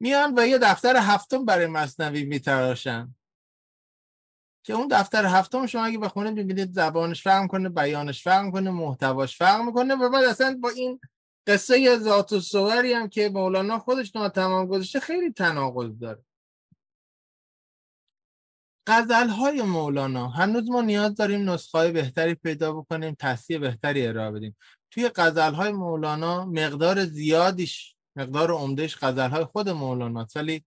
[0.00, 3.14] میان و یه دفتر هفتم برای مصنوی میتراشن.
[4.64, 9.36] که اون دفتر هفتم شما اگه بخونید می‌بینید زبانش فرق کنه بیانش فرق کنه محتواش
[9.36, 11.00] فرق می‌کنه و بعد اصلا با این
[11.46, 16.24] قصه ذات و صوری هم که مولانا خودش ناتمام گذاشته خیلی تناقض داره.
[18.86, 20.28] غزل های مولانا.
[20.28, 24.56] هنوز ما نیاز داریم نسخه بهتری پیدا بکنیم تصحیح بهتری ارائه بدیم.
[24.90, 30.64] توی غزل های مولانا مقدار زیادیش مقدار عمدهش غزل های خود مولانا ولی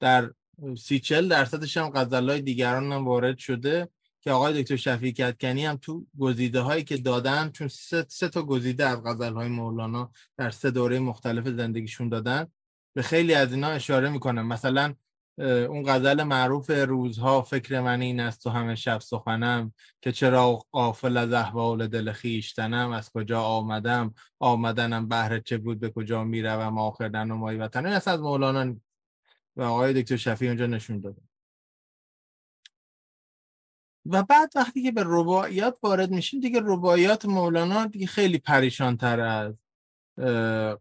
[0.00, 0.32] در
[0.78, 3.88] سی چل درصدش هم غزل های دیگران هم وارد شده
[4.20, 8.42] که آقای دکتر شفیع کدکنی هم تو گزیده هایی که دادن چون سه, سه تا
[8.42, 12.46] گزیده از غزل های مولانا در سه دوره مختلف زندگیشون دادن.
[12.94, 14.46] به خیلی از اینا اشاره می‌کنم.
[14.46, 14.94] مثلا
[15.38, 19.72] اون غزل معروف روزها فکر من این است و همه شب سخنم
[20.02, 25.90] که چرا غافل از احوال دل خویشتنم؟ از کجا آمدم؟ آمدنم بهر چه بود؟ به
[25.90, 27.86] کجا می‌روم؟ آخر نمای وطن.
[27.86, 28.76] این از مولانا.
[29.56, 31.22] و آقای دکتر شفیع اونجا نشون داده.
[34.06, 39.20] و بعد وقتی که به رباعیات وارد میشیم دیگه رباعیات مولانا دیگه خیلی پریشان تر
[39.20, 39.54] از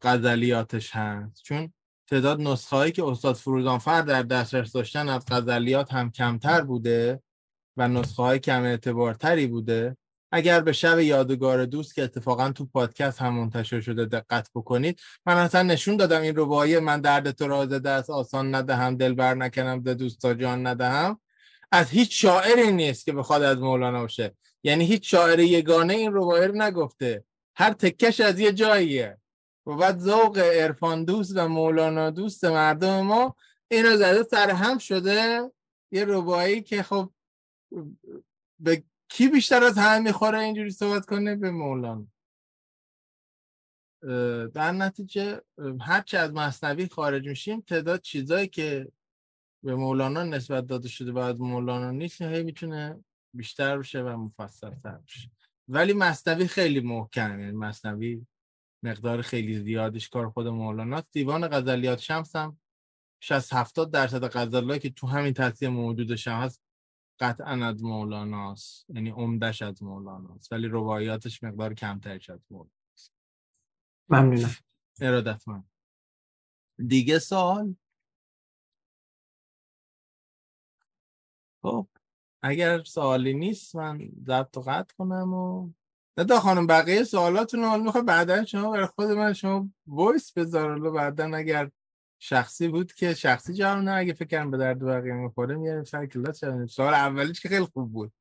[0.01, 1.43] غزلیاتش هست.
[1.43, 1.73] چون
[2.07, 7.21] تعداد نسخه هایی که استاد فروزانفر در دسترس داشتن از غزلیات هم کمتر بوده
[7.77, 9.97] و نسخه های کم اعتبارتری بوده
[10.31, 15.37] اگر به شب یادگار دوست که اتفاقا تو پادکست هم منتشر شده دقت بکنید من
[15.37, 19.83] اصلا نشون دادم این ربایی من درد تو راز دست آسان ندهم دل بر نکنم
[19.83, 21.19] به دوستا جان ندهم.
[21.71, 24.35] از هیچ شاعری نیست که بخواد از مولانا باشه.
[24.63, 27.23] یعنی هیچ شاعر یگانه این ربایی رو نگفته.
[27.55, 29.17] هر تکش از یه جاییه.
[29.65, 33.35] و بعد ذوق عرفان دوست و مولانا دوست مردم ما
[33.67, 35.51] اینو زده سر هم شده
[35.91, 37.11] یه ربایی که خب
[38.59, 42.07] به کی بیشتر از همه می‌خوره اینجوری صحبت کنه؟ به مولانا.
[44.53, 45.41] در نتیجه
[45.81, 48.91] هرچی از مصنوی خارج میشیم تعداد چیزایی که
[49.63, 54.97] به مولانا نسبت داده شده از مولانا نیست هی می‌تونه بیشتر بشه و مفصل تر
[54.97, 55.31] بشه.
[55.67, 58.25] ولی مصنوی خیلی محکم یعنی مصنوی
[58.85, 62.57] مقدار خیلی زیادش کار خود مولانا دیوان غزلیات شمس هم
[63.19, 66.61] 60 70 درصد غزلایی که تو همین تصیه موجودش هم هست
[67.19, 73.13] قطعا از مولاناست یعنی عمدش از مولاناست ولی روایاتش مقدار کمترش از مولاناست
[74.09, 74.55] ممنونم.
[75.01, 75.63] ارادت من
[76.87, 77.75] دیگه سوال؟
[81.61, 81.87] خب
[82.41, 85.69] اگر سوالی نیست من ضبط قطع کنم و
[86.17, 90.91] ندا خانم بقیه سوالاتون رو می‌خوای بعدا شما برای خود من شما وایس بذار.
[90.91, 91.69] بعدا اگر
[92.19, 96.05] شخصی بود که شخصی جواب نه اگه فکر کنم به درد بقیه می‌خوره میاریم سر
[96.05, 98.11] کلاس سوال اولیش که خیلی خوب بود.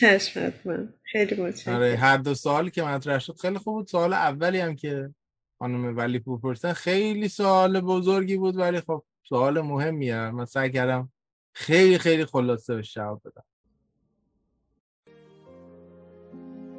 [0.00, 0.94] چشمت من.
[1.02, 1.74] خیلی متشکرم.
[1.74, 3.86] آره هر دو سوالی که مطرح شد خیلی خوب بود.
[3.86, 5.14] سوال اولی هم که
[5.58, 10.30] خانم ولی پوپرسن خیلی سوال بزرگی بود ولی خب سوال مهمیه.
[10.30, 11.12] من سعی کردم
[11.54, 13.44] خیلی خیلی خلاصه به جواب بدم.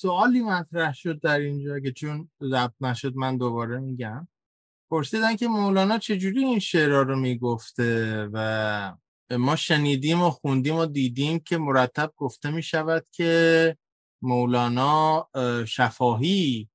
[0.00, 4.28] سوالی مطرح شد در اینجا که چون ضبط نشد من دوباره میگم.
[4.90, 8.96] پرسیدن که مولانا چجوری این شعرها رو می‌گفته و
[9.30, 13.76] ما شنیدیم و خوندیم و دیدیم که مرتب گفته می شود که
[14.22, 15.28] مولانا
[15.68, 16.68] شفاهی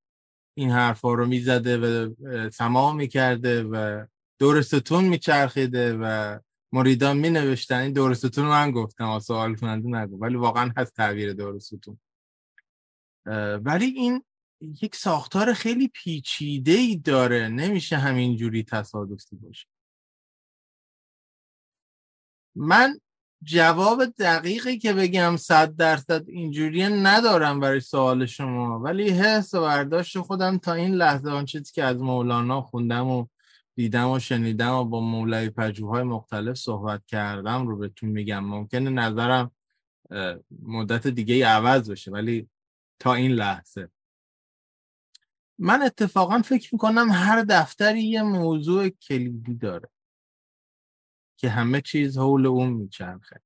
[0.57, 2.13] این حرفا رو می‌زده و
[2.49, 4.05] سما می‌کرده و
[4.39, 6.39] دور ستون میچرخیده و
[6.71, 10.17] مریدان می نوشتن این دور ستون من گفتم سوال کننده نگو.
[10.17, 11.99] ولی واقعا هست تعبیر دور ستون.
[13.65, 14.23] ولی این
[14.81, 17.47] یک ساختار خیلی پیچیده ای داره.
[17.47, 19.67] نمیشه همین جوری تصادفی باشه.
[22.55, 22.99] من
[23.43, 30.19] جواب دقیقی که بگم صد درصد اینجوری ندارم برای سوال شما ولی حس و برداشت
[30.19, 33.25] خودم تا این لحظه آن چیزی که از مولانا خوندم و
[33.75, 38.45] دیدم و شنیدم و با مولای پجوهای مختلف صحبت کردم رو بهتون میگم.
[38.45, 39.51] ممکنه نظرم
[40.61, 42.49] مدت دیگه عوض بشه ولی
[42.99, 43.91] تا این لحظه.
[45.57, 49.89] من اتفاقا فکر می‌کنم هر دفتری یه موضوع کلیدی داره
[51.37, 53.41] که همه چیز حول اون میچرخه.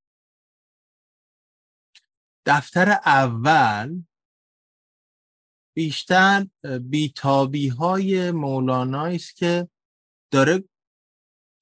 [2.46, 4.04] دفتر اول
[5.76, 6.48] بیشتر
[6.82, 9.70] بیتابی های مولانایی است که
[10.32, 10.64] داره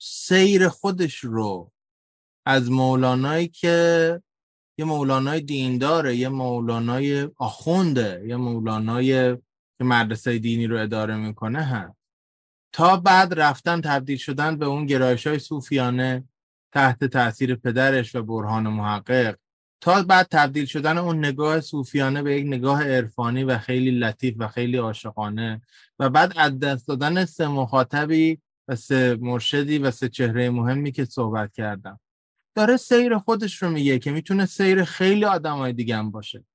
[0.01, 1.72] سیر خودش رو
[2.45, 4.23] از مولانایی که
[4.78, 9.36] یه مولانای دینداره یه مولانای آخونده یه مولانای
[9.78, 11.95] که مدرسه دینی رو اداره می‌کنه هم
[12.74, 16.24] تا بعد رفتن تبدیل شدن به اون گرایش های صوفیانه
[16.72, 19.36] تحت تاثیر پدرش و برهان محقق.
[19.82, 24.48] تا بعد تبدیل شدن اون نگاه صوفیانه به یک نگاه عرفانی و خیلی لطیف و
[24.48, 25.62] خیلی عاشقانه
[25.99, 31.06] و بعد از دست دادن سه مخاطبی و سه مرشدی و سه چهره مهمی که
[31.06, 31.99] صحبت کردم.
[32.57, 36.45] داره سیر خودش رو میگه که می‌تونه سیر خیلی آدمای دیگه هم باشه.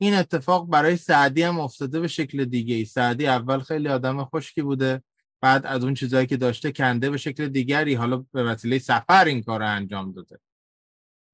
[0.00, 4.62] این اتفاق برای سعدی هم افتاده به شکل دیگه ای سعدی اول خیلی آدم خشکی
[4.62, 5.02] بوده
[5.40, 7.94] بعد از اون چیزایی که داشته کنده به شکل دیگری.
[7.94, 10.38] حالا به وسیله سفر این کار رو انجام داده.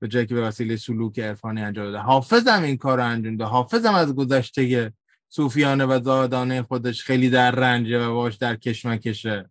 [0.00, 1.98] به جایی که به وسیله سلوک عرفانی انجام داده.
[1.98, 3.50] حافظ هم این کار رو انجام داده.
[3.50, 4.92] حافظ هم از گذشته
[5.28, 9.50] صوفیانه و زادانه خودش خیلی در رنجه و باش در کشمکشه.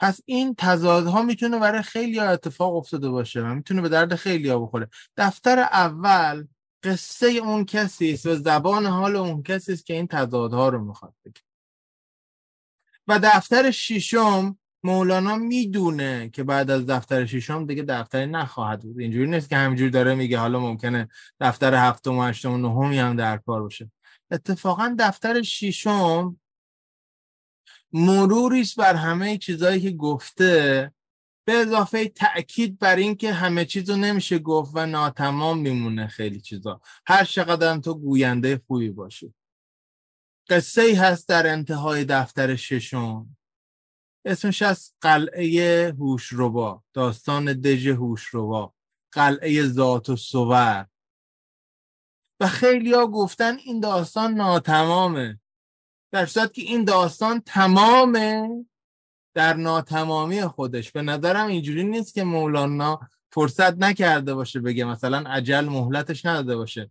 [0.00, 4.58] پس این تضادها می‌تونه برای خیلی ها اتفاق افتاده باشه می‌تونه به درد خیلی ها
[4.58, 4.88] بخوره.
[5.16, 6.46] دفتر اول
[6.82, 11.14] قصه اون کسی است و زبان حال اون کسی است که این تضادها رو می‌خواد
[11.24, 11.40] بگه.
[13.06, 19.00] و دفتر ششم مولانا می‌دونه که بعد از دفتر ششم دیگه دفتری نخواهد بود.
[19.00, 21.08] اینجوری نیست که همینجوری داره میگه حالا ممکنه
[21.40, 23.90] دفتر هفتم و هشتم و نهمی هم در کار باشه.
[24.30, 26.40] اتفاقا دفتر ششم
[27.92, 30.92] مروری است بر همه چیزهایی که گفته
[31.44, 36.80] به اضافه تأکید بر اینکه همه چیز نمیشه گفت و ناتمام میمونه خیلی چیزا.
[37.06, 39.34] هر چقدر تو گوینده خوبی باشی.
[40.48, 43.36] قصه ای هست در انتهای دفتر ششم.
[44.24, 48.74] اسمش از قلعه هوشربا داستان دژ هوشربا
[49.12, 50.86] قلعه ذات و صور.
[52.40, 55.40] و خیلی ها گفتن این داستان ناتمامه.
[56.12, 58.48] در صورت که این داستان تمامه
[59.34, 60.92] در ناتمامی خودش.
[60.92, 63.00] به نظرم اینجوری نیست که مولانا
[63.32, 66.90] فرصت نکرده باشه بگه مثلا عجل مهلتش نداده باشه.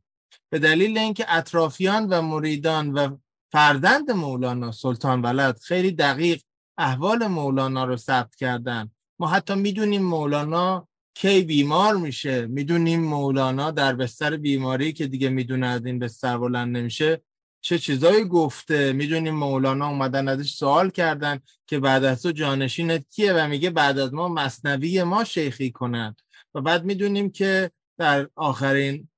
[0.50, 3.18] به دلیل اینکه اطرافیان و مریدان و
[3.52, 6.42] فرزند مولانا سلطان ولد خیلی دقیق
[6.78, 8.92] احوال مولانا رو ثبت کردن.
[9.20, 12.48] ما حتی می‌دونیم مولانا کی بیمار میشه.
[12.48, 17.22] می‌دونیم مولانا در بستر بیماری که دیگه می‌دونه از این بستر بلند نمیشه
[17.68, 23.34] چه چیزایی گفته؟ می‌دونیم مولانا اومدن ازش سوال کردن که بعد از تو جانشینت کیه
[23.34, 26.22] و میگه بعد از ما مصنوی ما شیخی کنند.
[26.54, 29.10] و بعد می‌دونیم که در آخرین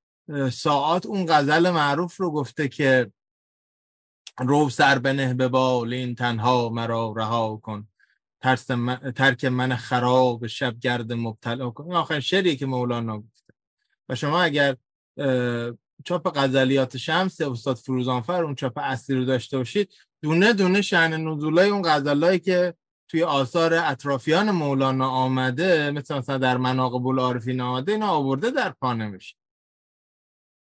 [0.52, 3.12] ساعات اون غزل معروف رو گفته که
[4.40, 7.88] رو سر بنه به بالین تنها مرا رها کن.
[8.42, 11.84] ترس من، ترک من خراب شب گرد مبتلا کن.
[11.84, 13.54] این آخرین شعریه که مولانا گفته.
[14.10, 14.76] و شما اگر
[16.06, 19.94] چاپ غزلیات شمس استاد فروزانفر اون چاپ اصلی رو داشته باشید.
[20.22, 22.74] دونه دونه شعن نزولای اون غزلایی که
[23.08, 28.94] توی آثار اطرافیان مولانا آمده مثل مثلا در مناقب العارفین آمده اینا آورده در پا
[28.94, 29.36] نمیشه.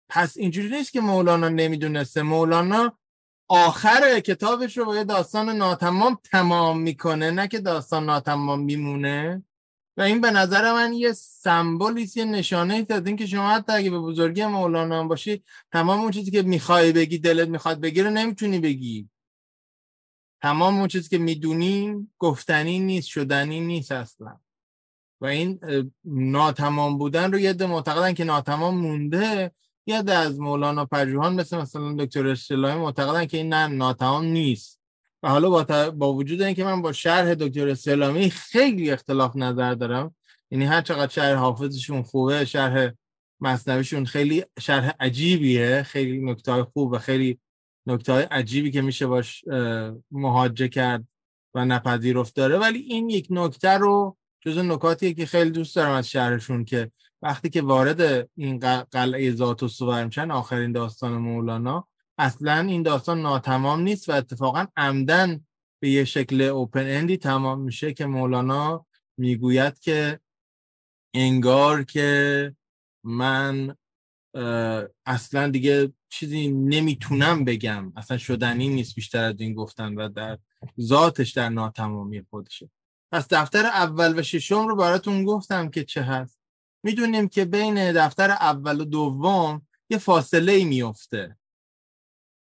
[0.10, 2.22] پس اینجوری نیست که مولانا نمی‌دونسته.
[2.22, 2.98] مولانا
[3.50, 7.32] آخر کتابش رو با یه داستان ناتمام تمام می‌کنه.
[7.32, 9.44] نه که داستان ناتمام میمونه.
[9.98, 13.90] و این به نظر من یه سمبولیست یه نشانه ای از که شما حتی اگه
[13.90, 18.60] به بزرگی مولانا باشی تمام اون چیزی که می‌خوای بگی دلت می‌خواد بگی رو نمی‌تونی
[18.60, 19.10] بگی.
[20.42, 24.40] تمام اون چیزی که می‌دونی گفتنی نیست شدنی نیست اصلا.
[25.22, 25.60] و این
[26.06, 29.52] ناتمام بودن رو یه معتقدن که ناتمام مونده.
[29.86, 34.77] یه از مولانا پژوهان مثل مثلا دکتر اصطلاحی معتقدن که این نه ناتمام نیست.
[35.24, 40.16] و حالا با, با وجود اینکه من با شرح دکتر سلامی خیلی اختلاف نظر دارم
[40.52, 42.92] یعنی هر چقدر شرح حافظشون خوبه شرح
[43.40, 47.40] مصنویشون خیلی شرح عجیبیه خیلی نکته خوب و خیلی
[47.88, 49.44] نکته عجیبی که میشه باش
[50.12, 51.08] مهاجه کرد
[51.54, 52.58] و نپذیرفت داره.
[52.58, 56.92] ولی این یک نکته رو جز نکاتیه که خیلی دوست دارم از شهرشون که
[57.22, 58.60] وقتی که وارد این
[58.92, 61.88] قلعه ذات و سور میشن آخرین داستان مولانا
[62.18, 65.46] اصلا این داستان ناتمام نیست و اتفاقا عمدن
[65.80, 68.86] به یه شکل اوپن اندی تمام میشه که مولانا
[69.18, 70.20] می‌گوید که
[71.14, 72.56] انگار که
[73.04, 73.76] من
[75.06, 77.94] اصلا دیگه چیزی نمی‌تونم بگم.
[77.96, 80.38] اصلا شدنی نیست بیشتر از این گفتن و در
[80.82, 82.70] ذاتش در ناتمامی خودشه.
[83.12, 86.40] پس دفتر اول و ششم رو براتون گفتم که چه هست.
[86.84, 91.38] می‌دونیم که بین دفتر اول و دوم یه فاصله ای میفته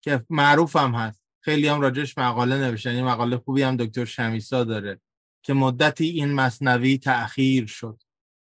[0.01, 1.21] که معروف هم هست.
[1.39, 2.89] خیلی هم راجش مقاله نوشتن.
[2.89, 5.01] این مقاله خوبی هم دکتر شمیسا داره
[5.43, 8.03] که مدتی این مصنوی تأخیر شد.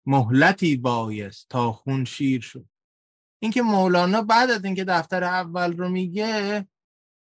[0.06, 2.68] مهلتی بایست تا خون شیر شد.
[3.42, 6.66] اینکه مولانا بعد از اینکه دفتر اول رو میگه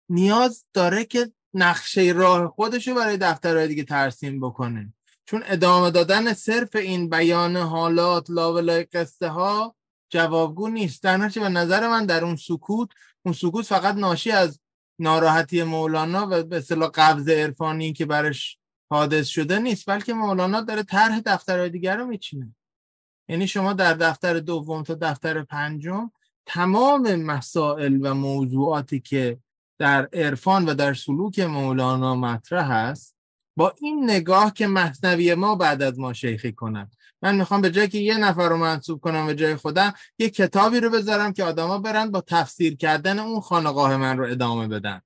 [0.08, 4.94] نیاز داره که نقشه راه خودشو برای دفترهای دیگه ترسیم بکنه.
[5.24, 9.76] چون ادامه دادن صرف این بیان حالات لاولای قصه ها
[10.10, 11.02] جوابگو نیست.
[11.02, 12.88] در به نظر من در اون سکوت
[13.26, 14.60] اون سکوت فقط ناشی از
[14.98, 18.58] ناراحتی مولانا و به اصطلاح قبض عرفانی که برش
[18.90, 22.54] حادث شده نیست بلکه مولانا داره طرح دفترهای دیگر رو میچینه.
[23.28, 26.10] یعنی شما در دفتر دوم تا دفتر پنجم
[26.46, 29.38] تمام مسائل و موضوعاتی که
[29.78, 33.16] در عرفان و در سلوک مولانا مطرح است
[33.56, 37.88] با این نگاه که مصنوی ما بعد از ما شیخی کنند من می‌خوام به جای
[37.88, 41.78] که یه نفر رو منصوب کنم به جای خودم یه کتابی رو بذارم که آدما
[41.78, 45.00] برن با تفسیر کردن اون خانقاه من رو ادامه بدن.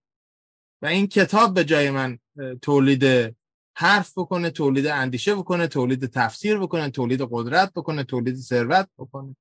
[0.82, 2.18] و این کتاب به جای من
[2.62, 3.36] تولید
[3.76, 9.36] حرف بکنه تولید اندیشه بکنه تولید تفسیر بکنه تولید قدرت بکنه تولید ثروت بکنه.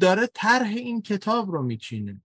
[0.00, 2.22] داره طرح این کتاب رو میچینه.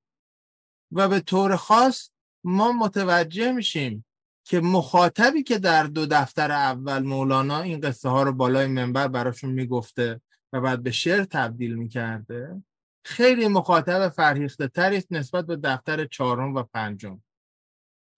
[0.92, 2.10] و به طور خاص
[2.44, 4.06] ما متوجه میشیم
[4.48, 9.52] که مخاطبی که در دو دفتر اول مولانا این قصه ها رو بالای منبر براشون
[9.52, 10.22] می‌گفته
[10.54, 12.64] و بعد به شعر تبدیل می‌کرده
[13.06, 17.22] خیلی مخاطب فرهیخته تری نسبت به دفتر چهارم و پنجم.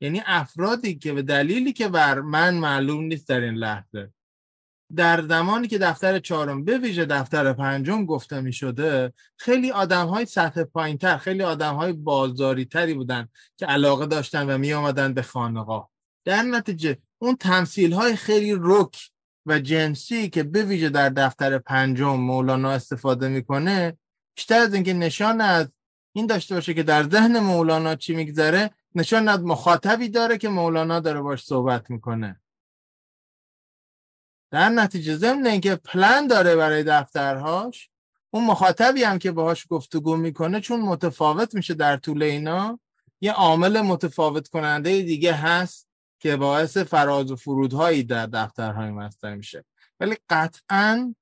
[0.01, 4.13] یعنی افرادی که به دلیلی که بر من معلوم نیست در این لحظه.
[4.95, 10.25] در زمانی که دفتر چهارم به ویژه دفتر پنجم گفته می شده خیلی آدم های
[10.25, 13.27] سطح پایین تر خیلی آدم های بازاری تری بودن
[13.57, 15.89] که علاقه داشتن و می آمدن به خانقاه
[16.27, 19.09] در نتیجه اون تمثیل های خیلی رک
[19.45, 23.97] و جنسی که به ویژه در دفتر پنجم مولانا استفاده می‌کنه
[24.35, 25.71] بیشتر از اینکه نشان از
[26.13, 30.99] این داشته باشه که در ذهن مولانا چی میگذره نشان از مخاطبی داره که مولانا
[30.99, 32.41] داره باش صحبت می‌کنه.
[34.51, 37.89] در نتیجه ضمن اینکه پلان داره برای دفترهاش
[38.29, 42.79] اون مخاطبی هم که باهاش گفتگو می‌کنه چون متفاوت میشه در طول اینا
[43.21, 45.86] یه عامل متفاوت کننده دیگه هست
[46.19, 49.65] که باعث فراز و فرودهایی در دفترهای مستر میشه.
[49.99, 51.15] ولی قطعا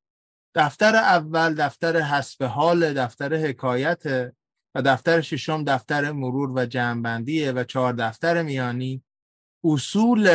[0.55, 4.03] دفتر اول دفتر حسب حال دفتر حکایت
[4.75, 9.03] و دفتر ششم دفتر مرور و جمعبندیه و چهار دفتر میانی
[9.63, 10.29] اصول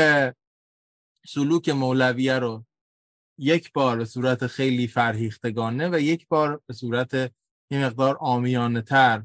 [1.26, 2.64] سلوک مولویه رو
[3.38, 7.14] یک بار به صورت خیلی فرهیختگانه و یک بار به صورت
[7.70, 9.22] یه مقدار آمیانه تر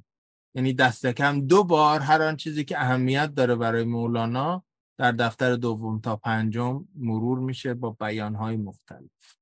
[0.56, 4.64] یعنی دست کم دو بار هر آن چیزی که اهمیت داره برای مولانا
[4.98, 9.36] در دفتر دوم تا پنجم مرور میشه با بیانهای مختلف.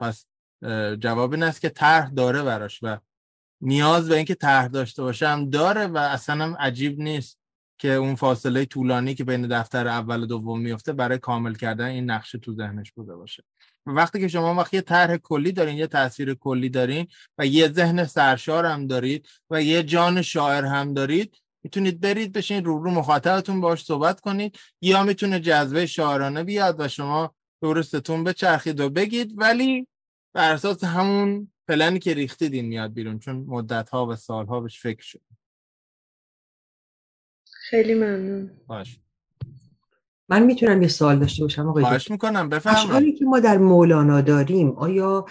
[0.00, 0.26] پس
[0.98, 2.98] جواب این است که طرح داره براش و
[3.60, 7.38] نیاز به اینکه طرح داشته باشه هم داره و اصلا هم عجیب نیست
[7.78, 12.10] که اون فاصله طولانی که بین دفتر اول و دوم میفته برای کامل کردن این
[12.10, 13.44] نقشه تو ذهنش بوده باشه.
[13.86, 17.06] وقتی که شما وقتی یه طرح کلی دارین یه تاثیر کلی دارین
[17.38, 22.64] و یه ذهن سرشار هم دارید و یه جان شاعر هم دارید می‌تونید برید بشین
[22.64, 24.58] رو رو مخاطبتون باش صحبت کنید.
[24.80, 29.34] یا می‌تونه جذبه شاعرانه بیاد و شما درستتون بچرخید و بگید.
[29.36, 29.88] ولی
[30.34, 34.60] بر اساس همون پلنی که ریختید این میاد بیرون چون مدت ها و سال ها
[34.60, 35.20] بهش فکر شد.
[37.44, 38.50] خیلی ممنون.
[38.66, 39.00] باش.
[40.28, 42.48] من می‌تونم یه سوال داشته باشم آقای خواهش دکتر؟ می‌کنم.
[42.48, 42.88] بفرمایید.
[42.88, 45.26] اشعاری که ما در مولانا داریم آیا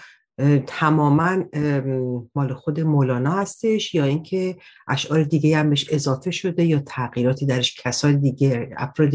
[0.66, 6.80] تماما ام، مال خود مولانا هستش یا اینکه اشعار دیگه هم بهش اضافه شده یا
[6.80, 9.10] تغییراتی درش کسای دیگه افراد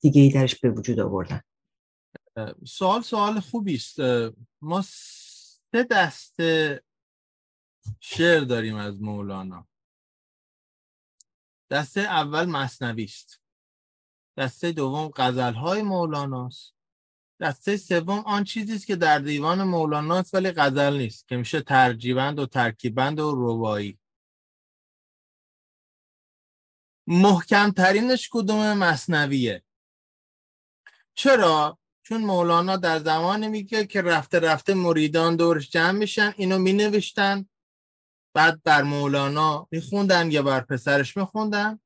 [0.00, 1.40] دیگه درش به وجود آوردن؟
[2.66, 4.00] سوال سوال خوبی است
[4.62, 6.82] ما سه دسته
[8.00, 9.66] شعر داریم از مولانا.
[11.70, 13.42] دسته اول مصنوی است
[14.36, 16.74] دسته دوم غزل‌های مولاناست.
[17.40, 22.38] دسته سوم آن چیزی است که در دیوان مولاناست ولی غزل نیست که میشه ترجیبند
[22.38, 23.98] و ترکیبند و ربایی.
[27.06, 29.62] محکم ترینش کدوم مصنویه؟
[31.14, 37.48] چرا؟ چون مولانا در زمانی میگه که رفته رفته مریدان دورش جمع میشن اینو مینوشتن.
[38.34, 41.80] بعد بر مولانا میخوندن یا بر پسرش میخوندن.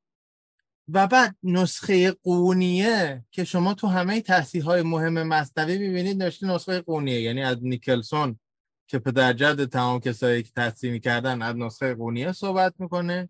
[0.89, 6.81] و بعد نسخه قونیه که شما تو همه تصحیح های مهم مصنوی ببینید نوشته نسخه
[6.81, 8.39] قونیه یعنی از نیکلسون
[8.87, 13.29] که پدر جد تمام کسایی که تصحیح می‌کردن از نسخه قونیه صحبت می‌کنه.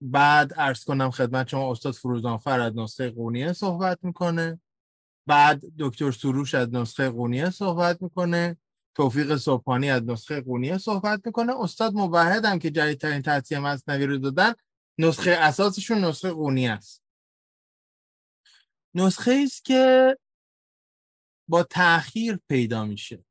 [0.00, 4.60] بعد عرض کنم خدمت شما استاد فروزانفر از نسخه قونیه صحبت می‌کنه.
[5.26, 8.56] بعد دکتر سروش از نسخه قونیه صحبت می‌کنه.
[8.94, 11.60] توفیق صبحانی از نسخه قونیه صحبت می‌کنه.
[11.60, 14.52] استاد موحد هم که جدیدترین تصحیح مصنوی رو دادن
[14.98, 17.02] نسخه اساسشون نسخه قونیه است.
[18.94, 20.16] نسخه است که
[21.48, 23.24] با تأخیر پیدا میشه.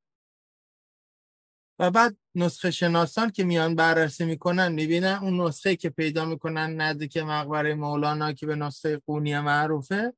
[1.79, 7.17] و بعد نسخه شناسان که میان بررسی می‌کنن می‌بینن اون نسخه که پیدا می‌کنن نزدیک
[7.17, 10.13] مقبره مولانا که به نسخه قونیه معروفه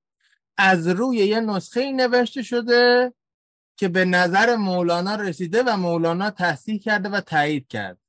[0.58, 3.14] از روی یه نسخه نوشته شده
[3.78, 8.00] که به نظر مولانا رسیده و مولانا تصحیح کرده و تایید کرد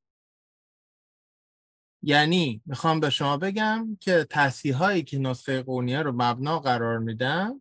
[2.03, 7.61] یعنی می‌خوام به شما بگم که تصحیح هایی که نسخه قونیه رو مبنا قرار میدن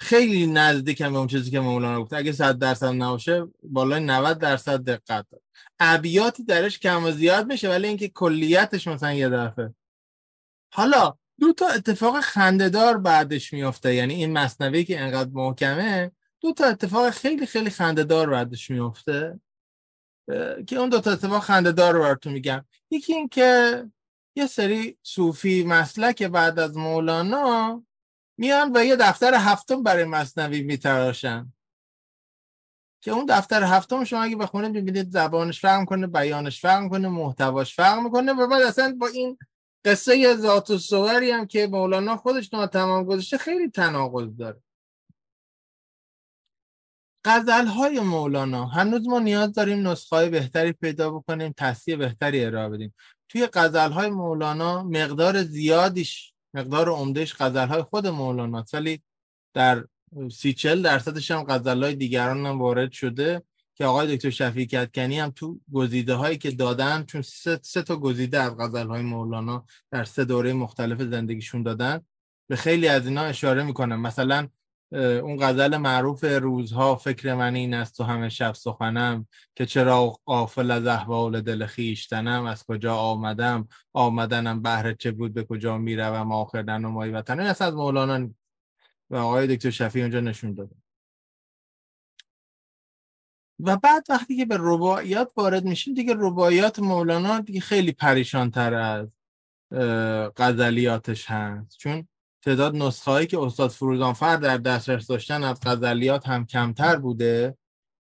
[0.00, 4.84] خیلی نزدیکن به اون چیزی که مولانا گفت اگه 100 درصد نباشه بالای 90 درصد
[4.84, 5.42] دقت داره
[5.80, 9.74] ابیاتی درش کم و زیاد میشه ولی اینکه کلیتش مثلا یه دفعه.
[10.72, 16.64] حالا دو تا اتفاق خندهدار بعدش میفته یعنی این مصنوی که انقدر محکمه دو تا
[16.64, 19.40] اتفاق خیلی خیلی خندهدار بعدش میفته
[20.66, 22.64] که اون دو تا اتفاق خندهدار رو براتون میگم.
[22.90, 23.84] یکی این که
[24.36, 27.82] یه سری صوفی مسلک بعد از مولانا
[28.38, 31.52] میان و یه دفتر هفتم برای مصنوی میتراشن.
[33.04, 37.74] که اون دفتر هفتم شما اگه بخونید می‌بینید زبانش فرق کنه بیانش فرق کنه محتواش
[37.74, 39.38] فرق می‌کنه و بعد اصلا با این
[39.84, 44.62] قصه ذات و هم که مولانا خودش ناتمام گذاشته خیلی تناقض داره.
[47.24, 48.66] غزل های مولانا.
[48.66, 52.94] هنوز ما نیاز داریم نسخه بهتری پیدا بکنیم تصحیح بهتری ارائه بدیم.
[53.28, 59.02] توی غزل های مولانا مقدار زیادیش مقدار عمدهش غزل های خود مولانا ولی
[59.54, 59.84] در
[60.32, 63.42] سی چل درصدش هم غزل های دیگران هم وارد شده
[63.74, 67.96] که آقای دکتر شفیع کتکنی هم تو گزیده هایی که دادن چون سه, سه تا
[67.96, 72.00] گزیده از غزل های مولانا در سه دوره مختلف زندگیشون دادن.
[72.48, 74.00] به خیلی از اینا اشاره می‌کنم.
[74.00, 74.48] مثلا
[74.92, 80.70] اون غزل معروف روزها فکر من این است و همه شب سخنم که چرا قافل
[80.70, 86.62] از احوال دل خیشتنم از کجا آمدم؟ آمدنم بهر چه بود؟ به کجا می‌روم آخر
[86.62, 88.30] نمایی وطن؟ این از مولانا
[89.10, 90.76] و آقای دکتر شفیع اونجا نشون داده.
[93.60, 98.74] و بعد وقتی که به رباعیات وارد میشیم دیگه رباعیات مولانا دیگه خیلی پریشان تر
[98.74, 99.08] از
[100.36, 101.78] غزلیاتش هست.
[101.78, 102.08] چون
[102.42, 107.56] تعداد نسخه هایی که استاد فروزانفر در دسترس داشتن از غزلیات هم کمتر بوده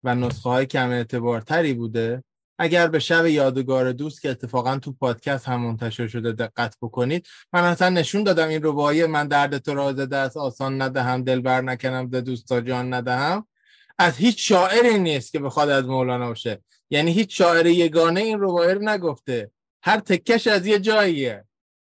[0.05, 2.23] و نسخه های کم اعتبارتری بوده
[2.59, 7.65] اگر به شب یادگار دوست که اتفاقا تو پادکست هم منتشر شده دقت بکنید من
[7.65, 12.11] اصلا نشون دادم این ربایی من درد تو را دست آسان ندهم دل بر نکنم
[12.13, 13.47] ز دوستا جان ندهم.
[13.99, 16.63] از هیچ شاعری نیست که بخواد از مولانا باشه.
[16.91, 19.51] یعنی هیچ شاعر یگانه این ربایی رو نگفته.
[19.83, 21.45] هر تکش از یه جاییه.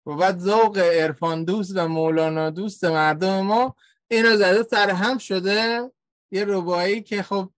[0.08, 3.76] و بعد ذوق عرفان دوست و مولانا دوست مردم ما
[4.08, 5.92] اینو زده سر هم شده.
[6.32, 7.52] یه ربایی که خب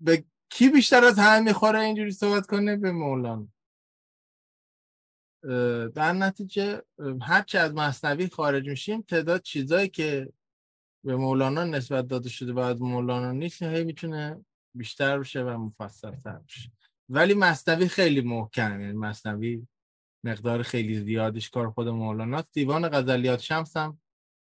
[0.00, 3.48] به کی بیشتر از همه می‌خوره اینجوری صحبت کنه؟ به مولانا.
[5.94, 6.82] در نتیجه
[7.22, 10.32] هرچه از مصنوی خارج میشیم تعداد چیزایی که
[11.04, 14.44] به مولانا نسبت داده شده و از مولانا نیست هی می‌تونه
[14.74, 16.70] بیشتر بشه و مفصل تر بشه.
[17.08, 19.66] ولی مصنوی خیلی محکم یعنی مصنوی
[20.24, 24.00] مقدار خیلی زیادش کار خود مولانا دیوان غزلیات شمس هم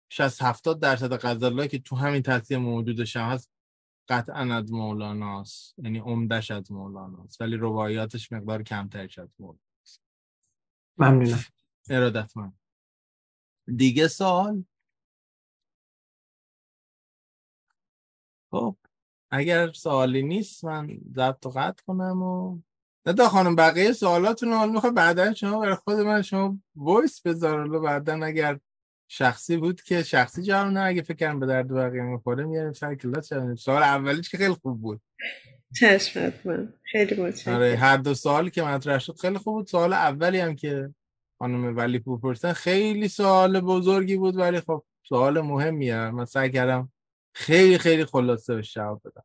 [0.09, 3.51] 60 70 درصد غزلایی که تو همین تصحیح موجودش هم هست
[4.09, 10.02] قطعا از مولاناست یعنی عمدش از مولاناست ولی روایاتش مقدار کمترش از مولاناست
[10.98, 11.44] ممنونم.
[11.90, 12.52] ارادت من.
[13.76, 14.64] دیگه سوال؟
[18.51, 18.76] خب
[19.30, 22.60] اگر سوالی نیست من ضبط قطع کنم و
[23.07, 27.81] ندا خانم بقیه سوالاتون رو می‌خوام بعدا شما برای خود من شما وایس بذار.
[27.81, 28.59] بعدا اگر
[29.09, 32.95] شخصی بود که شخصی جواب نه اگه فکر کنم به درد بقیه می‌خوره میاریم سر
[32.95, 35.01] کلاس سوال اولیش که خیلی خوب بود.
[35.81, 36.73] چشمت من.
[36.83, 37.55] خیلی متشکرم.
[37.55, 39.66] آره هر دو سوالی که مطرح شد خیلی خوب بود.
[39.66, 40.95] سوال اولی هم که
[41.39, 46.11] خانم ولی پرسن خیلی سوال بزرگی بود ولی خب سوال مهمیه.
[46.11, 46.93] من سعی کردم
[47.35, 49.24] خیلی خیلی خلاصه به جواب بدم.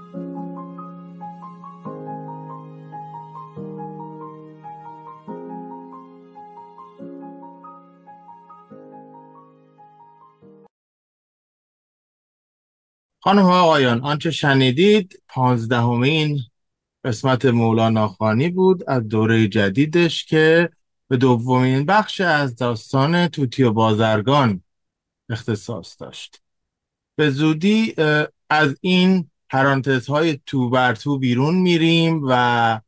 [13.23, 16.39] خانم ها آقایان آنچه شنیدید پانزدهمین
[17.03, 20.69] قسمت مولانا خانی بود از دوره جدیدش که
[21.07, 24.63] به دومین بخش از داستان توتی و بازرگان
[25.29, 26.41] اختصاص داشت.
[27.15, 27.95] به زودی
[28.49, 29.29] از این
[30.07, 32.81] های تو بر تو بیرون میریم و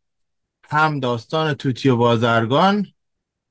[0.69, 2.87] هم داستان توتی و بازرگان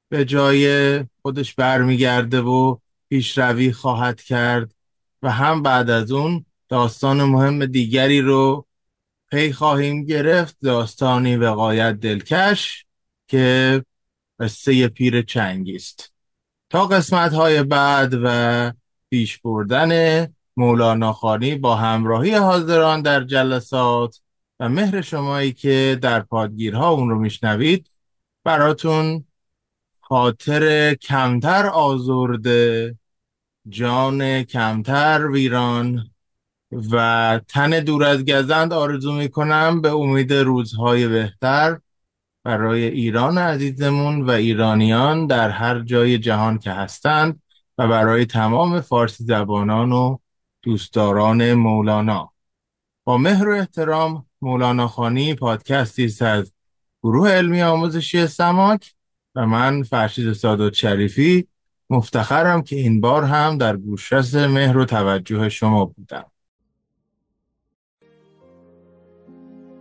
[0.08, 2.76] به جای خودش برمیگرده و
[3.08, 4.74] پیشروی خواهد کرد
[5.22, 8.66] و هم بعد از اون داستان مهم دیگری رو
[9.30, 10.56] پی خواهیم گرفت.
[10.62, 12.86] داستانی وقایت دلکش
[13.28, 13.84] که
[14.40, 16.12] قصه پیر چنگی است
[16.70, 18.72] تا قسمت های بعد و
[19.10, 20.26] پیش بردن
[20.56, 24.20] مولانا خانی با همراهی حاضران در جلسات
[24.60, 27.90] و مهر شمایی که در پادگیرها اون رو میشنوید
[28.44, 29.24] براتون
[30.00, 32.98] خاطر کمتر آزرده
[33.68, 36.11] جان کمتر ویران
[36.92, 41.78] و تن دور از گزند آرزو می‌کنم به امید روزهای بهتر
[42.44, 47.42] برای ایران عزیزمون و ایرانیان در هر جای جهان که هستند
[47.78, 50.18] و برای تمام فارسی زبانان و
[50.62, 52.32] دوستداران مولانا.
[53.04, 56.52] با مهر و احترام مولانا خانی پادکستی است از
[57.02, 58.92] گروه علمی آموزشی سماک
[59.34, 61.48] و من فرشید سادات شریفی
[61.90, 66.31] مفتخرم که این بار هم در گوشرس مهر و توجه شما بودم.